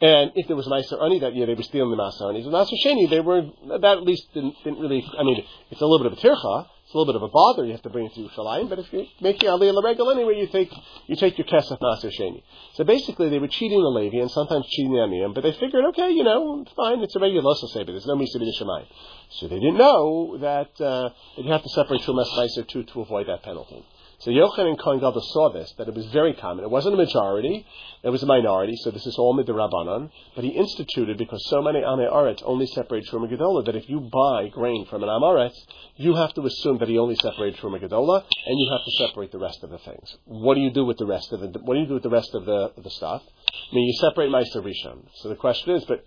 and 0.01 0.31
if 0.35 0.47
there 0.47 0.57
was 0.57 0.67
Meiser 0.67 1.01
Ani 1.01 1.19
that 1.19 1.35
year, 1.35 1.45
they 1.45 1.53
were 1.53 1.63
stealing 1.63 1.89
the 1.89 1.97
Maser 1.97 2.29
Ani. 2.29 2.41
And 2.43 2.51
Maser 2.51 2.75
Sheni, 2.83 3.09
they 3.09 3.21
were, 3.21 3.43
that 3.79 3.97
at 3.97 4.03
least 4.03 4.27
didn't, 4.33 4.55
didn't 4.63 4.79
really, 4.79 5.05
I 5.17 5.23
mean, 5.23 5.43
it's 5.71 5.79
a 5.79 5.85
little 5.85 6.03
bit 6.03 6.11
of 6.11 6.17
a 6.17 6.21
tircha, 6.21 6.67
it's 6.83 6.93
a 6.93 6.97
little 6.97 7.13
bit 7.13 7.15
of 7.15 7.23
a 7.23 7.29
bother, 7.29 7.65
you 7.65 7.71
have 7.71 7.81
to 7.83 7.89
bring 7.89 8.05
it 8.07 8.13
to 8.15 8.27
Yerushalayim, 8.27 8.69
but 8.69 8.79
if 8.79 8.91
you 8.91 9.05
make 9.21 9.41
your 9.41 9.57
Aliyah 9.57 9.73
Laregel 9.73 10.13
anyway, 10.13 10.37
you 10.37 10.47
take, 10.47 10.69
you 11.07 11.15
take 11.15 11.37
your 11.37 11.47
Kesef 11.47 11.79
Maser 11.79 12.11
Sheni. 12.11 12.43
So 12.73 12.83
basically, 12.83 13.29
they 13.29 13.39
were 13.39 13.47
cheating 13.47 13.79
the 13.79 13.87
Levi 13.87 14.17
and 14.17 14.29
sometimes 14.29 14.67
cheating 14.67 14.91
the 14.91 14.99
Aniyim, 14.99 15.33
but 15.33 15.43
they 15.43 15.53
figured, 15.53 15.85
okay, 15.89 16.11
you 16.11 16.25
know, 16.25 16.65
fine, 16.75 17.01
it's 17.01 17.15
a 17.15 17.19
regular 17.19 17.43
Losa 17.43 17.69
Sefer, 17.69 17.91
there's 17.91 18.05
no 18.05 18.17
Misa 18.17 18.35
B'Nishamayim. 18.35 18.87
So 19.29 19.47
they 19.47 19.59
didn't 19.59 19.77
know 19.77 20.37
that, 20.39 20.71
uh, 20.81 21.09
that 21.37 21.45
you 21.45 21.51
have 21.51 21.63
to 21.63 21.69
separate 21.69 22.01
Trumas 22.01 22.27
Meiser 22.37 22.67
to, 22.67 22.83
to 22.83 23.01
avoid 23.01 23.27
that 23.27 23.43
penalty. 23.43 23.85
So 24.25 24.31
Yochanan 24.31 24.69
and 24.69 24.79
Kohen 24.79 24.97
Gadol 24.97 25.21
saw 25.21 25.53
this, 25.53 25.71
that 25.77 25.87
it 25.87 25.93
was 25.93 26.07
very 26.07 26.33
common. 26.33 26.63
It 26.63 26.71
wasn't 26.71 26.95
a 26.95 26.97
majority, 26.97 27.63
it 28.01 28.09
was 28.09 28.23
a 28.23 28.25
minority, 28.25 28.75
so 28.77 28.89
this 28.89 29.05
is 29.05 29.15
all 29.19 29.35
mid 29.35 29.45
the 29.45 29.53
midrabanan. 29.53 30.09
But 30.33 30.43
he 30.43 30.49
instituted, 30.49 31.19
because 31.19 31.47
so 31.47 31.61
many 31.61 31.77
Ame 31.77 32.09
Aretz 32.11 32.41
only 32.43 32.65
separate 32.65 33.05
Truma 33.05 33.31
Gedola, 33.31 33.63
that 33.67 33.75
if 33.75 33.87
you 33.87 33.99
buy 33.99 34.47
grain 34.47 34.87
from 34.87 35.03
an 35.03 35.09
Amaretz, 35.09 35.53
you 35.97 36.15
have 36.15 36.33
to 36.33 36.41
assume 36.41 36.79
that 36.79 36.89
he 36.89 36.97
only 36.97 37.13
separated 37.21 37.59
Truma 37.59 37.79
Gedola, 37.79 38.23
and 38.47 38.59
you 38.59 38.71
have 38.71 38.83
to 38.83 38.91
separate 39.05 39.31
the 39.31 39.37
rest 39.37 39.63
of 39.63 39.69
the 39.69 39.77
things. 39.77 40.17
What 40.25 40.55
do 40.55 40.61
you 40.61 40.71
do 40.71 40.85
with 40.85 40.97
the 40.97 41.05
rest 41.05 41.31
of 41.31 41.41
the, 41.41 41.59
what 41.59 41.75
do 41.75 41.81
you 41.81 41.85
do 41.85 41.93
with 41.93 42.03
the 42.03 42.09
rest 42.09 42.33
of 42.33 42.45
the, 42.45 42.71
the 42.81 42.89
stuff? 42.89 43.21
I 43.47 43.75
mean, 43.75 43.85
you 43.85 43.93
separate 43.99 44.31
Meiser 44.31 44.65
Rishon. 44.65 45.05
So 45.17 45.29
the 45.29 45.35
question 45.35 45.75
is, 45.75 45.85
but 45.85 46.03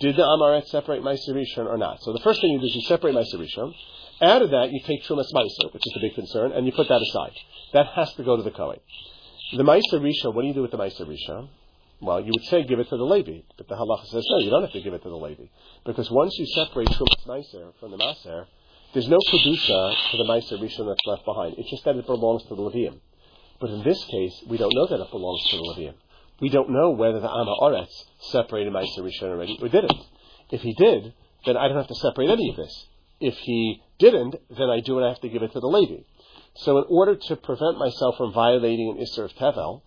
did 0.00 0.16
the 0.16 0.22
Amaretz 0.22 0.68
separate 0.68 1.02
Meiser 1.02 1.34
Rishon 1.34 1.66
or 1.66 1.76
not? 1.76 2.02
So 2.02 2.14
the 2.14 2.20
first 2.20 2.40
thing 2.40 2.52
you 2.52 2.60
do 2.60 2.64
is 2.64 2.74
you 2.76 2.82
separate 2.88 3.14
Meiser 3.14 3.36
Rishon, 3.36 3.74
out 4.22 4.42
of 4.42 4.50
that, 4.50 4.70
you 4.70 4.80
take 4.86 5.04
Trumas 5.04 5.32
Meiser, 5.34 5.72
which 5.72 5.82
is 5.86 5.92
the 5.94 6.00
big 6.00 6.14
concern, 6.14 6.52
and 6.52 6.66
you 6.66 6.72
put 6.72 6.88
that 6.88 7.02
aside. 7.02 7.32
That 7.72 7.86
has 7.94 8.12
to 8.14 8.22
go 8.22 8.36
to 8.36 8.42
the 8.42 8.50
Kohen. 8.50 8.78
The 9.56 9.64
Meiser 9.64 10.00
Rishon, 10.00 10.34
what 10.34 10.42
do 10.42 10.48
you 10.48 10.54
do 10.54 10.62
with 10.62 10.70
the 10.70 10.78
Meiser 10.78 11.06
Rishon? 11.06 11.48
Well, 12.00 12.20
you 12.20 12.32
would 12.34 12.44
say 12.44 12.64
give 12.64 12.78
it 12.78 12.88
to 12.88 12.96
the 12.96 13.04
Levi, 13.04 13.42
but 13.56 13.68
the 13.68 13.74
halacha 13.74 14.06
says 14.06 14.24
no, 14.28 14.38
you 14.38 14.50
don't 14.50 14.62
have 14.62 14.72
to 14.72 14.80
give 14.80 14.94
it 14.94 15.02
to 15.02 15.08
the 15.08 15.16
Levi. 15.16 15.44
Because 15.84 16.10
once 16.10 16.36
you 16.38 16.46
separate 16.46 16.88
Trumas 16.88 17.26
Meiser 17.26 17.72
from 17.78 17.90
the 17.90 17.96
Maser, 17.96 18.46
there's 18.92 19.08
no 19.08 19.18
Kedusha 19.28 20.10
to 20.10 20.16
the 20.16 20.24
Meiser 20.24 20.58
Rishon 20.60 20.88
that's 20.88 21.06
left 21.06 21.24
behind. 21.24 21.54
It's 21.58 21.70
just 21.70 21.84
that 21.84 21.96
it 21.96 22.06
belongs 22.06 22.42
to 22.44 22.54
the 22.54 22.62
Levium. 22.62 23.00
But 23.60 23.70
in 23.70 23.84
this 23.84 24.02
case, 24.04 24.42
we 24.48 24.56
don't 24.56 24.74
know 24.74 24.86
that 24.88 25.00
it 25.00 25.10
belongs 25.10 25.48
to 25.50 25.56
the 25.56 25.62
Levium. 25.62 25.94
We 26.40 26.48
don't 26.48 26.70
know 26.70 26.90
whether 26.90 27.20
the 27.20 27.30
Ama 27.30 27.54
Oretz 27.60 27.92
separated 28.32 28.72
Meiser 28.72 28.98
Rishon 28.98 29.30
already 29.30 29.58
or 29.62 29.68
didn't. 29.68 30.00
If 30.50 30.62
he 30.62 30.74
did, 30.74 31.14
then 31.46 31.56
I 31.56 31.68
don't 31.68 31.76
have 31.76 31.86
to 31.86 31.94
separate 31.94 32.30
any 32.30 32.50
of 32.50 32.56
this. 32.56 32.86
If 33.22 33.38
he 33.38 33.80
didn't, 33.98 34.34
then 34.50 34.68
I 34.68 34.80
do 34.80 34.96
and 34.98 35.06
I 35.06 35.10
have 35.10 35.20
to 35.20 35.28
give 35.28 35.42
it 35.42 35.52
to 35.52 35.60
the 35.60 35.68
Levi. 35.68 36.02
So 36.56 36.78
in 36.78 36.84
order 36.88 37.14
to 37.14 37.36
prevent 37.36 37.78
myself 37.78 38.16
from 38.16 38.32
violating 38.32 38.90
an 38.90 39.04
Isser 39.04 39.24
of 39.24 39.32
Tevel, 39.34 39.82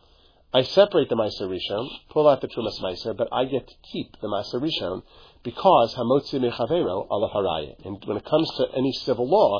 I 0.53 0.63
separate 0.63 1.09
the 1.09 1.17
Meiser 1.17 1.49
Rishon, 1.49 1.85
pull 2.09 2.29
out 2.29 2.39
the 2.39 2.47
Trumas 2.47 2.79
Meiser, 2.81 3.15
but 3.15 3.27
I 3.33 3.43
get 3.43 3.67
to 3.67 3.73
keep 3.91 4.19
the 4.21 4.29
Meiser 4.29 4.61
Rishon 4.61 5.03
because 5.43 5.93
Hamotzi 5.95 6.39
Mechavero 6.39 7.07
ala 7.11 7.29
Haraya. 7.29 7.75
And 7.85 8.01
when 8.05 8.15
it 8.15 8.23
comes 8.23 8.49
to 8.55 8.67
any 8.73 8.93
civil 8.93 9.27
law, 9.27 9.59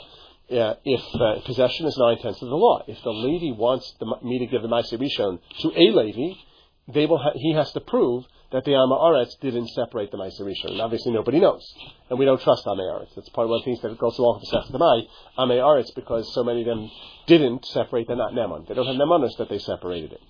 uh, 0.49 0.76
if 0.86 1.03
uh, 1.15 1.41
possession 1.45 1.86
is 1.86 1.97
nine 1.97 2.17
tenths 2.19 2.41
of 2.41 2.47
the 2.47 2.55
law, 2.55 2.82
if 2.88 3.01
the 3.03 3.09
Levi 3.09 3.57
wants 3.57 3.93
the, 3.99 4.05
me 4.23 4.39
to 4.39 4.45
give 4.45 4.61
the 4.61 4.69
Meiser 4.69 4.97
Rishon 4.97 5.39
to 5.59 5.67
a 5.76 5.91
Levi, 5.91 6.39
they 6.88 7.05
will 7.05 7.17
ha- 7.17 7.34
he 7.36 7.53
has 7.53 7.71
to 7.73 7.82
prove 7.82 8.23
that 8.52 8.64
the 8.66 8.72
Aretz 8.72 9.39
didn't 9.41 9.68
separate 9.70 10.12
the 10.12 10.18
Meiser 10.18 10.41
Rishon. 10.41 10.80
Obviously 10.80 11.12
nobody 11.12 11.39
knows. 11.39 11.74
And 12.10 12.20
we 12.20 12.26
don't 12.26 12.41
trust 12.41 12.66
Ame 12.68 12.80
Aretz. 12.80 13.16
That's 13.16 13.30
part 13.30 13.46
of 13.46 13.50
one 13.50 13.60
of 13.60 13.66
the 13.66 13.72
things 13.72 13.82
that 13.82 13.91
it 13.91 13.98
goes 13.98 14.18
along 14.18 14.39
with 14.39 14.50
the 14.50 14.62
Sech 14.62 14.74
Demai, 14.74 15.08
Ame 15.39 15.60
Aretz, 15.62 15.93
because 15.96 16.34
so 16.34 16.43
many 16.43 16.62
of 16.62 16.68
them 16.68 16.89
didn't 17.28 17.66
separate, 17.66 18.08
they're 18.08 18.16
not 18.16 18.34
Neman. 18.34 18.68
They 18.68 18.76
don't 18.76 18.86
have 18.86 18.96
Nemanis 18.96 19.38
that 19.38 19.50
they 19.50 19.60
separated 19.60 20.14
it. 20.14 20.22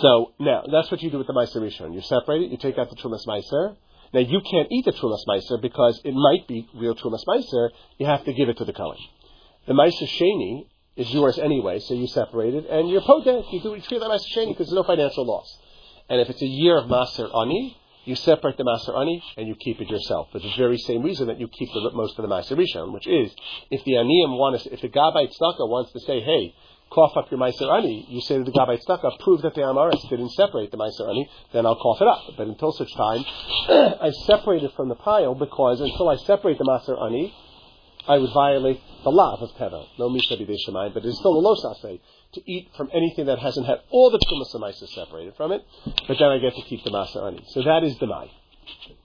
So, 0.00 0.32
now, 0.38 0.62
that's 0.70 0.90
what 0.90 1.02
you 1.02 1.10
do 1.10 1.18
with 1.18 1.26
the 1.26 1.32
Meiser 1.32 1.56
Rishon. 1.56 1.94
You 1.94 2.02
separate 2.02 2.42
it, 2.42 2.50
you 2.50 2.56
take 2.56 2.78
out 2.78 2.90
the 2.90 2.96
Trumas 2.96 3.26
Meiser. 3.26 3.76
Now, 4.14 4.20
you 4.20 4.40
can't 4.48 4.68
eat 4.70 4.84
the 4.84 4.92
Trumas 4.92 5.24
Meiser 5.28 5.60
because 5.60 6.00
it 6.04 6.14
might 6.14 6.46
be 6.46 6.68
real 6.74 6.94
Trumas 6.94 7.24
Meiser. 7.26 7.70
You 7.98 8.06
have 8.06 8.24
to 8.24 8.32
give 8.32 8.48
it 8.48 8.58
to 8.58 8.64
the 8.64 8.72
Kohen. 8.72 8.98
The 9.66 9.74
Meiser 9.74 10.06
Sheni 10.06 10.66
is 10.96 11.12
yours 11.12 11.38
anyway, 11.38 11.80
so 11.80 11.94
you 11.94 12.06
separate 12.06 12.54
it, 12.54 12.66
and 12.70 12.88
you're 12.88 13.00
potent. 13.00 13.46
You 13.52 13.60
do 13.60 13.74
you 13.74 13.82
treat 13.82 14.00
that 14.00 14.08
Meiser 14.08 14.28
Sheni 14.34 14.48
because 14.48 14.68
there's 14.68 14.76
no 14.76 14.84
financial 14.84 15.26
loss. 15.26 15.58
And 16.08 16.20
if 16.20 16.30
it's 16.30 16.42
a 16.42 16.46
year 16.46 16.78
of 16.78 16.88
Maser 16.88 17.28
Ani, 17.34 17.76
you 18.04 18.16
separate 18.16 18.56
the 18.56 18.64
Maser 18.64 18.98
Ani 18.98 19.22
and 19.36 19.46
you 19.46 19.54
keep 19.54 19.80
it 19.80 19.90
yourself 19.90 20.28
for 20.32 20.38
the 20.38 20.50
very 20.56 20.78
same 20.78 21.02
reason 21.02 21.26
that 21.26 21.38
you 21.38 21.48
keep 21.48 21.68
the, 21.68 21.90
most 21.92 22.18
of 22.18 22.22
the 22.22 22.34
Maser 22.34 22.56
Rishon, 22.56 22.92
which 22.92 23.06
is 23.06 23.30
if 23.70 23.84
the 23.84 23.92
Aniyim 23.92 24.38
want 24.38 24.60
to, 24.60 24.72
if 24.72 24.80
the 24.80 24.88
Gabbai 24.88 25.28
Tzedakah 25.28 25.68
wants 25.68 25.92
to 25.92 26.00
say, 26.00 26.20
hey, 26.20 26.54
cough 26.90 27.12
up 27.16 27.30
your 27.30 27.38
Meiser 27.38 27.70
Ani, 27.70 28.06
you 28.08 28.22
say 28.22 28.38
to 28.38 28.44
the 28.44 28.50
Gabbai 28.50 28.80
Tzedakah, 28.80 29.18
prove 29.20 29.42
that 29.42 29.54
the 29.54 29.60
Amaretz 29.60 30.08
didn't 30.08 30.30
separate 30.30 30.70
the 30.70 30.78
Meiser 30.78 31.10
Ani, 31.10 31.28
then 31.52 31.66
I'll 31.66 31.76
cough 31.76 32.00
it 32.00 32.08
up. 32.08 32.22
But 32.38 32.46
until 32.46 32.72
such 32.72 32.94
time, 32.94 33.24
I 34.00 34.10
separate 34.24 34.62
it 34.62 34.72
from 34.74 34.88
the 34.88 34.94
pile 34.94 35.34
because 35.34 35.82
until 35.82 36.08
I 36.08 36.16
separate 36.16 36.56
the 36.56 36.64
Maser 36.64 36.98
Ani, 37.04 37.34
I 38.08 38.16
would 38.16 38.32
violate 38.32 38.80
the 39.04 39.10
law 39.10 39.36
of 39.38 39.50
Tevel. 39.56 39.86
No 39.98 40.08
Misa 40.08 40.32
B'dei 40.40 40.94
but 40.94 41.04
it's 41.04 41.18
still 41.18 41.38
a 41.38 41.42
Losase 41.42 42.00
to 42.34 42.50
eat 42.50 42.68
from 42.76 42.90
anything 42.92 43.26
that 43.26 43.38
hasn't 43.38 43.66
had 43.66 43.80
all 43.90 44.10
the 44.10 44.18
Tumas 44.18 44.54
and 44.54 44.88
separated 44.88 45.34
from 45.36 45.52
it, 45.52 45.64
but 46.06 46.18
then 46.18 46.28
I 46.28 46.38
get 46.38 46.54
to 46.54 46.62
keep 46.62 46.84
the 46.84 46.90
Masa 46.90 47.26
Ani. 47.26 47.44
So 47.48 47.62
that 47.62 47.84
is 47.84 47.98
the 47.98 48.06
Mai. 48.06 48.30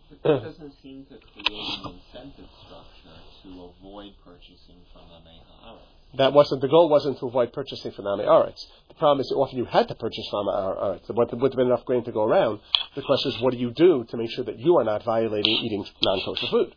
But 0.09 0.23
that 0.23 0.43
doesn't 0.43 0.73
seem 0.81 1.05
to 1.05 1.17
create 1.17 1.79
an 1.85 1.93
incentive 1.93 2.49
structure 2.65 3.19
to 3.43 3.49
avoid 3.79 4.13
purchasing 4.25 4.77
from 4.91 5.03
Amei. 5.03 5.39
That 6.15 6.33
wasn't 6.33 6.61
the 6.61 6.67
goal. 6.67 6.89
Wasn't 6.89 7.17
to 7.19 7.25
avoid 7.27 7.53
purchasing 7.53 7.91
from 7.91 8.05
Amei 8.05 8.27
Haaretz. 8.27 8.67
The 8.89 8.93
problem 8.95 9.21
is 9.21 9.29
that 9.29 9.35
often 9.35 9.57
you 9.57 9.65
had 9.65 9.87
to 9.87 9.95
purchase 9.95 10.27
from 10.29 10.45
Amei 10.45 10.77
Haaretz. 10.77 11.07
There 11.07 11.15
would 11.15 11.31
have 11.31 11.57
been 11.57 11.67
enough 11.67 11.85
grain 11.85 12.03
to 12.03 12.11
go 12.11 12.23
around. 12.23 12.59
The 12.95 13.01
question 13.01 13.31
is, 13.31 13.41
what 13.41 13.53
do 13.53 13.57
you 13.57 13.71
do 13.71 14.03
to 14.09 14.17
make 14.17 14.29
sure 14.31 14.43
that 14.45 14.59
you 14.59 14.77
are 14.77 14.83
not 14.83 15.03
violating 15.03 15.57
eating 15.63 15.85
non-kosher 16.03 16.47
food? 16.47 16.75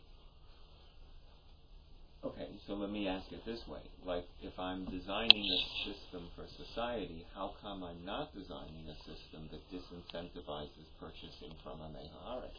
Okay, 2.25 2.49
so 2.67 2.75
let 2.75 2.91
me 2.91 3.07
ask 3.07 3.31
it 3.31 3.45
this 3.45 3.61
way. 3.69 3.81
Like, 4.07 4.25
if 4.41 4.57
I'm 4.59 4.85
designing 4.85 5.43
a 5.43 5.61
system 5.85 6.29
for 6.37 6.47
society, 6.47 7.27
how 7.35 7.55
come 7.61 7.83
I'm 7.83 8.05
not 8.05 8.33
designing 8.35 8.87
a 8.89 8.97
system 9.03 9.51
that 9.51 9.61
disincentivizes 9.75 10.87
purchasing 11.01 11.53
from 11.65 11.81
Amei 11.81 12.07
Haaretz? 12.23 12.55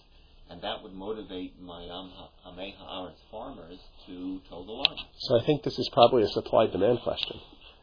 And 0.50 0.62
that 0.62 0.84
would 0.84 0.93
motivate 0.93 1.60
my 1.62 1.84
Amei 1.84 2.74
Haaretz 2.76 3.16
farmers 3.32 3.80
to 4.08 4.41
toe 4.50 4.66
the 4.66 4.72
line. 4.72 4.98
So 5.20 5.39
I 5.39 5.45
think 5.45 5.64
this 5.64 5.80
is 5.80 5.89
probably 5.93 6.24
a 6.24 6.28
supply-demand 6.28 7.00
question. 7.04 7.39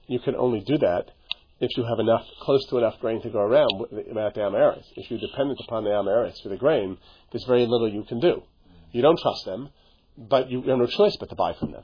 You 0.09 0.21
can 0.21 0.37
only 0.37 0.61
do 0.61 0.77
that 0.79 1.11
if 1.61 1.71
you 1.77 1.85
have 1.85 2.01
enough, 2.01 2.27
close 2.43 2.67
to 2.69 2.79
enough 2.79 3.01
grain 3.01 3.23
to 3.23 3.31
go 3.31 3.39
around 3.41 3.87
without 3.91 4.35
the 4.35 4.41
Amaris. 4.41 4.85
If 4.97 5.11
you're 5.11 5.21
dependent 5.21 5.61
upon 5.67 5.85
the 5.85 5.91
Amaris 5.91 6.43
for 6.43 6.51
the 6.51 6.57
grain, 6.57 6.99
there's 7.33 7.45
very 7.45 7.67
little 7.67 7.89
you 7.91 8.05
can 8.05 8.21
do. 8.21 8.43
You 8.93 9.01
don't 9.01 9.19
trust 9.19 9.47
them 9.47 9.71
but 10.17 10.51
you 10.51 10.63
have 10.63 10.79
no 10.79 10.87
choice 10.87 11.17
but 11.19 11.29
to 11.29 11.35
buy 11.35 11.55
from 11.55 11.73
them. 11.73 11.83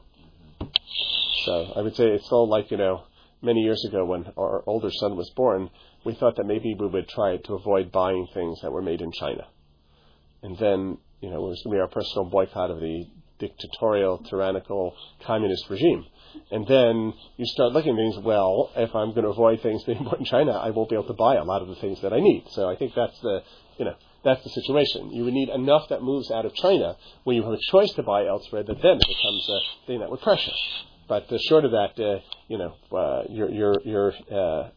Mm-hmm. 0.61 1.20
So 1.45 1.72
I 1.76 1.83
would 1.83 1.97
say 1.97 2.05
it's 2.09 2.31
all 2.31 2.49
like, 2.49 2.70
you 2.70 2.76
know, 2.76 3.05
many 3.43 3.61
years 3.61 3.85
ago 3.85 4.05
when 4.05 4.26
our 4.37 4.62
older 4.66 4.91
son 4.91 5.16
was 5.16 5.31
born, 5.31 5.70
we 6.05 6.14
thought 6.14 6.37
that 6.37 6.45
maybe 6.47 6.74
we 6.78 6.87
would 6.87 7.09
try 7.09 7.37
to 7.37 7.55
avoid 7.55 7.93
buying 7.93 8.26
things 8.35 8.61
that 8.62 8.72
were 8.72 8.83
made 8.83 9.01
in 9.01 9.12
China. 9.12 9.47
And 10.43 10.57
then, 10.59 10.99
you 11.20 11.31
know, 11.31 11.47
it 11.47 11.49
was 11.49 11.62
going 11.62 11.74
to 11.74 11.78
be 11.78 11.81
our 11.81 11.89
personal 11.89 12.24
boycott 12.24 12.70
of 12.70 12.81
the 12.81 13.07
dictatorial, 13.39 14.18
tyrannical, 14.18 14.95
communist 15.24 15.68
regime. 15.68 16.05
And 16.51 16.66
then 16.66 17.12
you 17.37 17.47
start 17.47 17.72
looking 17.72 17.93
at 17.93 17.97
things, 17.97 18.24
well, 18.24 18.70
if 18.76 18.95
I'm 18.95 19.11
going 19.11 19.24
to 19.24 19.31
avoid 19.31 19.62
things 19.62 19.83
being 19.87 20.05
bought 20.05 20.18
in 20.18 20.24
China, 20.24 20.53
I 20.53 20.70
won't 20.70 20.89
be 20.89 20.97
able 20.97 21.09
to 21.09 21.14
buy 21.14 21.37
a 21.37 21.45
lot 21.45 21.62
of 21.62 21.68
the 21.68 21.76
things 21.76 22.01
that 22.03 22.12
I 22.12 22.20
need. 22.20 22.45
So 22.51 22.68
I 22.68 22.76
think 22.76 22.93
that's 22.95 23.18
the, 23.20 23.43
you 23.78 23.85
know, 23.85 23.95
that's 24.22 24.43
the 24.45 24.51
situation. 24.51 25.11
You 25.11 25.24
would 25.24 25.35
need 25.35 25.49
enough 25.49 25.89
that 25.89 26.03
moves 26.03 26.31
out 26.31 26.45
of 26.45 26.55
China 26.55 26.97
where 27.24 27.35
you 27.35 27.43
have 27.43 27.53
a 27.53 27.70
choice 27.70 27.93
to 27.95 28.03
buy 28.03 28.26
elsewhere 28.26 28.62
that 28.62 28.83
then 28.83 28.97
it 28.97 29.09
becomes 29.09 29.49
a 29.49 29.87
thing 29.87 30.01
that 30.01 30.11
would 30.11 30.20
pressure. 30.20 30.53
But 31.11 31.26
short 31.48 31.64
of 31.64 31.72
that, 31.72 31.98
uh, 31.98 32.20
you 32.46 32.56
know, 32.56 32.76
uh, 32.96 33.24
your 33.28 33.50
your 33.50 33.74
your 33.84 34.12
uh, 34.30 34.68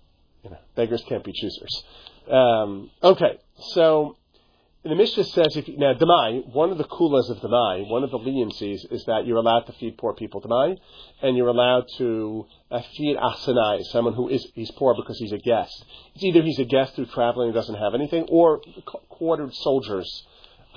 you 0.43 0.49
know, 0.49 0.57
beggars 0.75 1.03
can't 1.07 1.23
be 1.23 1.31
choosers. 1.31 1.84
Um, 2.27 2.89
okay, 3.03 3.38
so 3.73 4.17
the 4.84 4.95
Mishnah 4.95 5.25
says 5.25 5.55
if 5.55 5.67
now 5.77 5.93
demai, 5.93 6.51
one 6.51 6.71
of 6.71 6.79
the 6.79 6.86
kulas 6.86 7.29
of 7.29 7.38
demai, 7.38 7.88
one 7.88 8.03
of 8.03 8.09
the 8.09 8.17
leniencies 8.17 8.79
is 8.91 9.05
that 9.05 9.27
you're 9.27 9.38
allowed 9.38 9.67
to 9.67 9.73
feed 9.73 9.95
poor 9.95 10.15
people 10.15 10.41
demai, 10.41 10.75
and 11.21 11.38
you're 11.38 11.49
allowed 11.49 11.86
to 11.99 12.47
uh, 12.71 12.81
feed 12.97 13.15
asanai, 13.15 13.84
someone 13.91 14.15
who 14.15 14.27
is 14.27 14.47
he's 14.55 14.71
poor 14.71 14.95
because 14.95 15.19
he's 15.19 15.34
a 15.34 15.38
guest. 15.38 15.86
It's 16.15 16.23
either 16.23 16.41
he's 16.41 16.57
a 16.57 16.65
guest 16.65 16.93
who's 16.95 17.11
traveling 17.11 17.49
and 17.49 17.53
doesn't 17.53 17.75
have 17.75 17.93
anything, 17.93 18.25
or 18.29 18.59
quartered 19.09 19.53
soldiers. 19.53 20.25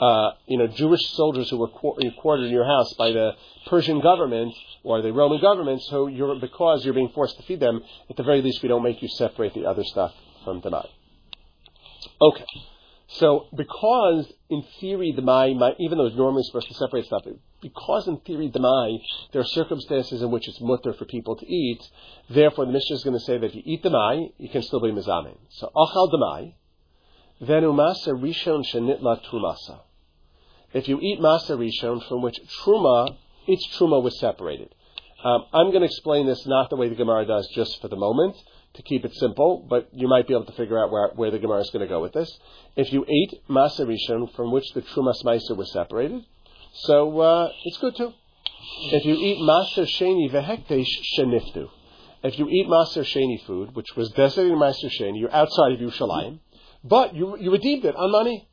Uh, 0.00 0.32
you 0.46 0.58
know, 0.58 0.66
Jewish 0.66 1.00
soldiers 1.12 1.48
who 1.48 1.56
were 1.56 1.68
quartered 1.68 2.44
in 2.44 2.52
your 2.52 2.66
house 2.66 2.92
by 2.94 3.12
the 3.12 3.32
Persian 3.66 4.00
government 4.00 4.54
or 4.82 5.00
the 5.00 5.12
Roman 5.12 5.40
government, 5.40 5.82
so 5.84 6.06
you're, 6.06 6.38
because 6.38 6.84
you're 6.84 6.94
being 6.94 7.12
forced 7.14 7.36
to 7.38 7.42
feed 7.44 7.60
them, 7.60 7.80
at 8.10 8.16
the 8.16 8.22
very 8.22 8.42
least 8.42 8.62
we 8.62 8.68
don't 8.68 8.82
make 8.82 9.00
you 9.00 9.08
separate 9.08 9.54
the 9.54 9.64
other 9.64 9.84
stuff 9.84 10.12
from 10.44 10.60
the 10.60 10.70
mai. 10.70 10.88
Okay. 12.20 12.44
So, 13.08 13.46
because 13.56 14.30
in 14.50 14.64
theory 14.80 15.12
the 15.12 15.22
mai, 15.22 15.48
even 15.78 15.98
though 15.98 16.06
it's 16.06 16.16
normally 16.16 16.42
supposed 16.42 16.68
to 16.68 16.74
separate 16.74 17.06
stuff, 17.06 17.22
because 17.62 18.08
in 18.08 18.18
theory 18.18 18.50
the 18.52 18.58
mai, 18.58 18.98
there 19.32 19.40
are 19.40 19.46
circumstances 19.46 20.22
in 20.22 20.30
which 20.30 20.46
it's 20.48 20.60
mutter 20.60 20.92
for 20.92 21.04
people 21.04 21.36
to 21.36 21.46
eat. 21.46 21.88
Therefore, 22.28 22.66
the 22.66 22.72
Mishnah 22.72 22.96
is 22.96 23.04
going 23.04 23.18
to 23.18 23.24
say 23.24 23.38
that 23.38 23.46
if 23.46 23.54
you 23.54 23.62
eat 23.64 23.82
the 23.82 23.90
mai, 23.90 24.28
you 24.38 24.48
can 24.48 24.62
still 24.62 24.80
be 24.80 24.90
mizamin. 24.90 25.36
So 25.50 25.70
achal 25.74 26.10
the 26.10 26.18
mai, 26.18 26.54
then 27.40 27.62
umasa 27.62 28.08
rishon 28.08 28.64
shenitla 28.66 29.24
trumasa. 29.24 29.80
If 30.72 30.88
you 30.88 31.00
eat 31.00 31.20
masa 31.20 31.50
rishon 31.50 32.06
from 32.08 32.22
which 32.22 32.38
truma, 32.62 33.16
its 33.46 33.66
truma 33.76 34.02
was 34.02 34.18
separated. 34.18 34.74
Um, 35.24 35.46
I'm 35.52 35.70
going 35.70 35.80
to 35.80 35.86
explain 35.86 36.26
this 36.26 36.46
not 36.46 36.70
the 36.70 36.76
way 36.76 36.88
the 36.88 36.94
Gemara 36.94 37.24
does, 37.26 37.48
just 37.54 37.80
for 37.80 37.88
the 37.88 37.96
moment 37.96 38.36
to 38.74 38.82
keep 38.82 39.04
it 39.04 39.14
simple, 39.14 39.66
but 39.68 39.88
you 39.92 40.06
might 40.06 40.28
be 40.28 40.34
able 40.34 40.44
to 40.44 40.52
figure 40.52 40.78
out 40.78 40.90
where, 40.90 41.08
where 41.14 41.30
the 41.30 41.38
Gemara 41.38 41.60
is 41.60 41.70
going 41.70 41.80
to 41.80 41.88
go 41.88 42.00
with 42.00 42.12
this. 42.12 42.30
If 42.76 42.92
you 42.92 43.04
ate 43.08 43.42
Masa 43.48 43.86
Rishon 43.86 44.34
from 44.34 44.52
which 44.52 44.70
the 44.74 44.82
Trumas 44.82 45.24
Meiser 45.24 45.56
was 45.56 45.72
separated, 45.72 46.22
so 46.74 47.18
uh, 47.20 47.48
it's 47.64 47.78
good 47.78 47.96
too. 47.96 48.12
If 48.92 49.04
you 49.04 49.14
eat 49.14 49.38
Maser 49.38 49.86
Sheni 49.86 50.30
Vehektesh 50.30 50.86
Sheniftu, 51.18 51.70
if 52.22 52.38
you 52.38 52.48
eat 52.48 52.66
Maser 52.66 53.04
Sheni 53.04 53.44
food, 53.46 53.74
which 53.74 53.96
was 53.96 54.10
designated 54.10 54.58
Maser 54.58 54.90
Sheni, 55.00 55.18
you're 55.20 55.34
outside 55.34 55.72
of 55.72 55.78
Yerushalayim, 55.78 56.40
but 56.84 57.14
you, 57.14 57.38
you 57.38 57.50
redeemed 57.50 57.84
it 57.84 57.96
on 57.96 58.12
money. 58.12 58.46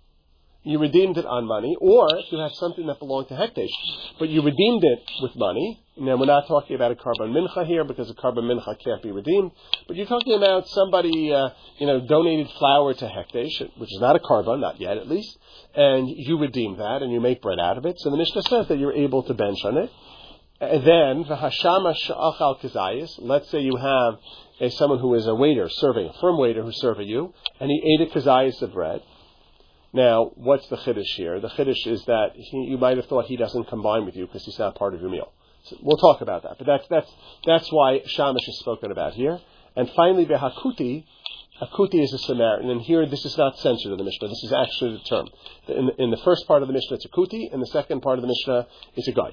You 0.64 0.80
redeemed 0.80 1.18
it 1.18 1.26
on 1.26 1.46
money, 1.46 1.76
or 1.80 2.08
you 2.32 2.40
have 2.40 2.54
something 2.54 2.88
that 2.88 3.00
belonged 3.00 3.28
to 3.30 3.36
Hekdesh, 3.36 3.70
but 4.18 4.30
you 4.30 4.42
redeemed 4.42 4.84
it 4.84 5.04
with 5.22 5.36
money, 5.36 5.84
now, 5.96 6.18
we're 6.18 6.26
not 6.26 6.48
talking 6.48 6.76
about 6.76 6.92
a 6.92 6.96
korban 6.96 7.30
mincha 7.30 7.68
here 7.68 7.84
because 7.84 8.10
a 8.10 8.16
korban 8.16 8.46
mincha 8.52 8.76
can't 8.84 9.04
be 9.04 9.12
redeemed, 9.12 9.52
but 9.86 9.96
you're 9.96 10.08
talking 10.08 10.34
about 10.34 10.68
somebody, 10.68 11.32
uh, 11.32 11.50
you 11.78 11.86
know, 11.86 12.00
donated 12.08 12.50
flour 12.58 12.96
to 12.96 13.06
Hekdesh, 13.06 13.78
which 13.78 13.94
is 13.94 14.00
not 14.02 14.16
a 14.16 14.20
korban, 14.20 14.60
not 14.60 14.82
yet 14.82 14.98
at 14.98 15.08
least, 15.08 15.38
and 15.76 16.10
you 16.10 16.40
redeem 16.40 16.78
that 16.78 17.04
and 17.04 17.12
you 17.12 17.22
make 17.22 17.44
bread 17.44 17.60
out 17.60 17.78
of 17.78 17.86
it. 17.86 18.00
So 18.00 18.10
the 18.10 18.18
Mishnah 18.18 18.42
says 18.42 18.68
that 18.70 18.80
you're 18.80 18.94
able 18.94 19.22
to 19.22 19.36
bench 19.36 19.64
on 19.64 19.78
it. 19.78 19.92
And 20.60 20.84
then, 20.84 21.26
v'hashama 21.26 21.94
sha'achal 22.08 22.60
kazayis, 22.62 23.20
let's 23.20 23.52
say 23.52 23.60
you 23.60 23.76
have 23.76 24.18
a, 24.62 24.72
someone 24.72 24.98
who 24.98 25.14
is 25.14 25.28
a 25.28 25.36
waiter 25.36 25.70
serving, 25.70 26.08
a 26.08 26.14
frum 26.20 26.40
waiter 26.40 26.64
who's 26.64 26.82
serving 26.82 27.08
you, 27.08 27.36
and 27.60 27.70
he 27.70 28.00
ate 28.00 28.10
a 28.10 28.12
kazayis 28.12 28.60
of 28.64 28.74
bread. 28.74 29.04
Now, 29.94 30.32
what's 30.36 30.68
the 30.70 30.78
chiddush 30.78 31.16
here? 31.16 31.40
The 31.40 31.50
chiddush 31.50 31.86
is 31.86 32.04
that 32.06 32.32
he, 32.36 32.58
you 32.70 32.78
might 32.80 32.98
have 32.98 33.06
thought 33.06 33.26
he 33.26 33.38
doesn't 33.38 33.68
combine 33.68 34.06
with 34.06 34.16
you 34.16 34.26
because 34.26 34.44
he's 34.44 34.58
not 34.58 34.76
part 34.76 34.96
of 34.96 35.02
your 35.02 35.10
meal. 35.12 35.32
So 35.66 35.78
we'll 35.82 35.98
talk 35.98 36.22
about 36.22 36.44
that. 36.44 36.58
But 36.58 36.66
that's, 36.66 36.88
that's, 36.90 37.12
that's 37.46 37.72
why 37.72 38.02
Shamash 38.06 38.48
is 38.48 38.60
spoken 38.60 38.92
about 38.92 39.14
here. 39.14 39.40
And 39.76 39.90
finally, 39.92 40.26
Behakuti, 40.26 40.44
Hakuti 40.52 41.06
Hakuti 41.62 42.04
is 42.04 42.12
a 42.12 42.18
Samaritan, 42.18 42.70
and 42.72 42.82
here 42.82 43.06
this 43.06 43.24
is 43.24 43.38
not 43.38 43.58
censored 43.60 43.92
in 43.92 43.98
the 43.98 44.04
Mishnah. 44.04 44.28
This 44.28 44.44
is 44.44 44.54
actually 44.54 44.94
the 44.94 45.04
term. 45.04 45.28
In, 45.68 45.92
in 46.00 46.12
the 46.12 46.18
first 46.18 46.48
part 46.48 46.64
of 46.64 46.68
the 46.68 46.74
Mishnah, 46.74 46.96
it's 46.96 47.06
a 47.06 47.10
Kuti, 47.10 47.54
in 47.54 47.60
the 47.60 47.68
second 47.68 48.02
part 48.02 48.18
of 48.18 48.24
the 48.24 48.28
Mishnah, 48.28 48.68
it's 48.96 49.08
a 49.08 49.12
guy. 49.12 49.32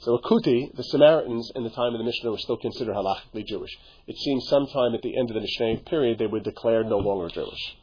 So 0.00 0.14
a 0.14 0.22
Kuti, 0.22 0.74
the 0.76 0.82
Samaritans 0.82 1.52
in 1.54 1.62
the 1.62 1.70
time 1.70 1.94
of 1.94 1.98
the 1.98 2.04
Mishnah 2.04 2.30
were 2.30 2.38
still 2.38 2.56
considered 2.56 2.96
halachically 2.96 3.46
Jewish. 3.46 3.70
It 4.06 4.16
seems 4.18 4.48
sometime 4.48 4.94
at 4.94 5.02
the 5.02 5.16
end 5.16 5.30
of 5.30 5.34
the 5.34 5.40
Mishnah 5.40 5.84
period 5.88 6.18
they 6.18 6.26
were 6.26 6.40
declared 6.40 6.88
no 6.88 6.98
longer 6.98 7.28
Jewish. 7.28 7.76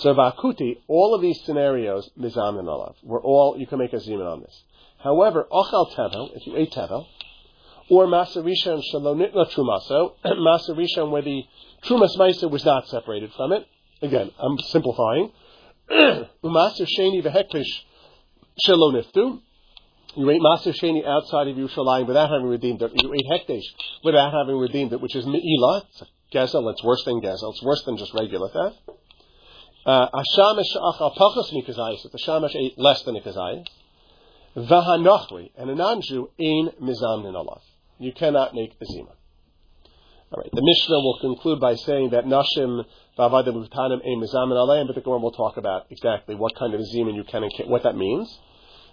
So 0.00 0.14
Vakuti, 0.14 0.78
all 0.88 1.14
of 1.14 1.20
these 1.20 1.38
scenarios, 1.44 2.08
Mizam 2.18 2.58
and 2.58 2.66
Alav, 2.66 2.94
were 3.02 3.20
all, 3.20 3.56
you 3.58 3.66
can 3.66 3.78
make 3.78 3.92
a 3.92 3.96
zimun 3.96 4.32
on 4.32 4.40
this. 4.40 4.62
However, 4.98 5.46
Ochal 5.52 5.94
Tevel, 5.94 6.30
if 6.34 6.46
you 6.46 6.56
ate 6.56 6.72
Tevel, 6.72 7.06
or 7.90 8.06
Masarishan 8.06 8.82
Shalonitna 8.94 9.52
Trumaso, 9.52 10.12
Masarishan 10.24 11.10
where 11.10 11.20
the 11.20 11.42
Trumas 11.84 12.16
Maisa 12.16 12.50
was 12.50 12.64
not 12.64 12.88
separated 12.88 13.30
from 13.36 13.52
it. 13.52 13.66
Again, 14.00 14.30
I'm 14.38 14.56
simplifying. 14.68 15.32
Umaser 15.90 16.86
Sheni 16.98 17.22
Vehekpish 17.22 17.68
Shaloniftu. 18.66 19.40
You 20.16 20.30
ate 20.30 20.40
Maser 20.40 20.74
Sheni 20.82 21.06
outside 21.06 21.48
of 21.48 21.56
Yerushalayim 21.56 22.06
without 22.06 22.30
having 22.30 22.46
redeemed 22.46 22.80
it. 22.80 22.92
You 22.94 23.12
ate 23.12 23.26
Hekdesh 23.30 23.64
without 24.02 24.32
having 24.32 24.56
redeemed 24.56 24.92
it, 24.94 25.00
which 25.00 25.14
is 25.14 25.26
Me'ilah. 25.26 25.82
It's 25.90 26.02
Gezel. 26.32 26.70
It's 26.72 26.82
worse 26.82 27.04
than 27.04 27.20
Gezel. 27.20 27.52
It's 27.52 27.62
worse 27.62 27.82
than 27.84 27.98
just 27.98 28.14
regular 28.14 28.48
theft. 28.48 28.99
Uh, 29.90 30.08
Ashamish 30.22 30.76
Achal 30.76 31.16
Pachas 31.16 31.52
Mikazayis. 31.52 32.04
If 32.04 32.12
the 32.12 32.18
Shamash 32.18 32.54
ate 32.54 32.78
less 32.78 33.02
than 33.02 33.16
a 33.16 33.20
Kazayis. 33.20 33.66
Vahanochli. 34.56 35.50
And 35.56 35.70
a 35.70 35.74
non-Jew, 35.74 36.30
Ein 36.38 36.70
Mizam 36.80 37.24
Ninalav 37.24 37.62
you 38.00 38.12
cannot 38.12 38.54
make 38.54 38.72
a 38.80 38.86
zima. 38.86 39.10
All 40.32 40.42
right. 40.42 40.50
The 40.52 40.62
Mishnah 40.62 40.96
will 40.96 41.18
conclude 41.20 41.60
by 41.60 41.74
saying 41.74 42.10
that 42.10 42.24
nashim 42.24 42.84
v'avadim 43.18 43.68
utanim 43.68 44.00
ein 44.04 44.20
mizamin 44.20 44.56
aleim, 44.56 44.86
but 44.86 44.94
the 44.94 45.02
Gemara 45.02 45.18
will 45.18 45.32
talk 45.32 45.56
about 45.56 45.86
exactly 45.90 46.34
what 46.34 46.54
kind 46.56 46.72
of 46.74 46.80
zimun 46.80 47.14
you 47.14 47.24
can 47.24 47.44
and 47.44 47.52
what 47.66 47.82
that 47.82 47.96
means. 47.96 48.38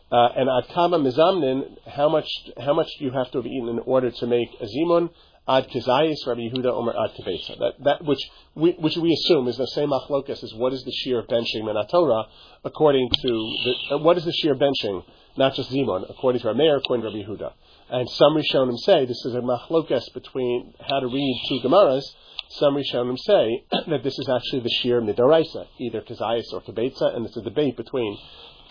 Uh, 0.10 0.30
and 0.38 0.50
ad 0.50 0.74
kama 0.74 1.00
mizamnin, 1.00 1.78
how 1.86 2.08
much 2.08 2.30
how 2.58 2.74
much 2.74 2.88
do 2.98 3.06
you 3.06 3.12
have 3.12 3.30
to 3.32 3.40
have 3.40 3.46
eaten 3.46 3.68
in 3.68 3.80
order 3.80 4.10
to 4.10 4.26
make 4.26 4.50
a 4.62 4.66
zimun? 4.66 5.10
Ad 5.50 5.68
kizayis, 5.70 6.26
Rabbi 6.26 6.42
Yehuda 6.42 6.72
Omer 6.72 6.94
ad 6.94 7.12
kibesa. 7.16 7.60
That 7.60 7.74
that 7.84 8.06
which 8.06 8.20
we 8.56 8.72
which 8.80 8.96
we 8.96 9.12
assume 9.12 9.50
is 9.50 9.58
the 9.58 9.68
same 9.68 9.90
machlokas 9.90 10.44
as 10.44 10.54
what 10.56 10.72
is 10.72 10.84
the 10.84 10.92
shear 10.92 11.20
of 11.20 11.28
benching 11.28 11.90
Torah 11.90 12.24
according 12.64 13.10
to 13.10 13.28
the, 13.30 13.96
uh, 13.96 13.98
what 13.98 14.18
is 14.18 14.24
the 14.24 14.32
shear 14.32 14.54
of 14.54 14.60
benching, 14.60 15.04
not 15.38 15.56
just 15.56 15.72
zimun, 15.72 16.10
according 16.10 16.42
to 16.42 16.48
our 16.48 16.54
mayor, 16.54 16.78
according 16.78 17.04
to 17.04 17.10
Rabbi 17.10 17.30
Yehuda. 17.30 17.52
And 17.90 18.10
some 18.12 18.36
Rishonim 18.36 18.78
say 18.80 19.06
this 19.06 19.24
is 19.26 19.36
a 19.36 19.42
machlokas 19.42 20.14
between 20.14 20.74
how 20.88 21.02
to 21.02 21.08
read 21.08 21.42
two 21.50 21.60
Gemaras. 21.68 22.04
Some 22.52 22.76
Rishonim 22.76 23.18
say 23.18 23.64
that 23.88 24.04
this 24.04 24.18
is 24.20 24.30
actually 24.30 24.62
the 24.62 24.70
sheer 24.82 25.02
Midoraisa, 25.02 25.68
either 25.80 26.02
Kazayas 26.02 26.54
or 26.54 26.62
Kibetza, 26.62 27.16
and 27.16 27.26
it's 27.26 27.36
a 27.38 27.42
debate 27.42 27.76
between 27.76 28.18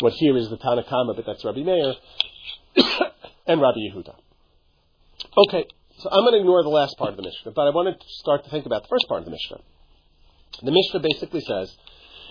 what 0.00 0.12
here 0.14 0.36
is 0.36 0.48
the 0.50 0.56
Tanakama, 0.56 1.16
but 1.16 1.24
that's 1.26 1.44
Rabbi 1.44 1.62
Meir, 1.62 1.94
and 3.46 3.60
Rabbi 3.60 3.78
Yehuda. 3.78 4.14
Okay, 5.48 5.66
so 5.98 6.10
I'm 6.10 6.22
going 6.22 6.34
to 6.34 6.40
ignore 6.40 6.62
the 6.62 6.68
last 6.68 6.96
part 6.98 7.10
of 7.10 7.16
the 7.16 7.22
Mishnah, 7.22 7.52
but 7.52 7.66
I 7.66 7.70
want 7.70 7.98
to 7.98 8.06
start 8.20 8.44
to 8.44 8.50
think 8.50 8.66
about 8.66 8.82
the 8.82 8.88
first 8.88 9.08
part 9.08 9.20
of 9.20 9.24
the 9.24 9.30
Mishnah. 9.30 9.58
The 10.62 10.70
Mishnah 10.70 11.00
basically 11.00 11.40
says, 11.40 11.74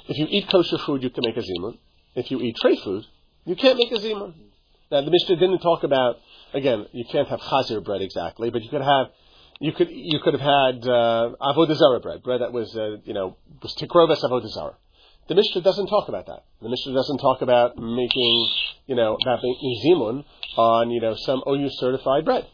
if 0.08 0.18
you 0.18 0.28
eat 0.30 0.50
kosher 0.50 0.78
food, 0.78 1.04
you 1.04 1.10
can 1.10 1.24
make 1.26 1.38
a 1.38 1.42
zimun. 1.42 1.78
If 2.16 2.32
you 2.32 2.40
eat 2.42 2.58
treif 2.64 2.84
food, 2.84 3.06
you 3.46 3.56
can't 3.56 3.78
make 3.78 3.92
a 3.92 3.96
zimun. 3.96 4.34
Now, 4.92 5.02
the 5.02 5.12
Mishnah 5.12 5.36
didn't 5.38 5.60
talk 5.60 5.84
about 5.84 6.18
again, 6.56 6.86
you 6.94 7.06
can't 7.12 7.28
have 7.28 7.40
chazir 7.42 7.84
bread 7.84 8.02
exactly, 8.02 8.50
but 8.50 8.64
you 8.64 8.70
could 8.70 8.82
have 8.82 9.08
you 9.60 9.72
could 9.74 9.90
you 9.90 10.20
could 10.20 10.34
have 10.34 10.42
had 10.42 10.88
uh, 10.88 11.30
avodah 11.42 11.76
zarah 11.76 12.00
bread, 12.00 12.24
bread 12.24 12.42
that 12.42 12.52
was 12.52 12.76
uh, 12.76 12.98
you 13.04 13.14
know 13.14 13.38
was 13.62 13.76
tikroves 13.76 14.22
avodah 14.24 14.50
zarah. 14.50 14.78
The 15.28 15.36
Mishnah 15.36 15.62
doesn't 15.62 15.88
talk 15.88 16.08
about 16.08 16.28
that. 16.28 16.44
The 16.62 16.70
Mishnah 16.70 16.94
doesn't 16.94 17.18
talk 17.18 17.42
about 17.42 17.78
making 17.78 18.50
you 18.88 18.96
know 18.96 19.18
having 19.26 19.56
zimun 19.84 20.24
on 20.58 20.92
you 20.92 21.02
know 21.02 21.16
some 21.16 21.42
OU 21.48 21.70
certified 21.72 22.26
bread 22.26 22.46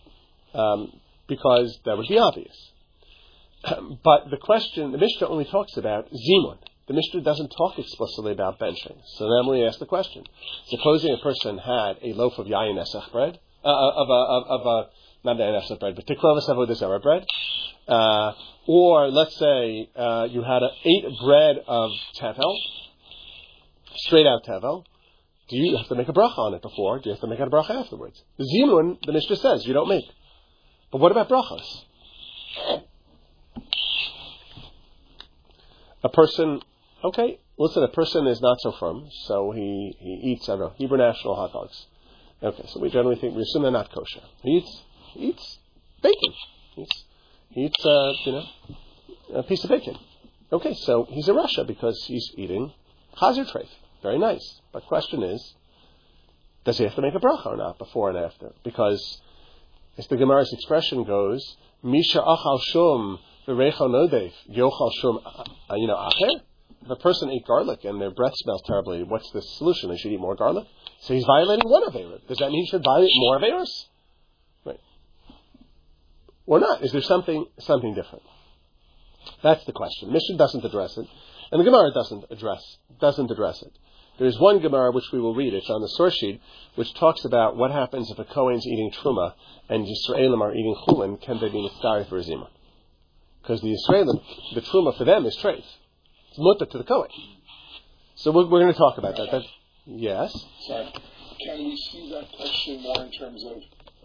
um, 0.54 0.92
because 1.28 1.80
that 1.86 1.98
would 1.98 2.08
be 2.08 2.18
obvious. 2.18 2.72
But 4.04 4.30
the 4.32 4.38
question, 4.38 4.92
the 4.92 4.98
Mishnah 4.98 5.28
only 5.28 5.46
talks 5.46 5.78
about 5.78 6.10
zimun. 6.12 6.58
The 6.88 6.94
Mishnah 6.94 7.22
doesn't 7.22 7.50
talk 7.50 7.78
explicitly 7.78 8.32
about 8.32 8.60
benching. 8.60 8.98
So 9.18 9.30
then 9.30 9.50
we 9.50 9.64
ask 9.66 9.80
the 9.80 9.86
question: 9.86 10.24
Supposing 10.68 11.14
a 11.14 11.18
person 11.18 11.58
had 11.58 11.98
a 12.02 12.14
loaf 12.14 12.38
of 12.38 12.48
yayin 12.48 12.78
esach 12.80 13.12
bread 13.12 13.40
uh, 13.64 13.70
of 13.70 14.10
a 14.10 14.22
of, 14.36 14.62
of 14.62 14.66
a 14.66 14.90
not 15.24 15.38
the 15.38 15.44
nefsa 15.44 15.80
bread, 15.80 15.96
but 15.96 16.06
tikrovas 16.08 16.50
avodah 16.50 17.02
bread. 17.02 17.26
Uh, 17.88 18.32
or 18.68 19.10
let's 19.10 19.38
say 19.38 19.90
uh, 19.96 20.28
you 20.30 20.44
had 20.44 20.64
a, 20.64 20.70
ate 20.84 21.06
bread 21.24 21.58
of 21.68 21.92
tevel, 22.20 22.56
straight 23.96 24.28
out 24.28 24.44
tevel. 24.46 24.86
Do 25.50 25.58
you 25.58 25.76
have 25.78 25.88
to 25.88 25.96
make 25.96 26.08
a 26.08 26.14
bracha 26.14 26.38
on 26.38 26.54
it 26.54 26.62
before? 26.62 27.00
Do 27.00 27.10
you 27.10 27.12
have 27.14 27.22
to 27.22 27.28
make 27.28 27.40
a 27.40 27.46
bracha 27.46 27.72
afterwards? 27.72 28.24
The 28.38 28.46
zimun, 28.46 29.00
the 29.06 29.12
Mishnah 29.12 29.36
says 29.36 29.66
you 29.66 29.74
don't 29.74 29.90
make. 29.90 30.06
But 30.92 31.00
what 31.00 31.12
about 31.12 31.30
brachas? 31.30 31.84
A 36.04 36.10
person, 36.10 36.62
okay, 37.04 37.40
listen, 37.58 37.84
a 37.84 37.88
person 37.90 38.28
is 38.28 38.42
not 38.42 38.58
so 38.62 38.72
frum, 38.80 39.08
so 39.26 39.52
he, 39.52 39.96
he 40.00 40.32
eats, 40.32 40.50
I 40.50 40.54
don't 40.54 40.60
know, 40.60 40.74
Hebrew 40.78 40.98
National 40.98 41.36
hot 41.36 41.54
dogs. 41.54 41.86
Okay, 42.42 42.64
so 42.68 42.80
we 42.80 42.90
generally 42.90 43.18
think 43.18 43.36
we 43.36 43.44
assume 43.44 43.62
they're 43.64 43.72
not 43.72 43.92
kosher. 43.94 44.22
He 44.42 44.58
eats 44.58 44.82
he 45.14 45.20
eats 45.28 45.60
bacon. 46.02 46.34
He 46.76 46.82
eats 46.82 47.04
eats 47.56 47.86
uh, 47.86 48.14
you 48.26 48.32
know 48.32 48.44
a 49.36 49.44
piece 49.44 49.64
of 49.64 49.70
bacon. 49.70 49.98
Okay, 50.52 50.74
so 50.74 51.08
he's 51.10 51.28
in 51.28 51.36
Russia 51.36 51.64
because 51.64 52.04
he's 52.06 52.32
eating 52.36 52.74
chazer 53.18 53.50
treif. 53.50 53.68
Very 54.02 54.20
nice. 54.20 54.62
But 54.74 54.86
question 54.86 55.24
is, 55.24 55.56
does 56.66 56.78
he 56.78 56.84
have 56.84 56.96
to 56.96 57.02
make 57.02 57.16
a 57.16 57.20
bracha 57.20 57.46
or 57.48 57.58
not 57.58 57.78
before 57.78 58.10
and 58.10 58.18
after? 58.18 58.52
Because 58.64 59.22
as 59.98 60.08
the 60.08 60.18
Gemara's 60.18 60.52
expression 60.54 61.04
goes, 61.04 61.58
Misha 61.84 62.20
achal 62.20 62.62
shum 62.64 63.20
v'recha 63.48 63.82
nodev 63.82 64.32
yochal 64.50 64.92
shum 65.02 65.20
uh, 65.26 65.76
you 65.76 65.88
know 65.88 65.96
acher. 65.96 66.42
If 66.84 66.90
a 66.90 66.96
person 66.96 67.30
ate 67.30 67.46
garlic 67.46 67.84
and 67.84 68.02
their 68.02 68.10
breath 68.12 68.34
smells 68.36 68.64
terribly, 68.66 69.04
what's 69.04 69.30
the 69.32 69.42
solution? 69.42 69.90
They 69.90 69.98
should 69.98 70.12
eat 70.12 70.20
more 70.20 70.36
garlic. 70.36 70.66
So 71.02 71.14
he's 71.14 71.26
violating 71.26 71.70
one 71.70 71.88
of 71.88 71.94
Avera. 71.94 72.26
Does 72.28 72.40
that 72.40 72.50
mean 72.50 72.66
he 72.66 72.72
should 72.72 72.84
violate 72.84 73.12
more 73.16 73.40
Averas? 73.40 73.70
Right. 73.70 73.70
Or 76.52 76.60
not? 76.60 76.84
Is 76.84 76.92
there 76.92 77.02
something 77.02 77.46
something 77.60 77.94
different? 77.94 78.24
That's 79.42 79.64
the 79.64 79.72
question. 79.72 80.12
Mishnah 80.12 80.36
doesn't 80.36 80.66
address 80.66 80.98
it, 80.98 81.08
and 81.50 81.62
the 81.62 81.64
Gemara 81.64 81.94
doesn't 81.94 82.26
address 82.30 82.62
doesn't 83.00 83.32
address 83.32 83.62
it. 83.62 83.72
There's 84.20 84.38
one 84.38 84.60
Gemara 84.60 84.92
which 84.92 85.10
we 85.14 85.22
will 85.22 85.34
read. 85.34 85.54
It's 85.54 85.70
on 85.70 85.80
the 85.82 85.88
source 85.88 86.14
sheet, 86.14 86.42
which 86.76 86.94
talks 86.96 87.24
about 87.24 87.56
what 87.56 87.72
happens 87.72 88.12
if 88.12 88.20
a 88.20 88.26
Kohen's 88.26 88.68
eating 88.68 88.92
truma 88.92 89.34
and 89.70 89.88
Yisraelim 89.88 90.42
are 90.42 90.54
eating 90.54 90.76
chulin. 90.86 91.22
Can 91.22 91.40
they 91.40 91.48
be 91.48 91.64
mitzvah 91.64 92.06
for 92.10 92.22
zima? 92.22 92.50
Because 93.42 93.62
the 93.62 93.74
Yisraelim, 93.74 94.22
the 94.54 94.62
truma 94.62 94.98
for 94.98 95.06
them 95.06 95.26
is 95.26 95.38
treif. 95.38 95.64
It's 96.32 96.38
mutter 96.38 96.66
to 96.66 96.78
the 96.80 96.84
Kohen. 96.84 97.12
So 98.16 98.32
we're, 98.32 98.50
we're 98.50 98.60
going 98.60 98.74
to 98.74 98.78
talk 98.78 98.98
about 98.98 99.16
that. 99.16 99.46
Yes. 99.86 100.36
Sorry. 100.68 100.92
Can 101.46 101.58
we 101.60 101.78
see 101.78 102.12
that 102.12 102.28
question 102.36 102.82
more 102.82 103.06
in 103.06 103.12
terms 103.14 103.42
of 103.46 103.64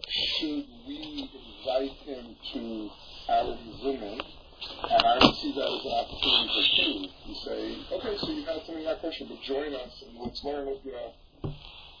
should 0.09 0.65
we 0.87 1.29
invite 1.33 1.91
him 2.05 2.35
to 2.53 2.89
our 3.29 3.57
zimun? 3.83 4.21
And 4.89 5.03
I 5.05 5.19
see 5.39 5.53
that 5.53 5.67
as 5.67 5.85
an 5.85 5.91
opportunity 5.91 6.47
for 6.53 6.65
two. 6.75 7.29
You 7.29 7.35
say, 7.45 7.95
okay, 7.95 8.17
so 8.17 8.31
you 8.31 8.45
had 8.45 8.65
something 8.65 8.83
that 8.85 8.99
question, 9.01 9.27
but 9.29 9.41
join 9.43 9.73
us 9.73 10.03
and 10.07 10.17
let's 10.23 10.43
learn, 10.43 10.65
what 10.65 10.83
you 10.83 10.91
know, 10.91 11.53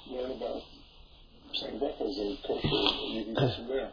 learn 0.09 0.31
about 0.31 0.61
saying 1.53 1.79
breakfast 1.79 2.19
and 2.19 2.37
kosher, 2.45 2.67
and 2.67 3.13
you 3.13 3.23
can 3.25 3.33
go 3.35 3.55
from 3.55 3.67
there. 3.67 3.91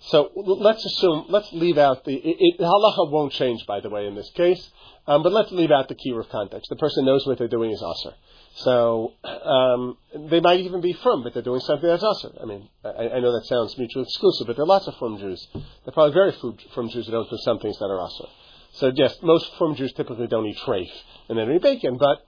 So 0.00 0.30
let's 0.34 0.84
assume, 0.84 1.26
let's 1.28 1.50
leave 1.52 1.78
out 1.78 2.04
the, 2.04 2.14
it, 2.14 2.36
it, 2.38 2.60
halacha 2.60 3.10
won't 3.10 3.32
change, 3.32 3.64
by 3.66 3.80
the 3.80 3.88
way, 3.88 4.06
in 4.06 4.14
this 4.14 4.30
case, 4.34 4.70
um, 5.06 5.22
but 5.22 5.32
let's 5.32 5.50
leave 5.50 5.70
out 5.70 5.88
the 5.88 5.94
kiruv 5.94 6.28
context. 6.28 6.68
The 6.68 6.76
person 6.76 7.06
knows 7.06 7.26
what 7.26 7.38
they're 7.38 7.48
doing 7.48 7.70
is 7.70 7.82
aser. 7.82 8.14
So 8.56 9.12
um, 9.24 9.96
they 10.14 10.40
might 10.40 10.60
even 10.60 10.80
be 10.80 10.92
frum, 10.92 11.24
but 11.24 11.34
they're 11.34 11.42
doing 11.42 11.60
something 11.60 11.88
that's 11.88 12.04
aser. 12.04 12.32
I 12.40 12.44
mean, 12.44 12.68
I, 12.84 13.08
I, 13.16 13.20
know 13.20 13.32
that 13.32 13.46
sounds 13.46 13.76
mutually 13.76 14.04
exclusive, 14.04 14.46
but 14.46 14.54
there 14.54 14.62
are 14.62 14.68
lots 14.68 14.86
of 14.86 14.96
frum 14.96 15.18
Jews. 15.18 15.48
There 15.52 15.62
are 15.88 15.92
probably 15.92 16.12
very 16.14 16.30
few 16.32 16.56
frum 16.72 16.88
Jews 16.88 17.06
that 17.06 17.12
don't 17.12 17.28
do 17.28 17.36
some 17.38 17.58
things 17.58 17.76
that 17.78 17.86
are 17.86 18.06
aser. 18.06 18.28
So 18.74 18.92
yes, 18.94 19.16
most 19.22 19.50
frum 19.58 19.74
Jews 19.74 19.92
typically 19.92 20.28
don't 20.28 20.46
eat 20.46 20.58
treif 20.58 20.90
and 21.28 21.36
they 21.36 21.44
don't 21.44 21.56
eat 21.56 21.62
bacon, 21.62 21.98
but 21.98 22.26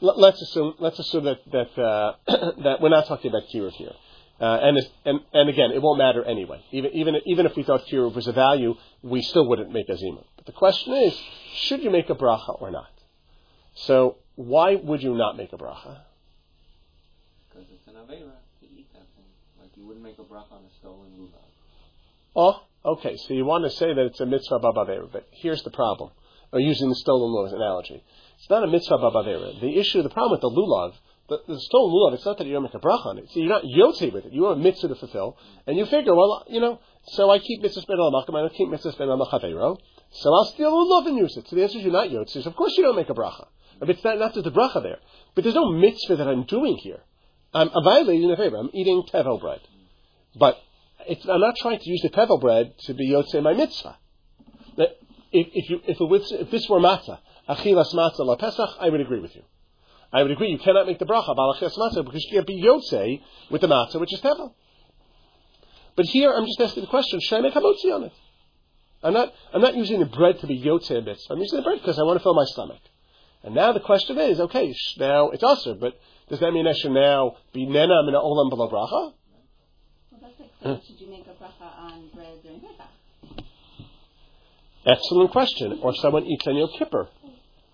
let's 0.00 0.40
assume 0.40 0.74
let's 0.78 0.98
assume 0.98 1.24
that 1.24 1.38
that 1.52 1.82
uh, 1.82 2.14
that 2.62 2.80
we're 2.80 2.88
not 2.88 3.06
talking 3.06 3.30
about 3.30 3.42
kiruv 3.52 3.72
here. 3.72 3.92
Uh, 4.38 4.58
and, 4.62 4.78
and, 5.06 5.20
and 5.32 5.48
again, 5.48 5.72
it 5.72 5.80
won't 5.80 5.96
matter 5.96 6.22
anyway. 6.22 6.62
Even, 6.70 6.90
even, 6.92 7.14
even 7.24 7.46
if 7.46 7.56
we 7.56 7.62
thought 7.62 7.86
kiruv 7.86 8.14
was 8.14 8.26
a 8.26 8.32
value, 8.32 8.74
we 9.02 9.22
still 9.22 9.48
wouldn't 9.48 9.72
make 9.72 9.88
a 9.88 9.96
zima. 9.96 10.20
But 10.36 10.44
the 10.44 10.52
question 10.52 10.92
is, 10.92 11.18
should 11.54 11.82
you 11.82 11.88
make 11.88 12.10
a 12.10 12.14
bracha 12.14 12.60
or 12.60 12.70
not? 12.70 12.90
So, 13.76 14.16
why 14.36 14.76
would 14.76 15.02
you 15.02 15.14
not 15.14 15.36
make 15.36 15.52
a 15.52 15.56
bracha? 15.56 15.98
Because 17.48 17.66
it's 17.72 17.86
an 17.88 17.94
avera 17.94 18.32
to 18.60 18.66
eat 18.66 18.86
that 18.92 19.06
thing. 19.16 19.24
Like 19.60 19.70
you 19.76 19.86
wouldn't 19.86 20.04
make 20.04 20.18
a 20.18 20.22
bracha 20.22 20.52
on 20.52 20.64
a 20.64 20.78
stolen 20.78 21.10
lulav. 21.18 21.42
Oh, 22.36 22.62
okay. 22.84 23.16
So 23.16 23.34
you 23.34 23.44
want 23.44 23.64
to 23.64 23.70
say 23.70 23.92
that 23.92 24.06
it's 24.06 24.20
a 24.20 24.26
mitzvah 24.26 24.60
babavera, 24.60 25.10
but 25.10 25.26
here's 25.32 25.62
the 25.62 25.70
problem. 25.70 26.10
Or 26.52 26.60
using 26.60 26.88
the 26.88 26.96
stolen 26.96 27.32
lulav 27.32 27.54
analogy. 27.54 28.04
It's 28.38 28.50
not 28.50 28.62
a 28.62 28.66
mitzvah 28.66 28.98
babavera. 28.98 29.60
The 29.60 29.78
issue, 29.78 30.02
the 30.02 30.10
problem 30.10 30.32
with 30.32 30.42
the 30.42 30.50
lulav 30.50 30.94
the, 31.28 31.38
the 31.48 31.60
stolen 31.60 31.92
lulav, 31.92 32.14
it's 32.14 32.24
not 32.24 32.38
that 32.38 32.46
you 32.46 32.52
don't 32.52 32.62
make 32.62 32.74
a 32.74 32.78
bracha 32.78 33.06
on 33.06 33.18
it. 33.18 33.30
See, 33.30 33.40
you're 33.40 33.48
not 33.48 33.64
yotze 33.64 34.12
with 34.12 34.26
it. 34.26 34.32
You 34.32 34.44
have 34.44 34.58
a 34.58 34.60
mitzvah 34.60 34.88
to 34.88 34.94
fulfill, 34.94 35.36
and 35.66 35.76
you 35.76 35.84
figure, 35.86 36.14
well, 36.14 36.44
you 36.48 36.60
know, 36.60 36.78
so 37.08 37.30
I 37.30 37.38
keep 37.38 37.62
mitzvah 37.62 37.82
spend 37.82 37.98
al 37.98 38.12
makam, 38.12 38.34
I 38.34 38.48
keep 38.54 38.68
mitzvah 38.68 38.92
spend 38.92 39.10
al 39.10 39.18
machavero, 39.18 39.78
so 40.10 40.32
I'll 40.32 40.44
steal 40.46 40.70
the 40.70 40.76
lulav 40.76 41.08
and 41.08 41.18
use 41.18 41.36
it. 41.36 41.48
So 41.48 41.56
the 41.56 41.62
answer 41.62 41.78
is 41.78 41.84
you're 41.84 41.92
not 41.92 42.10
yotze. 42.10 42.46
Of 42.46 42.54
course 42.54 42.74
you 42.76 42.84
don't 42.84 42.96
make 42.96 43.10
a 43.10 43.14
bracha. 43.14 43.46
But 43.78 43.90
it's 43.90 44.02
not, 44.04 44.18
not 44.18 44.34
just 44.34 44.44
the 44.44 44.50
bracha 44.50 44.82
there. 44.82 44.98
But 45.34 45.44
there's 45.44 45.54
no 45.54 45.70
mitzvah 45.70 46.16
that 46.16 46.28
I'm 46.28 46.44
doing 46.44 46.78
here. 46.78 47.00
I'm, 47.52 47.70
I'm 47.74 47.84
violating 47.84 48.28
the 48.28 48.36
favor. 48.36 48.56
I'm 48.56 48.70
eating 48.72 49.02
tevel 49.12 49.40
bread. 49.40 49.60
But 50.34 50.58
I'm 51.08 51.40
not 51.40 51.56
trying 51.56 51.78
to 51.78 51.88
use 51.88 52.00
the 52.02 52.10
tevel 52.10 52.40
bread 52.40 52.78
to 52.86 52.94
be 52.94 53.10
yotze 53.10 53.40
my 53.42 53.52
mitzvah. 53.52 53.96
If, 55.32 55.48
if, 55.52 55.70
you, 55.70 55.80
if, 55.86 55.96
it, 56.00 56.40
if 56.40 56.50
this 56.50 56.68
were 56.68 56.80
matzah, 56.80 57.18
achilas 57.48 57.92
matzah 57.94 58.20
la 58.20 58.36
pesach, 58.36 58.70
I 58.80 58.88
would 58.88 59.00
agree 59.00 59.20
with 59.20 59.34
you. 59.34 59.42
I 60.12 60.22
would 60.22 60.30
agree 60.30 60.50
you 60.50 60.58
cannot 60.58 60.86
make 60.86 60.98
the 60.98 61.04
bracha 61.04 61.36
balachias 61.36 61.76
matzah 61.76 62.04
because 62.04 62.24
you 62.24 62.32
can't 62.32 62.46
be 62.46 62.62
yotze 62.62 63.20
with 63.50 63.60
the 63.60 63.66
matzah, 63.66 64.00
which 64.00 64.12
is 64.12 64.20
tevel. 64.20 64.54
But 65.96 66.06
here 66.06 66.32
I'm 66.32 66.46
just 66.46 66.60
asking 66.60 66.84
the 66.84 66.88
question: 66.88 67.20
Should 67.20 67.38
I 67.38 67.40
make 67.40 67.54
hamotzi 67.54 67.92
on 67.92 68.04
it? 68.04 68.12
I'm 69.02 69.12
not. 69.12 69.32
I'm 69.52 69.60
not 69.60 69.76
using 69.76 70.00
the 70.00 70.06
bread 70.06 70.38
to 70.40 70.46
be 70.46 70.58
yotze 70.58 71.04
mitzvah. 71.04 71.34
I'm 71.34 71.40
using 71.40 71.58
the 71.58 71.62
bread 71.62 71.80
because 71.80 71.98
I 71.98 72.02
want 72.02 72.18
to 72.18 72.22
fill 72.22 72.34
my 72.34 72.44
stomach. 72.44 72.80
And 73.46 73.54
now 73.54 73.72
the 73.72 73.80
question 73.80 74.18
is: 74.18 74.40
Okay, 74.40 74.74
now 74.98 75.30
it's 75.30 75.42
usher, 75.42 75.74
but 75.74 75.98
does 76.28 76.40
that 76.40 76.52
mean 76.52 76.66
I 76.66 76.74
should 76.74 76.90
now 76.90 77.36
be 77.52 77.64
nena 77.64 78.02
min 78.04 78.14
olam 78.14 78.50
below 78.50 78.68
bracha? 78.68 79.12
Well, 80.10 80.20
that's 80.20 80.38
like 80.38 80.50
saying, 80.62 80.80
should 80.86 81.00
you 81.00 81.10
make 81.10 81.26
a 81.26 81.42
bracha 81.42 81.78
on 81.78 82.10
bread 82.14 82.42
during 82.42 82.60
Pesach? 82.60 83.46
Excellent 84.84 85.30
question. 85.30 85.78
Or 85.82 85.92
if 85.92 85.96
someone 86.00 86.26
eats 86.26 86.46
on 86.46 86.56
Yom 86.56 86.68
Kippur 86.78 87.08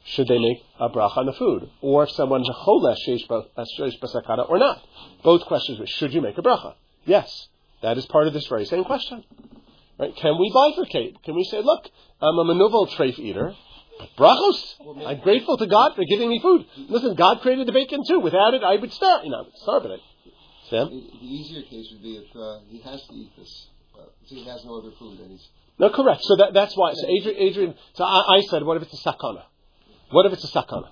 should 0.05 0.29
they 0.29 0.39
make 0.39 0.59
a 0.81 0.89
bracha 0.89 1.19
on 1.19 1.27
the 1.27 1.33
food? 1.33 1.71
Or 1.81 2.05
if 2.05 2.11
someone's 2.11 2.49
a 2.49 2.53
cholesh 2.53 2.97
sheish 3.07 3.31
uh, 3.31 3.65
basakata 4.03 4.49
or 4.49 4.59
not? 4.59 4.85
Both 5.23 5.43
questions. 5.47 5.89
Should 5.91 6.13
you 6.13 6.21
make 6.21 6.37
a 6.39 6.43
bracha? 6.43 6.75
Yes. 7.05 7.49
That 7.83 7.99
is 7.99 8.07
part 8.07 8.27
of 8.27 8.33
this 8.33 8.47
very 8.47 8.65
same 8.65 8.85
question. 8.85 9.25
Right? 9.99 10.15
Can 10.17 10.39
we 10.39 10.51
bifurcate? 10.51 11.23
Can 11.23 11.35
we 11.35 11.45
say, 11.45 11.61
look, 11.63 11.89
I'm 12.21 12.39
a 12.39 12.45
manuval 12.45 12.89
treif 12.91 13.19
eater. 13.19 13.55
Brachos! 14.19 15.07
I'm 15.07 15.21
grateful 15.21 15.57
to 15.59 15.67
God 15.67 15.95
for 15.95 16.05
giving 16.05 16.29
me 16.29 16.41
food. 16.41 16.67
Listen, 16.89 17.15
God 17.15 17.41
created 17.41 17.67
the 17.67 17.73
bacon 17.73 18.01
too. 18.09 18.21
Without 18.21 18.55
it, 18.55 18.63
I 18.63 18.77
would 18.77 18.93
starve. 18.93 19.25
You 19.25 19.31
know, 19.31 19.47
starve 19.57 19.85
it. 19.87 20.01
Sam? 20.71 20.89
The, 20.89 21.27
easier 21.27 21.63
case 21.63 21.89
would 21.93 22.03
be 22.03 22.17
if 22.17 22.37
uh, 22.37 22.61
he 22.69 22.81
has 22.81 23.03
to 23.07 23.15
eat 23.15 23.31
this. 23.37 23.67
Uh, 23.95 24.05
he 24.25 24.45
has 24.47 24.65
no 24.65 24.79
other 24.79 24.91
food 24.99 25.21
and 25.21 25.31
he's... 25.33 25.49
No, 25.79 25.91
correct. 25.91 26.23
So 26.25 26.37
that, 26.37 26.55
that's 26.55 26.75
why. 26.77 26.93
So 26.95 27.07
Adrian, 27.09 27.39
Adrian 27.39 27.75
so 27.95 28.05
I, 28.05 28.39
I 28.39 28.41
said, 28.49 28.63
what 28.63 28.77
if 28.77 28.85
it's 28.85 28.95
a 28.95 29.09
sakana? 29.09 29.45
What 30.11 30.27
if 30.27 30.33
it's 30.33 30.45
a 30.45 30.49
sakana? 30.49 30.91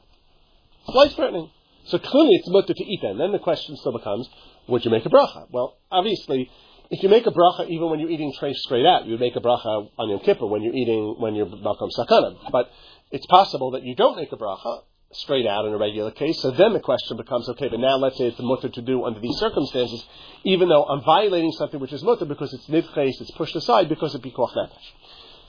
It's 0.86 0.94
life 0.94 1.14
threatening. 1.14 1.50
So 1.84 1.98
clearly 1.98 2.34
it's 2.34 2.48
mutter 2.48 2.74
to 2.74 2.84
eat 2.84 3.00
them. 3.02 3.18
Then 3.18 3.32
the 3.32 3.38
question 3.38 3.76
still 3.76 3.96
becomes, 3.96 4.28
would 4.68 4.84
you 4.84 4.90
make 4.90 5.06
a 5.06 5.08
bracha? 5.08 5.46
Well, 5.50 5.78
obviously, 5.90 6.50
if 6.90 7.02
you 7.02 7.08
make 7.08 7.26
a 7.26 7.30
bracha 7.30 7.68
even 7.68 7.90
when 7.90 8.00
you're 8.00 8.10
eating 8.10 8.32
treif 8.38 8.54
straight 8.54 8.86
out, 8.86 9.06
you 9.06 9.12
would 9.12 9.20
make 9.20 9.36
a 9.36 9.40
bracha 9.40 9.88
on 9.98 10.10
Yom 10.10 10.20
Kippur 10.20 10.46
when 10.46 10.62
you're 10.62 10.74
eating, 10.74 11.16
when 11.18 11.34
you're 11.34 11.46
malcolm 11.46 11.90
sakana. 11.96 12.36
But 12.50 12.70
it's 13.10 13.26
possible 13.26 13.72
that 13.72 13.82
you 13.82 13.94
don't 13.94 14.16
make 14.16 14.32
a 14.32 14.36
bracha 14.36 14.82
straight 15.12 15.46
out 15.46 15.64
in 15.64 15.72
a 15.72 15.78
regular 15.78 16.10
case. 16.12 16.40
So 16.40 16.52
then 16.52 16.72
the 16.72 16.80
question 16.80 17.16
becomes, 17.16 17.48
okay, 17.48 17.68
but 17.68 17.80
now 17.80 17.96
let's 17.96 18.16
say 18.16 18.26
it's 18.26 18.38
mutter 18.40 18.68
to 18.68 18.82
do 18.82 19.04
under 19.04 19.18
these 19.18 19.36
circumstances, 19.38 20.04
even 20.44 20.68
though 20.68 20.84
I'm 20.84 21.02
violating 21.02 21.50
something 21.52 21.80
which 21.80 21.92
is 21.92 22.02
mutter 22.02 22.24
because 22.24 22.52
it's 22.52 22.66
nidches, 22.66 23.20
it's 23.20 23.30
pushed 23.32 23.56
aside 23.56 23.88
because 23.88 24.14
of 24.14 24.22
pikuach 24.22 24.54
nefesh. 24.54 24.88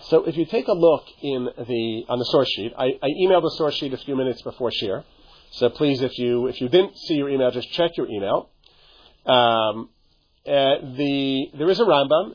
So 0.06 0.24
if 0.24 0.36
you 0.36 0.46
take 0.46 0.68
a 0.68 0.74
look 0.74 1.06
in 1.22 1.46
the 1.46 2.06
on 2.10 2.18
the 2.18 2.26
source 2.26 2.50
sheet, 2.50 2.74
I, 2.76 2.86
I 3.02 3.08
emailed 3.22 3.44
the 3.44 3.54
source 3.56 3.76
sheet 3.76 3.94
a 3.94 3.98
few 3.98 4.16
minutes 4.16 4.42
before 4.42 4.72
shiur. 4.72 5.04
So 5.52 5.70
please, 5.70 6.02
if 6.02 6.18
you 6.18 6.48
if 6.48 6.60
you 6.60 6.70
didn't 6.70 6.98
see 6.98 7.14
your 7.14 7.30
email, 7.30 7.52
just 7.52 7.72
check 7.74 7.92
your 7.98 8.10
email. 8.10 8.50
Um, 9.28 9.90
uh, 10.48 10.82
the 10.98 11.52
there 11.56 11.70
is 11.70 11.80
a 11.80 11.84
Rambam 11.84 12.34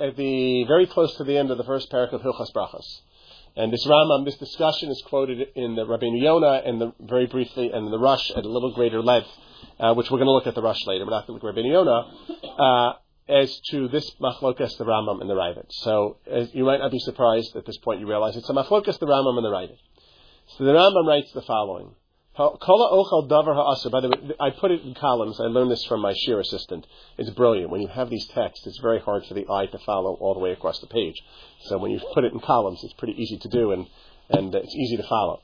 at 0.00 0.16
the 0.16 0.64
very 0.64 0.86
close 0.86 1.14
to 1.18 1.24
the 1.24 1.36
end 1.36 1.50
of 1.50 1.58
the 1.58 1.64
first 1.64 1.92
parak 1.92 2.12
of 2.14 2.22
Hilchas 2.22 2.50
Brachos. 2.54 3.00
And 3.54 3.72
this 3.72 3.86
Rambam, 3.86 4.24
this 4.24 4.36
discussion 4.36 4.90
is 4.90 5.02
quoted 5.06 5.48
in 5.54 5.74
the 5.74 5.84
Rabbeinu 5.84 6.22
Yonah 6.22 6.62
and 6.64 6.80
the, 6.80 6.92
very 7.00 7.26
briefly 7.26 7.70
and 7.70 7.92
the 7.92 7.98
Rosh 7.98 8.30
at 8.30 8.44
a 8.44 8.48
little 8.48 8.72
greater 8.72 9.02
length, 9.02 9.28
uh, 9.78 9.94
which 9.94 10.10
we're 10.10 10.18
going 10.18 10.26
to 10.26 10.32
look 10.32 10.46
at 10.46 10.54
the 10.54 10.62
Rosh 10.62 10.86
later. 10.86 11.04
We're 11.04 11.10
not 11.10 11.26
going 11.26 11.38
to 11.38 11.46
look 11.46 11.56
at. 11.56 12.60
Uh, 12.60 12.92
as 13.28 13.60
to 13.70 13.88
this 13.88 14.10
machlokas, 14.20 14.76
the 14.78 14.84
Rambam 14.84 15.20
and 15.20 15.30
the 15.30 15.34
Raavad. 15.34 15.66
So 15.70 16.16
you 16.52 16.64
might 16.64 16.78
not 16.78 16.90
be 16.90 16.98
surprised 16.98 17.54
at 17.56 17.66
this 17.66 17.78
point. 17.78 18.00
You 18.00 18.08
realize 18.08 18.36
it's 18.36 18.48
a 18.48 18.52
machlokas, 18.52 18.98
the 18.98 19.06
Rambam 19.06 19.36
and 19.36 19.44
the 19.44 19.50
Raavad. 19.50 19.76
So 20.56 20.64
the 20.64 20.72
Rambam 20.72 21.06
writes 21.06 21.32
the 21.32 21.42
following: 21.42 21.94
Kola 22.34 22.90
ochal 22.92 23.28
davar 23.28 23.54
ha'aser. 23.54 23.90
By 23.90 24.00
the 24.00 24.08
way, 24.08 24.34
I 24.40 24.50
put 24.50 24.70
it 24.70 24.82
in 24.82 24.94
columns. 24.94 25.38
I 25.38 25.44
learned 25.44 25.70
this 25.70 25.84
from 25.84 26.00
my 26.00 26.14
shiur 26.14 26.40
assistant. 26.40 26.86
It's 27.18 27.28
brilliant. 27.28 27.70
When 27.70 27.82
you 27.82 27.88
have 27.88 28.08
these 28.08 28.26
texts, 28.28 28.66
it's 28.66 28.78
very 28.78 29.00
hard 29.00 29.26
for 29.26 29.34
the 29.34 29.46
eye 29.50 29.66
to 29.66 29.78
follow 29.80 30.14
all 30.14 30.32
the 30.32 30.40
way 30.40 30.52
across 30.52 30.80
the 30.80 30.86
page. 30.86 31.16
So 31.66 31.76
when 31.76 31.90
you 31.90 32.00
put 32.14 32.24
it 32.24 32.32
in 32.32 32.40
columns, 32.40 32.82
it's 32.84 32.94
pretty 32.94 33.20
easy 33.20 33.36
to 33.36 33.48
do 33.48 33.72
and 33.72 33.86
and 34.30 34.54
it's 34.54 34.74
easy 34.74 34.96
to 34.96 35.02
follow. 35.02 35.40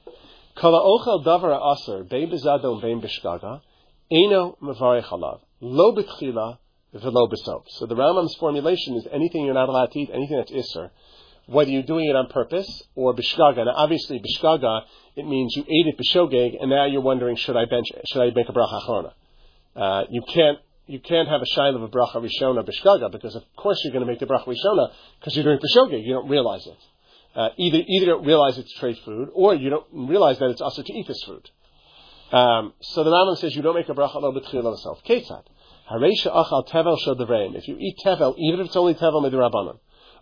Kola 0.57 0.81
ochal 0.81 1.23
davar 1.25 1.53
ha'aser 1.53 2.05
bein 2.05 2.31
bezadon 2.31 2.81
bein 2.81 3.03
bishgaga 3.03 3.61
eno 4.11 4.57
mevarech 4.63 5.05
halav 5.05 5.41
lo 5.61 5.95
betchila 5.95 6.59
b'sof. 6.95 7.65
So 7.69 7.85
the 7.85 7.95
Rambam's 7.97 8.35
formulation 8.37 8.97
is 8.97 9.07
anything 9.13 9.45
you're 9.45 9.53
not 9.53 9.69
allowed 9.69 9.93
to 9.93 9.99
eat, 9.99 10.11
anything 10.11 10.39
that's 10.39 10.51
isser, 10.51 10.91
whether 11.49 11.71
you're 11.71 11.83
doing 11.83 12.05
it 12.09 12.15
on 12.15 12.29
purpose 12.29 12.83
or 12.95 13.15
bishgaga. 13.15 13.65
Now, 13.65 13.73
obviously, 13.75 14.21
bishgaga 14.21 14.83
it 15.17 15.27
means 15.27 15.57
you 15.57 15.63
ate 15.63 15.87
it 15.87 15.99
b'shogeg, 15.99 16.61
and 16.61 16.71
now 16.71 16.85
you're 16.85 17.01
wondering 17.01 17.37
should 17.37 17.57
I 17.57 17.65
bench, 17.65 17.87
should 18.13 18.23
I 18.23 18.31
make 18.35 18.49
a 18.49 18.53
bracha 18.53 18.81
achrona? 18.83 19.13
Uh, 19.75 20.05
you 20.11 20.23
can't 20.33 20.59
you 20.87 21.01
can't 21.01 21.29
have 21.29 21.41
a 21.41 21.59
shayla 21.59 21.77
of 21.77 21.83
a 21.83 21.89
bracha 21.89 22.17
rishona 22.17 22.69
bishgaga 22.69 23.11
because 23.11 23.35
of 23.35 23.43
course 23.57 23.81
you're 23.83 23.93
going 23.93 24.07
to 24.07 24.11
make 24.11 24.21
the 24.21 24.27
bracha 24.27 24.47
rishona 24.47 24.93
because 25.19 25.35
you're 25.35 25.45
doing 25.45 25.59
b'shogeg. 25.59 26.05
You 26.05 26.15
don't 26.15 26.29
realize 26.29 26.67
it. 26.67 26.79
Uh, 27.35 27.49
either 27.57 27.79
either 27.79 27.85
you 27.89 28.07
don't 28.07 28.27
realize 28.27 28.59
it's 28.59 28.73
trade 28.79 28.99
food 29.05 29.31
or 29.33 29.55
you 29.55 29.71
don't 29.71 29.87
realize 29.93 30.39
that 30.39 30.51
it's 30.51 30.61
also 30.61 30.83
to 30.83 30.93
eat 30.93 31.09
this 31.09 31.23
food. 31.25 31.49
Um, 32.31 32.75
so 32.81 33.05
the 33.05 33.11
Rambam 33.11 33.39
says 33.39 33.57
you 33.57 33.63
don't 33.63 33.75
make 33.75 33.89
a 33.89 33.95
bracha 33.95 34.17
lo 34.21 34.33
b'tchil 34.33 34.63
yourself. 34.63 35.03
Ketzad. 35.05 35.45
Haresha 35.91 36.27
achal 36.27 36.69
tevel 36.69 36.99
shel 37.01 37.17
If 37.57 37.67
you 37.67 37.79
eat 37.79 37.97
tevel, 38.05 38.35
even 38.39 38.61
if 38.61 38.67
it's 38.67 38.77
only 38.77 38.95
tevel 38.95 39.25
midrabanan, 39.25 39.79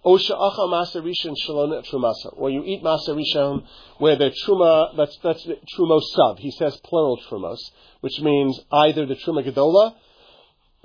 O 0.09 0.17
she'achal 0.19 0.69
masa 0.69 1.03
rishon 1.03 1.35
shalon 1.45 1.85
trumasa, 1.85 2.33
or 2.37 2.49
you 2.49 2.63
eat 2.65 2.81
masa 2.81 3.09
rishon 3.09 3.65
where 3.99 4.15
the 4.15 4.31
truma, 4.31 4.97
that's, 4.97 5.19
that's 5.21 5.43
the 5.45 5.59
trumos 5.77 6.03
sub. 6.15 6.39
He 6.39 6.53
says 6.53 6.77
plural 6.85 7.19
trumos, 7.29 7.59
which 8.03 8.21
means 8.21 8.61
either 8.73 9.05
the 9.05 9.17
truma 9.17 9.45
gedola 9.45 9.97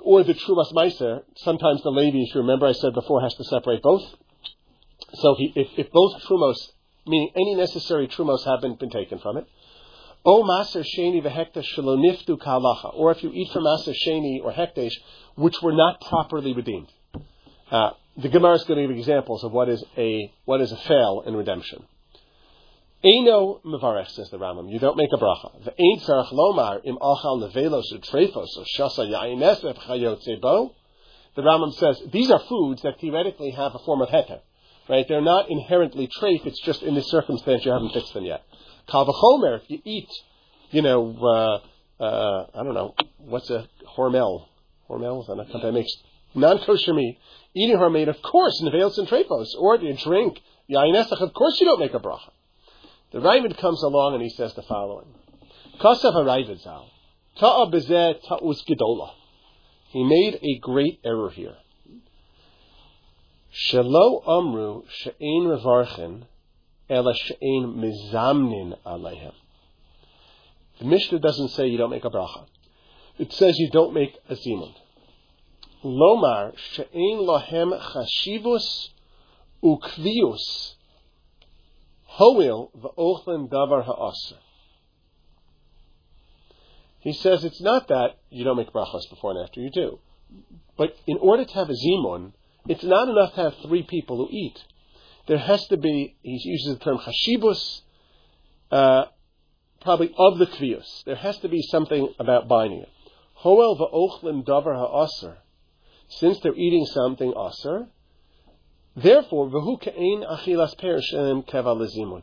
or 0.00 0.24
the 0.24 0.34
trumas 0.34 0.72
meiser. 0.72 1.22
Sometimes 1.36 1.84
the 1.84 1.90
Levi, 1.90 2.18
if 2.18 2.34
you 2.34 2.40
remember 2.40 2.66
I 2.66 2.72
said 2.72 2.94
before, 2.94 3.22
has 3.22 3.32
to 3.34 3.44
separate 3.44 3.80
both. 3.80 4.02
So 5.14 5.36
he, 5.38 5.52
if, 5.54 5.68
if 5.76 5.92
both 5.92 6.20
trumos, 6.24 6.56
meaning 7.06 7.30
any 7.36 7.54
necessary 7.54 8.08
trumos 8.08 8.44
haven't 8.44 8.80
been 8.80 8.90
taken 8.90 9.20
from 9.20 9.36
it, 9.36 9.46
O 10.24 10.42
maser 10.42 10.84
sheni 10.98 11.22
vehektesh 11.22 11.66
shaloniftu 11.76 12.38
kalacha, 12.38 12.92
or 12.92 13.12
if 13.12 13.22
you 13.22 13.30
eat 13.32 13.52
from 13.52 13.62
maser 13.62 13.94
sheni 14.04 14.42
or 14.42 14.52
hekdesh, 14.52 14.94
which 15.36 15.62
were 15.62 15.72
not 15.72 16.00
properly 16.00 16.54
redeemed. 16.54 16.88
Uh, 17.70 17.90
the 18.16 18.28
Gemara 18.28 18.54
is 18.54 18.64
going 18.64 18.80
to 18.80 18.86
give 18.88 18.96
examples 18.96 19.42
of 19.44 19.52
what 19.52 19.68
is 19.68 19.82
a 19.96 20.32
what 20.44 20.60
is 20.60 20.72
a 20.72 20.76
fail 20.76 21.22
in 21.26 21.34
redemption. 21.34 21.84
Eino 23.04 23.60
mevarech 23.64 24.10
says 24.10 24.30
the 24.30 24.38
Rambam. 24.38 24.70
You 24.70 24.78
don't 24.78 24.96
make 24.96 25.10
a 25.12 25.16
bracha. 25.16 25.64
The 25.64 25.72
ein 25.72 26.00
tzarach 26.00 26.32
lomar 26.32 26.80
im 26.84 26.98
achal 26.98 27.42
nevelos 27.42 27.90
or 27.92 27.98
trefos 27.98 28.56
or 28.56 28.64
shasa 28.78 29.10
yaines 29.10 30.40
bo. 30.40 30.74
The 31.34 31.42
Rambam 31.42 31.72
says 31.74 32.00
these 32.12 32.30
are 32.30 32.38
foods 32.48 32.82
that 32.82 33.00
theoretically 33.00 33.50
have 33.50 33.74
a 33.74 33.78
form 33.80 34.02
of 34.02 34.08
heter, 34.08 34.40
right? 34.88 35.06
They're 35.08 35.20
not 35.20 35.50
inherently 35.50 36.08
treif. 36.20 36.46
It's 36.46 36.60
just 36.60 36.82
in 36.82 36.94
this 36.94 37.10
circumstance 37.10 37.64
you 37.64 37.72
haven't 37.72 37.92
fixed 37.92 38.14
them 38.14 38.24
yet. 38.24 38.42
Kavachomer, 38.88 39.60
if 39.62 39.70
you 39.70 39.80
eat, 39.84 40.10
you 40.70 40.82
know, 40.82 41.60
uh, 42.00 42.02
uh, 42.02 42.46
I 42.54 42.62
don't 42.62 42.74
know, 42.74 42.94
what's 43.18 43.48
a 43.50 43.66
hormel? 43.96 44.46
Hormel 44.88 45.22
is 45.22 45.26
that 45.28 45.34
a 45.34 45.44
company 45.44 45.62
that 45.62 45.72
makes 45.72 45.92
non-kosher 46.34 46.94
meat. 46.94 47.18
Eating 47.54 47.76
hormel, 47.76 48.08
of 48.08 48.20
course, 48.22 48.60
nevelos 48.62 48.98
and 48.98 49.08
trefos, 49.08 49.48
or 49.58 49.76
you 49.76 49.94
drink 49.96 50.40
yain 50.70 50.94
of 50.94 51.34
course 51.34 51.60
you 51.60 51.66
don't 51.66 51.80
make 51.80 51.94
a 51.94 52.00
bracha. 52.00 52.30
The 53.12 53.18
Ravid 53.18 53.58
comes 53.58 53.82
along 53.82 54.14
and 54.14 54.22
he 54.22 54.30
says 54.30 54.54
the 54.54 54.62
following. 54.62 55.06
Kasav 55.78 56.14
HaRavid 56.14 56.62
Zal. 56.62 56.88
Ta'a 57.38 57.70
bezeh 57.70 58.22
ta'us 58.26 58.64
gedola. 58.64 59.10
He 59.90 60.04
made 60.04 60.38
a 60.42 60.58
great 60.60 61.00
error 61.04 61.30
here. 61.30 61.56
Shelo 63.52 64.26
amru 64.26 64.82
she'ein 64.88 65.44
revarchin 65.44 66.24
ela 66.88 67.14
she'ein 67.14 67.74
mizamnin 67.74 68.78
aleihem. 68.86 69.34
The 70.78 70.86
Mishnah 70.86 71.18
doesn't 71.18 71.50
say 71.50 71.66
you 71.66 71.76
don't 71.76 71.90
make 71.90 72.04
a 72.06 72.10
bracha. 72.10 72.46
It 73.18 73.32
says 73.32 73.58
you 73.58 73.70
don't 73.70 73.92
make 73.92 74.16
a 74.30 74.34
zimun. 74.36 74.74
Lomar 75.84 76.52
she'ein 76.56 77.18
lohem 77.18 77.72
chashivus 77.80 78.88
ukvius 79.62 80.74
Hoil 82.18 82.70
v'ochlin 82.76 83.48
davar 83.48 83.84
ha'aser. 83.84 84.36
He 87.00 87.12
says 87.14 87.42
it's 87.42 87.60
not 87.60 87.88
that 87.88 88.18
you 88.28 88.44
don't 88.44 88.58
make 88.58 88.70
brachas 88.72 89.08
before 89.08 89.30
and 89.30 89.40
after, 89.42 89.60
you 89.60 89.70
do. 89.70 89.98
But 90.76 90.94
in 91.06 91.16
order 91.18 91.46
to 91.46 91.54
have 91.54 91.70
a 91.70 91.72
zimun, 91.72 92.32
it's 92.68 92.84
not 92.84 93.08
enough 93.08 93.34
to 93.34 93.40
have 93.40 93.54
three 93.62 93.82
people 93.82 94.18
who 94.18 94.28
eat. 94.30 94.62
There 95.26 95.38
has 95.38 95.66
to 95.68 95.78
be, 95.78 96.16
he 96.22 96.38
uses 96.44 96.78
the 96.78 96.84
term 96.84 96.98
chashibus, 96.98 97.80
uh, 98.70 99.04
probably 99.80 100.14
of 100.16 100.38
the 100.38 100.46
kviyus. 100.46 101.04
There 101.04 101.16
has 101.16 101.38
to 101.38 101.48
be 101.48 101.62
something 101.62 102.14
about 102.18 102.46
binding 102.46 102.80
it. 102.80 102.90
Hoel 103.34 103.76
va'ochlin 103.78 104.44
davar 104.44 104.76
ha'aser. 104.76 105.38
Since 106.18 106.40
they're 106.40 106.54
eating 106.54 106.86
something 106.86 107.32
aser, 107.36 107.88
Therefore, 108.94 109.48
v'hu 109.48 109.80
ke'ein 109.80 110.22
achilas 110.22 110.76
perishem 110.76 111.46
keva 111.46 112.22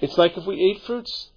It's 0.00 0.16
like 0.16 0.36
if 0.38 0.46
we 0.46 0.58
ate 0.58 0.82
fruits. 0.84 1.30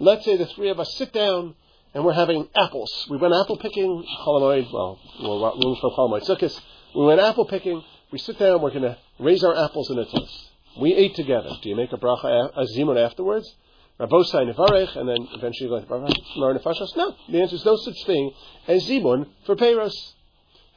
Let's 0.00 0.24
say 0.24 0.36
the 0.36 0.46
three 0.46 0.70
of 0.70 0.80
us 0.80 0.96
sit 0.96 1.12
down 1.12 1.54
and 1.94 2.04
we're 2.04 2.12
having 2.12 2.48
apples. 2.56 3.06
We 3.08 3.18
went 3.18 3.34
apple 3.34 3.58
picking, 3.58 4.04
Chol 4.24 4.40
Hamoed, 4.40 4.72
well, 4.72 4.98
well, 5.22 5.58
room 5.62 5.76
for 5.80 5.90
Chol 5.90 6.10
Hamoed 6.10 6.26
sukkis. 6.26 6.58
We 6.96 7.04
went 7.04 7.20
apple 7.20 7.44
picking. 7.44 7.82
We 8.10 8.18
sit 8.18 8.38
down. 8.38 8.60
We're 8.60 8.70
going 8.70 8.82
to 8.82 8.98
raise 9.20 9.44
our 9.44 9.56
apples 9.56 9.90
in 9.90 9.98
a 9.98 10.04
toast. 10.04 10.50
We 10.80 10.94
ate 10.94 11.14
together. 11.14 11.50
Do 11.62 11.68
you 11.68 11.76
make 11.76 11.92
a 11.92 11.96
bracha, 11.96 12.50
a 12.56 12.64
zimun 12.76 12.98
afterwards? 12.98 13.48
Rabosai 14.00 14.52
nevarech, 14.52 14.96
and 14.96 15.08
then 15.08 15.28
eventually 15.32 15.68
go 15.68 15.80
to 15.80 16.96
No, 16.96 17.16
the 17.28 17.40
answer 17.40 17.56
is 17.56 17.64
no 17.64 17.76
such 17.76 18.04
thing 18.06 18.32
as 18.66 18.88
zimun 18.88 19.28
for 19.44 19.54
peiros. 19.54 19.92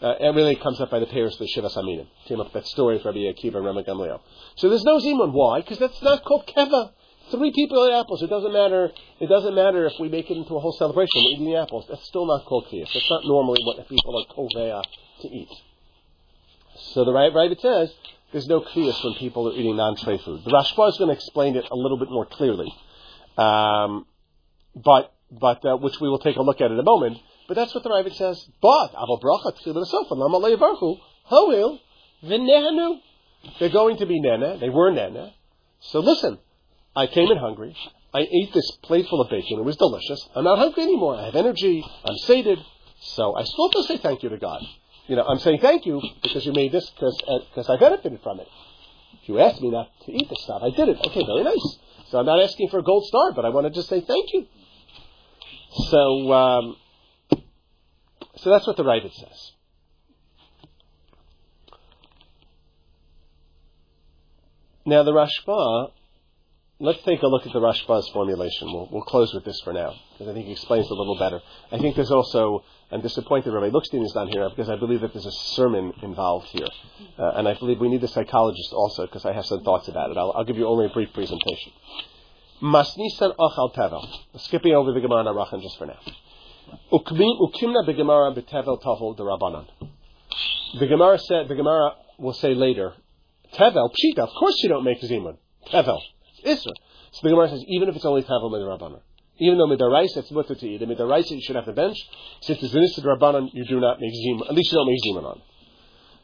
Uh, 0.03 0.15
it 0.19 0.35
really 0.35 0.57
comes 0.57 0.81
up 0.81 0.91
by 0.91 0.99
the 0.99 1.05
pairs 1.05 1.33
of 1.33 1.39
the 1.39 1.47
Shiva 1.47 1.69
Saminim. 1.69 2.07
Came 2.25 2.41
up 2.41 2.51
that 2.51 2.67
story 2.67 2.97
of 2.97 3.05
Rabbi 3.05 3.19
Akiva 3.19 3.55
and 3.55 3.65
Rabban 3.65 3.87
Gamliel. 3.87 4.19
So 4.57 4.67
there's 4.67 4.83
no 4.83 4.99
Zimun. 4.99 5.31
Why? 5.31 5.61
Because 5.61 5.79
that's 5.79 6.01
not 6.01 6.25
called 6.25 6.45
Keva. 6.45 6.91
Three 7.31 7.53
people 7.53 7.87
eat 7.87 7.93
apples. 7.93 8.21
It 8.21 8.29
doesn't 8.29 8.51
matter. 8.51 8.91
It 9.21 9.27
doesn't 9.27 9.55
matter 9.55 9.85
if 9.85 9.93
we 10.01 10.09
make 10.09 10.29
it 10.29 10.35
into 10.35 10.57
a 10.57 10.59
whole 10.59 10.73
celebration. 10.73 11.09
We're 11.15 11.31
eating 11.31 11.45
the 11.45 11.55
apples. 11.55 11.85
That's 11.87 12.05
still 12.05 12.25
not 12.25 12.45
called 12.45 12.67
Kriyas. 12.67 12.91
That's 12.93 13.09
not 13.09 13.23
normally 13.23 13.63
what 13.63 13.87
people 13.87 14.19
are 14.19 14.35
kovea 14.35 14.83
to 15.21 15.27
eat. 15.29 15.49
So 16.93 17.05
the 17.05 17.13
right, 17.13 17.33
right 17.33 17.49
it 17.49 17.61
says 17.61 17.93
there's 18.33 18.47
no 18.47 18.59
Kriyas 18.59 19.01
when 19.05 19.13
people 19.13 19.47
are 19.49 19.53
eating 19.53 19.77
non-treif 19.77 20.21
food. 20.25 20.43
The 20.43 20.51
Rashba 20.51 20.89
is 20.89 20.97
going 20.97 21.09
to 21.09 21.15
explain 21.15 21.55
it 21.55 21.65
a 21.71 21.75
little 21.75 21.97
bit 21.97 22.09
more 22.09 22.25
clearly, 22.25 22.73
um, 23.37 24.05
but 24.75 25.13
but 25.31 25.65
uh, 25.65 25.77
which 25.77 25.99
we 26.01 26.09
will 26.09 26.19
take 26.19 26.35
a 26.35 26.41
look 26.41 26.59
at 26.59 26.71
in 26.71 26.77
a 26.77 26.83
moment. 26.83 27.19
But 27.47 27.55
that's 27.55 27.73
what 27.73 27.83
the 27.83 27.89
Ravid 27.89 28.15
says. 28.15 28.47
But 28.61 28.93
aval 28.93 29.21
bracha 29.21 29.57
tchilin 29.57 29.85
sofa 29.85 30.13
lama 30.13 30.39
leivarchu 30.39 30.99
hoil 31.23 31.79
v'nehanu. 32.23 32.99
They're 33.59 33.69
going 33.69 33.97
to 33.97 34.05
be 34.05 34.19
nena. 34.19 34.57
They 34.57 34.69
were 34.69 34.91
nena. 34.91 35.33
So 35.79 35.99
listen, 35.99 36.39
I 36.95 37.07
came 37.07 37.29
in 37.29 37.37
hungry. 37.37 37.75
I 38.13 38.19
ate 38.19 38.53
this 38.53 38.71
plateful 38.83 39.21
of 39.21 39.29
bacon. 39.29 39.59
It 39.59 39.65
was 39.65 39.75
delicious. 39.75 40.29
I'm 40.35 40.43
not 40.43 40.59
hungry 40.59 40.83
anymore. 40.83 41.15
I 41.15 41.25
have 41.25 41.35
energy. 41.35 41.83
I'm 42.05 42.17
sated. 42.17 42.59
So 42.99 43.35
I 43.35 43.43
still 43.43 43.69
have 43.69 43.73
to 43.73 43.83
say 43.87 43.97
thank 43.97 44.23
you 44.23 44.29
to 44.29 44.37
God. 44.37 44.61
You 45.07 45.17
know, 45.17 45.23
I'm 45.23 45.39
saying 45.39 45.59
thank 45.61 45.85
you 45.85 46.01
because 46.21 46.45
you 46.45 46.53
made 46.53 46.71
this 46.71 46.89
because 46.91 47.67
uh, 47.67 47.73
I 47.73 47.77
benefited 47.77 48.21
from 48.23 48.39
it. 48.39 48.47
You 49.25 49.39
asked 49.39 49.61
me 49.61 49.69
not 49.69 49.89
to 50.05 50.11
eat 50.11 50.29
this 50.29 50.43
stuff, 50.43 50.61
I 50.63 50.69
did 50.69 50.89
it. 50.89 50.97
Okay, 50.97 51.23
very 51.25 51.43
nice. 51.43 51.77
So 52.09 52.19
I'm 52.19 52.25
not 52.25 52.41
asking 52.41 52.69
for 52.69 52.79
a 52.79 52.83
gold 52.83 53.05
star, 53.05 53.33
but 53.33 53.45
I 53.45 53.49
want 53.49 53.67
to 53.67 53.71
just 53.71 53.89
say 53.89 54.01
thank 54.01 54.33
you. 54.33 54.47
So 55.89 56.31
um, 56.31 56.75
so 58.36 58.49
that's 58.49 58.67
what 58.67 58.77
the 58.77 58.84
Ravid 58.84 59.13
says. 59.13 59.51
Now 64.86 65.03
the 65.03 65.13
Rashba, 65.13 65.91
let's 66.79 67.01
take 67.03 67.21
a 67.21 67.27
look 67.27 67.45
at 67.45 67.53
the 67.53 67.59
Rashba's 67.59 68.09
formulation. 68.09 68.67
We'll, 68.73 68.89
we'll 68.91 69.03
close 69.03 69.34
with 69.34 69.45
this 69.45 69.61
for 69.63 69.71
now, 69.71 69.93
because 70.11 70.29
I 70.29 70.34
think 70.34 70.47
he 70.47 70.51
explains 70.51 70.88
it 70.88 70.91
a 70.91 70.95
little 70.95 71.17
better. 71.17 71.39
I 71.71 71.77
think 71.77 71.95
there's 71.95 72.11
also, 72.11 72.65
I'm 72.91 72.99
disappointed 72.99 73.53
Rabbi 73.53 73.69
Lookstein 73.69 74.03
is 74.03 74.13
not 74.13 74.27
here, 74.27 74.49
because 74.49 74.69
I 74.69 74.75
believe 74.75 74.99
that 74.99 75.13
there's 75.13 75.25
a 75.25 75.31
sermon 75.31 75.93
involved 76.01 76.47
here. 76.47 76.67
Uh, 77.17 77.31
and 77.36 77.47
I 77.47 77.53
believe 77.53 77.79
we 77.79 77.88
need 77.88 78.03
a 78.03 78.09
psychologist 78.09 78.73
also, 78.73 79.05
because 79.05 79.23
I 79.23 79.31
have 79.31 79.45
some 79.45 79.63
thoughts 79.63 79.88
about 79.88 80.11
it. 80.11 80.17
I'll, 80.17 80.34
I'll 80.36 80.43
give 80.43 80.57
you 80.57 80.67
only 80.67 80.88
a 80.88 80.89
brief 80.89 81.13
presentation. 81.13 81.71
Masnisan. 82.61 83.34
Skipping 84.38 84.73
over 84.73 84.91
the 84.91 84.99
Gemara 84.99 85.23
Arachan 85.25 85.61
just 85.61 85.77
for 85.77 85.86
now. 85.86 85.99
Ukimna 86.91 87.88
begemara 87.88 88.36
betevel 88.36 88.82
tafel 88.82 89.18
derabanan. 89.18 89.66
The 90.80 90.88
Gemara 90.88 91.20
said, 91.20 91.47
the 91.47 91.55
Gemara 91.55 91.91
will 92.18 92.34
say 92.34 92.53
later, 92.53 92.93
tevel 93.53 93.89
pshita. 93.89 94.20
Of 94.20 94.30
course 94.39 94.55
you 94.64 94.70
don't 94.70 94.84
make 94.84 95.01
zimun. 95.01 95.38
Tevel, 95.72 95.99
it's 96.43 96.61
isra. 96.61 96.74
So 97.11 97.20
the 97.24 97.30
Gemara 97.30 97.49
says, 97.49 97.64
even 97.68 97.89
if 97.89 97.95
it's 97.95 98.05
only 98.05 98.24
tevel 98.24 98.51
midarabanan, 98.51 99.01
even 99.38 99.57
though 99.57 99.68
midaraisa 99.68 100.18
it's 100.18 100.32
mutter 100.32 100.55
to 100.55 100.68
eat, 100.68 100.82
and 100.82 100.91
midaraisa 100.91 101.32
you 101.32 101.41
should 101.41 101.55
have 101.55 101.66
the 101.66 101.74
bench. 101.74 101.97
Since 102.41 102.64
it's 102.64 102.74
an 102.74 103.03
rabbanan, 103.03 103.49
you 103.53 103.66
do 103.66 103.80
not 103.80 103.99
make 103.99 104.14
zimun. 104.14 104.47
At 104.49 104.55
least 104.55 104.72
you 104.72 104.78
don't 104.78 104.88
make 104.88 104.99
zimun 105.05 105.26
on. 105.30 105.41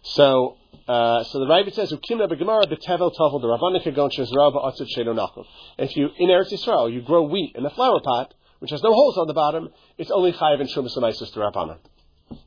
So, 0.01 0.57
uh, 0.87 1.23
so 1.25 1.39
the 1.39 1.45
Ravid 1.45 1.73
says, 1.73 1.91
"Ukimna 1.91 2.27
begemara 2.31 2.65
betevel 2.65 3.11
tafel 3.15 3.41
derabanan 3.41 3.83
kagon 3.83 4.09
shezrava 4.11 4.63
atzut 4.63 4.87
shelo 4.95 5.13
nachum." 5.15 5.45
If 5.77 5.95
you 5.95 6.09
in 6.17 6.29
Eretz 6.29 6.53
Yisrael 6.53 6.91
you 6.91 7.01
grow 7.01 7.23
wheat 7.23 7.55
in 7.55 7.65
a 7.65 7.69
flower 7.69 7.99
pot, 7.99 8.33
which 8.59 8.71
has 8.71 8.83
no 8.83 8.93
holes 8.93 9.17
on 9.17 9.27
the 9.27 9.33
bottom, 9.33 9.69
it's 9.97 10.11
only 10.11 10.31
chayiv 10.33 10.59
and 10.59 10.69
shumas 10.69 10.93
to 10.93 11.39
Rabbanan. 11.39 11.77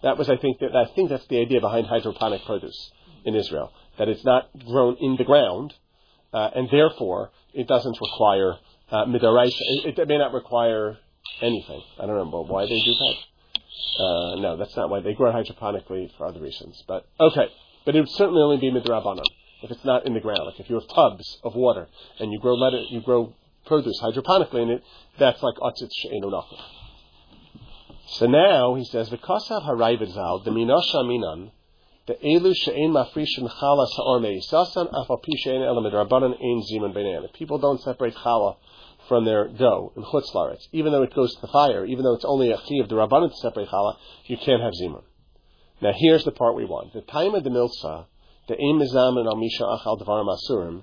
That 0.02 0.16
was, 0.16 0.28
I 0.28 0.36
think, 0.36 0.60
that, 0.60 0.76
I 0.76 0.86
think 0.94 1.10
that's 1.10 1.26
the 1.26 1.40
idea 1.40 1.60
behind 1.60 1.86
hydroponic 1.86 2.44
produce 2.44 2.92
in 3.24 3.34
Israel. 3.34 3.72
That 3.98 4.08
it's 4.08 4.24
not 4.24 4.48
grown 4.66 4.96
in 5.00 5.16
the 5.16 5.24
ground, 5.24 5.74
uh, 6.32 6.50
and 6.54 6.68
therefore 6.70 7.30
it 7.52 7.66
doesn't 7.66 7.98
require 8.00 8.56
uh. 8.90 9.04
It, 9.06 9.98
it, 9.98 10.08
may 10.08 10.18
not 10.18 10.32
require 10.32 10.98
anything. 11.40 11.82
I 11.98 12.06
don't 12.06 12.16
know 12.16 12.44
why 12.44 12.64
they 12.64 12.80
do 12.80 12.94
that. 12.94 13.14
Uh, 13.98 14.40
no, 14.40 14.56
that's 14.56 14.76
not 14.76 14.90
why 14.90 15.00
they 15.00 15.14
grow 15.14 15.32
hydroponically 15.32 16.10
for 16.16 16.26
other 16.26 16.40
reasons. 16.40 16.82
But 16.86 17.06
okay, 17.18 17.48
but 17.84 17.96
it 17.96 18.00
would 18.00 18.10
certainly 18.10 18.42
only 18.42 18.58
be 18.58 18.70
midrabanan 18.70 19.24
if 19.62 19.70
it's 19.70 19.84
not 19.84 20.06
in 20.06 20.14
the 20.14 20.20
ground. 20.20 20.42
Like 20.44 20.60
if 20.60 20.68
you 20.68 20.76
have 20.76 20.88
tubs 20.88 21.38
of 21.42 21.54
water 21.54 21.88
and 22.18 22.32
you 22.32 22.38
grow 22.38 22.54
lettuce, 22.54 22.86
you 22.90 23.00
grow 23.00 23.34
produce 23.72 24.00
hydroponically 24.02 24.62
in 24.62 24.70
it, 24.70 24.84
that's 25.18 25.42
like 25.42 25.56
atzit 25.56 25.90
she'enu 25.94 26.28
nachum. 26.30 26.60
So 28.06 28.26
now 28.26 28.74
he 28.74 28.84
says, 28.84 29.08
the 29.08 29.16
"V'kasav 29.16 29.66
harayvet 29.66 30.12
zal 30.12 30.40
deminasha 30.44 31.06
minan 31.06 31.50
The 32.04 32.14
elu 32.14 32.52
she'ein 32.54 32.90
mafrishin 32.90 33.48
chala 33.48 33.86
sa'or 33.86 34.18
me'isasan 34.20 34.92
afal 34.92 35.22
pi 35.22 35.36
she'ein 35.36 35.62
elam 35.62 35.84
midrabanan 35.84 36.34
ein 36.34 36.62
zimun 36.68 36.92
b'neian. 36.92 37.24
If 37.24 37.32
people 37.32 37.58
don't 37.58 37.80
separate 37.80 38.16
chala 38.16 38.56
from 39.08 39.24
their 39.24 39.46
dough 39.46 39.92
in 39.96 40.02
chutz 40.02 40.34
laretz, 40.34 40.66
even 40.72 40.90
though 40.90 41.04
it 41.04 41.14
goes 41.14 41.32
to 41.36 41.40
the 41.40 41.46
fire, 41.46 41.84
even 41.86 42.02
though 42.02 42.14
it's 42.14 42.24
only 42.24 42.50
a 42.50 42.56
chi 42.56 42.80
of 42.82 42.88
the 42.88 42.96
rabbanan 42.96 43.30
to 43.30 43.36
separate 43.36 43.68
challah, 43.68 43.96
you 44.26 44.36
can't 44.36 44.60
have 44.60 44.72
zimun. 44.82 45.04
Now 45.80 45.92
here's 45.94 46.24
the 46.24 46.32
part 46.32 46.56
we 46.56 46.64
want. 46.64 46.92
The 46.92 47.02
time 47.02 47.36
of 47.36 47.44
the 47.44 47.50
milsa, 47.50 48.06
the 48.48 48.60
aim 48.60 48.80
mizamin 48.80 49.24
al 49.26 49.36
misha 49.36 49.62
achal 49.62 50.00
devarim 50.00 50.26
asurim, 50.26 50.82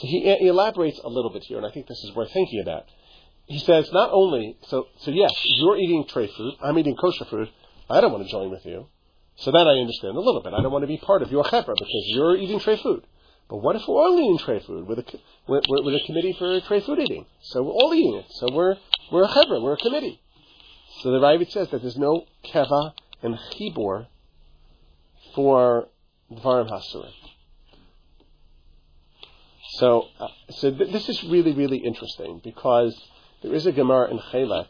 So 0.00 0.06
he, 0.06 0.46
elaborates 0.46 1.00
a 1.02 1.08
little 1.08 1.30
bit 1.30 1.42
here, 1.44 1.56
and 1.56 1.66
I 1.66 1.70
think 1.70 1.88
this 1.88 1.98
is 2.04 2.14
worth 2.14 2.30
thinking 2.32 2.60
about. 2.60 2.84
He 3.46 3.58
says 3.58 3.90
not 3.92 4.10
only 4.12 4.56
so 4.68 4.86
so 5.00 5.10
yes, 5.10 5.32
you're 5.44 5.76
eating 5.76 6.04
treif 6.04 6.32
food, 6.36 6.54
I'm 6.62 6.78
eating 6.78 6.96
kosher 6.96 7.24
food. 7.24 7.48
I 7.90 8.00
don't 8.00 8.12
want 8.12 8.24
to 8.24 8.30
join 8.30 8.50
with 8.50 8.64
you. 8.64 8.86
So 9.36 9.50
that 9.50 9.66
I 9.66 9.80
understand 9.80 10.16
a 10.16 10.20
little 10.20 10.42
bit. 10.42 10.52
I 10.52 10.62
don't 10.62 10.70
want 10.70 10.82
to 10.82 10.86
be 10.88 10.98
part 10.98 11.22
of 11.22 11.32
your 11.32 11.44
chevra 11.44 11.74
because 11.74 12.04
you're 12.08 12.36
eating 12.36 12.60
treif 12.60 12.82
food. 12.82 13.06
But 13.48 13.56
what 13.56 13.76
if 13.76 13.82
we're 13.88 13.96
all 13.96 14.18
eating 14.18 14.38
treif 14.38 14.66
food 14.66 14.86
with 14.86 14.98
a 14.98 15.04
with, 15.48 15.64
with 15.68 15.94
a 15.94 16.00
committee 16.06 16.34
for 16.38 16.60
tray 16.60 16.80
food 16.80 16.98
eating? 16.98 17.24
So 17.40 17.62
we're 17.62 17.72
all 17.72 17.94
eating 17.94 18.14
it. 18.16 18.26
So 18.30 18.48
we're 18.52 18.76
we're 19.10 19.24
a 19.24 19.28
chevra, 19.28 19.62
we're 19.62 19.74
a 19.74 19.78
committee. 19.78 20.20
So 21.02 21.10
the 21.10 21.18
Ravid 21.18 21.50
says 21.50 21.70
that 21.70 21.80
there's 21.80 21.96
no 21.96 22.26
keva 22.44 22.92
and 23.22 23.36
chibur 23.52 24.06
for 25.34 25.88
dvarim 26.30 26.70
hasurim. 26.70 27.12
So, 29.74 30.08
uh, 30.18 30.28
so 30.50 30.70
th- 30.70 30.92
this 30.92 31.08
is 31.08 31.22
really, 31.24 31.52
really 31.52 31.78
interesting 31.78 32.40
because 32.42 32.98
there 33.42 33.54
is 33.54 33.66
a 33.66 33.72
Gemara 33.72 34.10
in 34.10 34.18
Chelek 34.18 34.68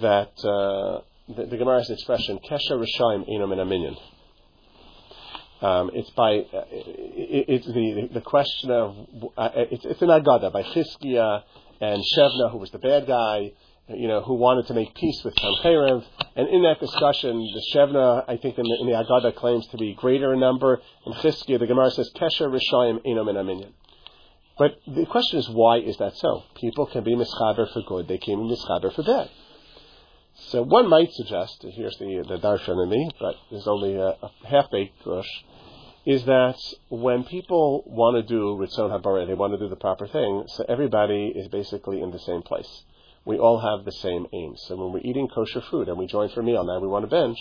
that 0.00 0.32
uh, 0.44 1.02
the, 1.28 1.46
the 1.46 1.56
Gemara 1.56 1.78
has 1.78 1.88
the 1.88 1.94
expression 1.94 2.38
"Kesha 2.38 2.72
Rishayim 2.72 3.28
Enom 3.28 3.52
in 3.52 3.68
Minyan." 3.68 3.96
Um, 5.60 5.90
it's 5.92 6.08
by 6.10 6.38
uh, 6.38 6.64
it, 6.70 7.44
it's 7.48 7.66
the 7.66 8.08
the 8.14 8.20
question 8.22 8.70
of 8.70 8.96
uh, 9.36 9.50
it's, 9.54 9.84
it's 9.84 10.00
an 10.00 10.08
Agada 10.08 10.50
by 10.50 10.62
Chizkiah 10.62 11.42
and 11.80 12.02
Shevna, 12.16 12.50
who 12.50 12.58
was 12.58 12.70
the 12.70 12.78
bad 12.78 13.06
guy, 13.06 13.52
you 13.88 14.08
know, 14.08 14.22
who 14.22 14.34
wanted 14.34 14.66
to 14.68 14.74
make 14.74 14.94
peace 14.94 15.22
with 15.24 15.34
Sancheriv. 15.34 16.04
And 16.36 16.48
in 16.48 16.62
that 16.62 16.80
discussion, 16.80 17.36
the 17.36 17.62
Shevna, 17.74 18.24
I 18.28 18.36
think 18.38 18.58
in 18.58 18.64
the, 18.64 18.78
in 18.80 18.86
the 18.86 18.92
Agada 18.92 19.34
claims 19.34 19.66
to 19.68 19.76
be 19.76 19.94
greater 19.94 20.32
in 20.32 20.40
number, 20.40 20.80
and 21.04 21.14
Chizkiah, 21.16 21.58
the 21.58 21.66
Gemara 21.66 21.90
says 21.90 22.10
Kesha 22.16 22.46
Rishayim 22.48 23.04
Enom 23.06 23.28
in 23.28 23.46
Minyan. 23.46 23.74
But 24.60 24.72
the 24.86 25.06
question 25.06 25.38
is, 25.38 25.48
why 25.48 25.78
is 25.78 25.96
that 25.96 26.18
so? 26.18 26.42
People 26.54 26.84
can 26.84 27.02
be 27.02 27.16
mischaber 27.16 27.66
for 27.72 27.80
good; 27.80 28.08
they 28.08 28.18
can 28.18 28.46
be 28.46 28.54
mischaber 28.54 28.92
for 28.92 29.02
bad. 29.02 29.30
So 30.34 30.62
one 30.62 30.86
might 30.86 31.10
suggest, 31.14 31.64
here's 31.76 31.96
the 31.96 32.22
the 32.28 32.36
darshan 32.36 32.82
in 32.82 32.90
me, 32.90 33.10
but 33.18 33.36
there's 33.50 33.66
only 33.66 33.94
a, 33.94 34.08
a 34.08 34.30
half-baked 34.44 35.02
drush, 35.02 35.32
is 36.04 36.26
that 36.26 36.58
when 36.90 37.24
people 37.24 37.84
want 37.86 38.14
to 38.18 38.22
do 38.22 38.54
ritzon 38.62 38.90
habareh, 38.90 39.26
they 39.26 39.32
want 39.32 39.54
to 39.54 39.58
do 39.58 39.70
the 39.70 39.76
proper 39.86 40.06
thing. 40.06 40.44
So 40.48 40.66
everybody 40.68 41.32
is 41.34 41.48
basically 41.48 42.02
in 42.02 42.10
the 42.10 42.18
same 42.18 42.42
place. 42.42 42.84
We 43.24 43.38
all 43.38 43.60
have 43.60 43.86
the 43.86 43.92
same 43.92 44.26
aim. 44.30 44.56
So 44.56 44.76
when 44.76 44.92
we're 44.92 45.08
eating 45.10 45.28
kosher 45.28 45.62
food 45.70 45.88
and 45.88 45.96
we 45.96 46.06
join 46.06 46.28
for 46.28 46.40
a 46.40 46.44
meal, 46.44 46.64
now 46.64 46.80
we 46.80 46.88
want 46.88 47.04
to 47.04 47.16
bench, 47.20 47.38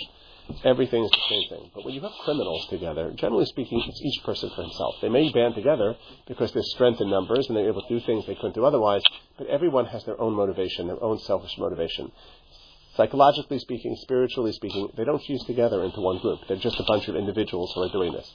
everything 0.63 1.03
is 1.03 1.11
the 1.11 1.29
same 1.29 1.49
thing. 1.49 1.71
But 1.73 1.85
when 1.85 1.93
you 1.93 2.01
have 2.01 2.11
criminals 2.23 2.67
together, 2.69 3.11
generally 3.15 3.45
speaking, 3.45 3.83
it's 3.87 4.01
each 4.01 4.23
person 4.23 4.49
for 4.55 4.61
himself. 4.61 4.95
They 5.01 5.09
may 5.09 5.31
band 5.31 5.55
together 5.55 5.95
because 6.27 6.51
there's 6.51 6.71
strength 6.71 7.01
in 7.01 7.09
numbers 7.09 7.47
and 7.47 7.57
they're 7.57 7.67
able 7.67 7.81
to 7.81 7.99
do 7.99 8.05
things 8.05 8.25
they 8.25 8.35
couldn't 8.35 8.55
do 8.55 8.65
otherwise, 8.65 9.01
but 9.37 9.47
everyone 9.47 9.85
has 9.85 10.03
their 10.05 10.19
own 10.19 10.33
motivation, 10.33 10.87
their 10.87 11.03
own 11.03 11.19
selfish 11.19 11.57
motivation. 11.57 12.11
Psychologically 12.95 13.59
speaking, 13.59 13.95
spiritually 14.01 14.51
speaking, 14.51 14.89
they 14.97 15.05
don't 15.05 15.23
fuse 15.23 15.43
together 15.45 15.83
into 15.83 16.01
one 16.01 16.19
group. 16.19 16.39
They're 16.47 16.57
just 16.57 16.79
a 16.79 16.85
bunch 16.87 17.07
of 17.07 17.15
individuals 17.15 17.71
who 17.73 17.83
are 17.83 17.91
doing 17.91 18.11
this. 18.11 18.29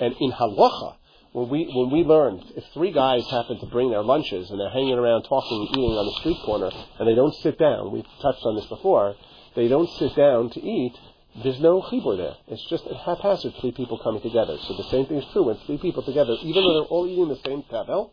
And 0.00 0.14
in 0.20 0.32
halacha, 0.32 0.96
when 1.32 1.48
we 1.48 1.70
when 1.72 1.90
we 1.90 2.02
learned 2.02 2.42
if 2.56 2.64
three 2.74 2.92
guys 2.92 3.22
happen 3.30 3.60
to 3.60 3.66
bring 3.66 3.90
their 3.90 4.02
lunches 4.02 4.50
and 4.50 4.58
they're 4.58 4.70
hanging 4.70 4.98
around 4.98 5.22
talking, 5.22 5.58
and 5.60 5.68
eating 5.70 5.96
on 5.96 6.06
the 6.06 6.20
street 6.20 6.38
corner, 6.44 6.70
and 6.98 7.08
they 7.08 7.14
don't 7.14 7.34
sit 7.36 7.58
down, 7.58 7.92
we've 7.92 8.04
touched 8.20 8.42
on 8.44 8.56
this 8.56 8.66
before, 8.66 9.14
they 9.54 9.68
don't 9.68 9.88
sit 9.98 10.14
down 10.16 10.50
to 10.50 10.60
eat, 10.60 10.94
there's 11.42 11.60
no 11.60 11.80
chibur 11.82 12.16
there. 12.16 12.36
It's 12.48 12.64
just 12.68 12.84
a 12.86 12.94
haphazard 12.94 13.54
three 13.60 13.72
people 13.72 13.98
coming 14.02 14.20
together. 14.20 14.56
So 14.66 14.76
the 14.76 14.88
same 14.90 15.06
thing 15.06 15.18
is 15.18 15.24
true 15.32 15.44
when 15.44 15.56
three 15.66 15.78
people 15.78 16.02
together, 16.02 16.36
even 16.42 16.62
though 16.64 16.80
they're 16.80 16.90
all 16.90 17.06
eating 17.06 17.28
the 17.28 17.40
same 17.46 17.62
tevel, 17.70 18.10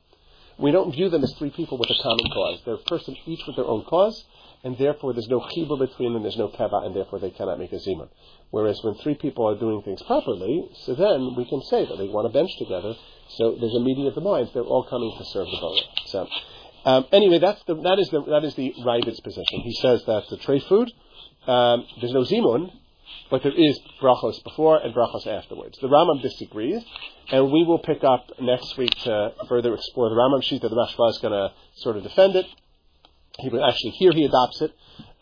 we 0.60 0.72
don't 0.72 0.92
view 0.92 1.10
them 1.10 1.24
as 1.24 1.34
three 1.38 1.50
people 1.52 1.78
with 1.78 1.90
a 1.90 2.02
common 2.02 2.26
cause. 2.34 2.62
They're 2.66 2.78
person 2.78 3.16
each 3.26 3.42
with 3.46 3.56
their 3.56 3.66
own 3.66 3.86
cause, 3.86 4.24
and 4.64 4.78
therefore 4.78 5.14
there's 5.14 5.28
no 5.28 5.40
chibur 5.40 5.78
between 5.80 6.14
them, 6.14 6.24
there's 6.24 6.38
no 6.38 6.48
kava, 6.48 6.82
and 6.86 6.96
therefore 6.96 7.20
they 7.20 7.32
cannot 7.32 7.60
make 7.60 7.72
a 7.74 7.78
zimun. 7.78 8.10
Whereas 8.52 8.80
when 8.84 8.96
three 8.96 9.16
people 9.16 9.48
are 9.48 9.58
doing 9.58 9.82
things 9.82 10.02
properly, 10.04 10.70
so 10.86 10.96
then 10.96 11.36
we 11.36 11.46
can 11.46 11.62
say 11.64 11.86
that 11.86 11.98
they 11.98 12.08
want 12.08 12.32
to 12.32 12.34
bench 12.34 12.52
together. 12.58 12.96
So 13.30 13.56
there's 13.60 13.76
a 13.76 13.82
meeting 13.82 14.08
of 14.08 14.16
the 14.16 14.22
minds. 14.22 14.52
They're 14.54 14.64
all 14.64 14.84
coming 14.84 15.14
to 15.18 15.26
serve 15.26 15.48
the 15.48 15.58
Torah. 15.58 15.82
So 16.06 16.28
um, 16.86 17.06
anyway, 17.12 17.40
that's 17.40 17.62
the, 17.66 17.76
that 17.76 18.00
is 18.00 18.10
the 18.10 18.24
that 18.26 18.44
is 18.44 18.56
the 18.56 18.74
Ravid's 18.86 19.20
position. 19.20 19.62
He 19.62 19.74
says 19.82 20.04
that 20.06 20.24
the 20.30 20.38
treif 20.38 20.68
food 20.68 20.92
um, 21.48 21.86
there's 22.02 22.14
no 22.14 22.24
zimun, 22.24 22.72
but 23.30 23.44
there 23.44 23.54
is 23.56 23.80
brachos 24.02 24.44
before 24.44 24.78
and 24.78 24.94
brachos 24.94 25.28
afterwards. 25.28 25.78
The 25.82 25.88
Rambam 25.88 26.22
disagrees, 26.22 26.84
and 27.30 27.52
we 27.52 27.64
will 27.64 27.80
pick 27.80 28.04
up 28.04 28.32
next 28.40 28.78
week 28.78 28.94
to 29.04 29.34
further 29.50 29.74
explore 29.74 30.10
the 30.10 30.16
Rambam 30.16 30.44
sheet 30.44 30.62
that 30.62 30.70
the 30.70 30.76
Rashba 30.76 31.10
is 31.12 31.18
going 31.20 31.34
to 31.34 31.54
sort 31.78 31.98
of 31.98 32.04
defend 32.04 32.36
it. 32.36 32.46
He 33.40 33.50
will 33.50 33.64
actually 33.64 33.92
here 33.92 34.12
he 34.12 34.26
adopts 34.26 34.62
it, 34.62 34.74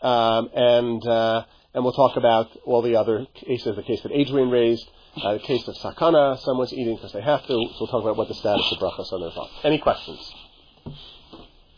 um, 0.02 0.48
and 0.54 1.06
uh, 1.06 1.44
and 1.74 1.84
we'll 1.84 1.92
talk 1.92 2.16
about 2.16 2.48
all 2.64 2.82
the 2.82 2.96
other 2.96 3.26
cases. 3.34 3.76
The 3.76 3.82
case 3.82 4.00
that 4.02 4.12
Adrian 4.12 4.50
raised, 4.50 4.88
uh, 5.22 5.34
the 5.34 5.40
case 5.40 5.66
of 5.68 5.74
sakana, 5.76 6.38
someone's 6.40 6.72
eating 6.72 6.96
because 6.96 7.12
they 7.12 7.20
have 7.20 7.42
to. 7.42 7.48
So 7.48 7.76
we'll 7.80 7.88
talk 7.88 8.02
about 8.02 8.16
what 8.16 8.28
the 8.28 8.34
status 8.34 8.72
of 8.72 8.78
brachos 8.78 9.12
on 9.12 9.20
their. 9.20 9.32
Any 9.64 9.78
questions? 9.78 10.32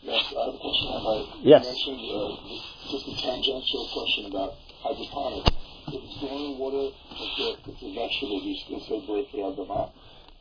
Yes, 0.01 0.23
I 0.31 0.45
have 0.45 0.55
a 0.55 0.57
question. 0.57 0.87
I 0.87 1.39
Yes. 1.43 1.65
Mentioned 1.65 1.99
uh, 2.09 2.89
just 2.89 3.07
a 3.07 3.15
tangential 3.21 3.89
question 3.91 4.25
about 4.31 4.53
hydroponics. 4.81 5.51
Water, 5.91 6.93
it's 7.11 7.39
a, 7.39 7.71
it's 7.71 7.81
a 7.81 7.93
vegetable, 7.95 8.39
do 8.41 8.49
you 8.49 8.79
still 8.85 9.55
the? 9.55 9.89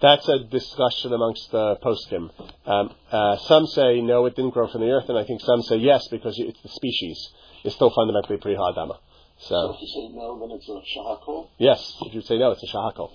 That's 0.01 0.29
a 0.29 0.45
discussion 0.45 1.13
amongst 1.13 1.51
the 1.51 1.77
poskim. 1.83 2.31
Um, 2.67 2.95
uh, 3.11 3.37
some 3.39 3.67
say 3.67 4.01
no, 4.01 4.27
it 4.27 4.37
didn't 4.37 4.51
grow 4.53 4.69
from 4.69 4.83
the 4.83 4.91
earth, 4.91 5.09
and 5.09 5.19
I 5.19 5.25
think 5.25 5.41
some 5.41 5.63
say 5.63 5.77
yes 5.77 6.07
because 6.09 6.39
it's 6.39 6.61
the 6.63 6.69
species. 6.69 7.31
It's 7.65 7.75
still 7.75 7.91
fundamentally 7.91 8.37
pri 8.39 8.55
ha'adama. 8.55 8.99
So 9.39 9.55
So 9.55 9.75
if 9.75 9.81
you 9.81 9.89
say 9.89 10.09
no, 10.15 10.39
then 10.39 10.51
it's 10.53 10.69
a 10.69 10.81
shahakol? 10.99 11.49
yes, 11.59 11.95
if 12.03 12.15
you 12.15 12.21
say 12.21 12.39
no, 12.39 12.53
it's 12.53 12.63
a 12.63 12.67
shahakol. 12.67 13.11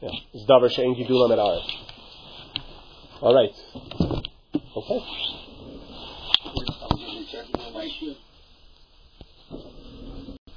Yeah, 0.00 0.10
it's 0.32 0.44
davar 0.46 0.70
she'en 0.70 0.94
gidulam 0.94 1.32
et. 1.32 1.38
All 3.20 3.34
right. 3.34 3.54
Okay. 4.76 5.42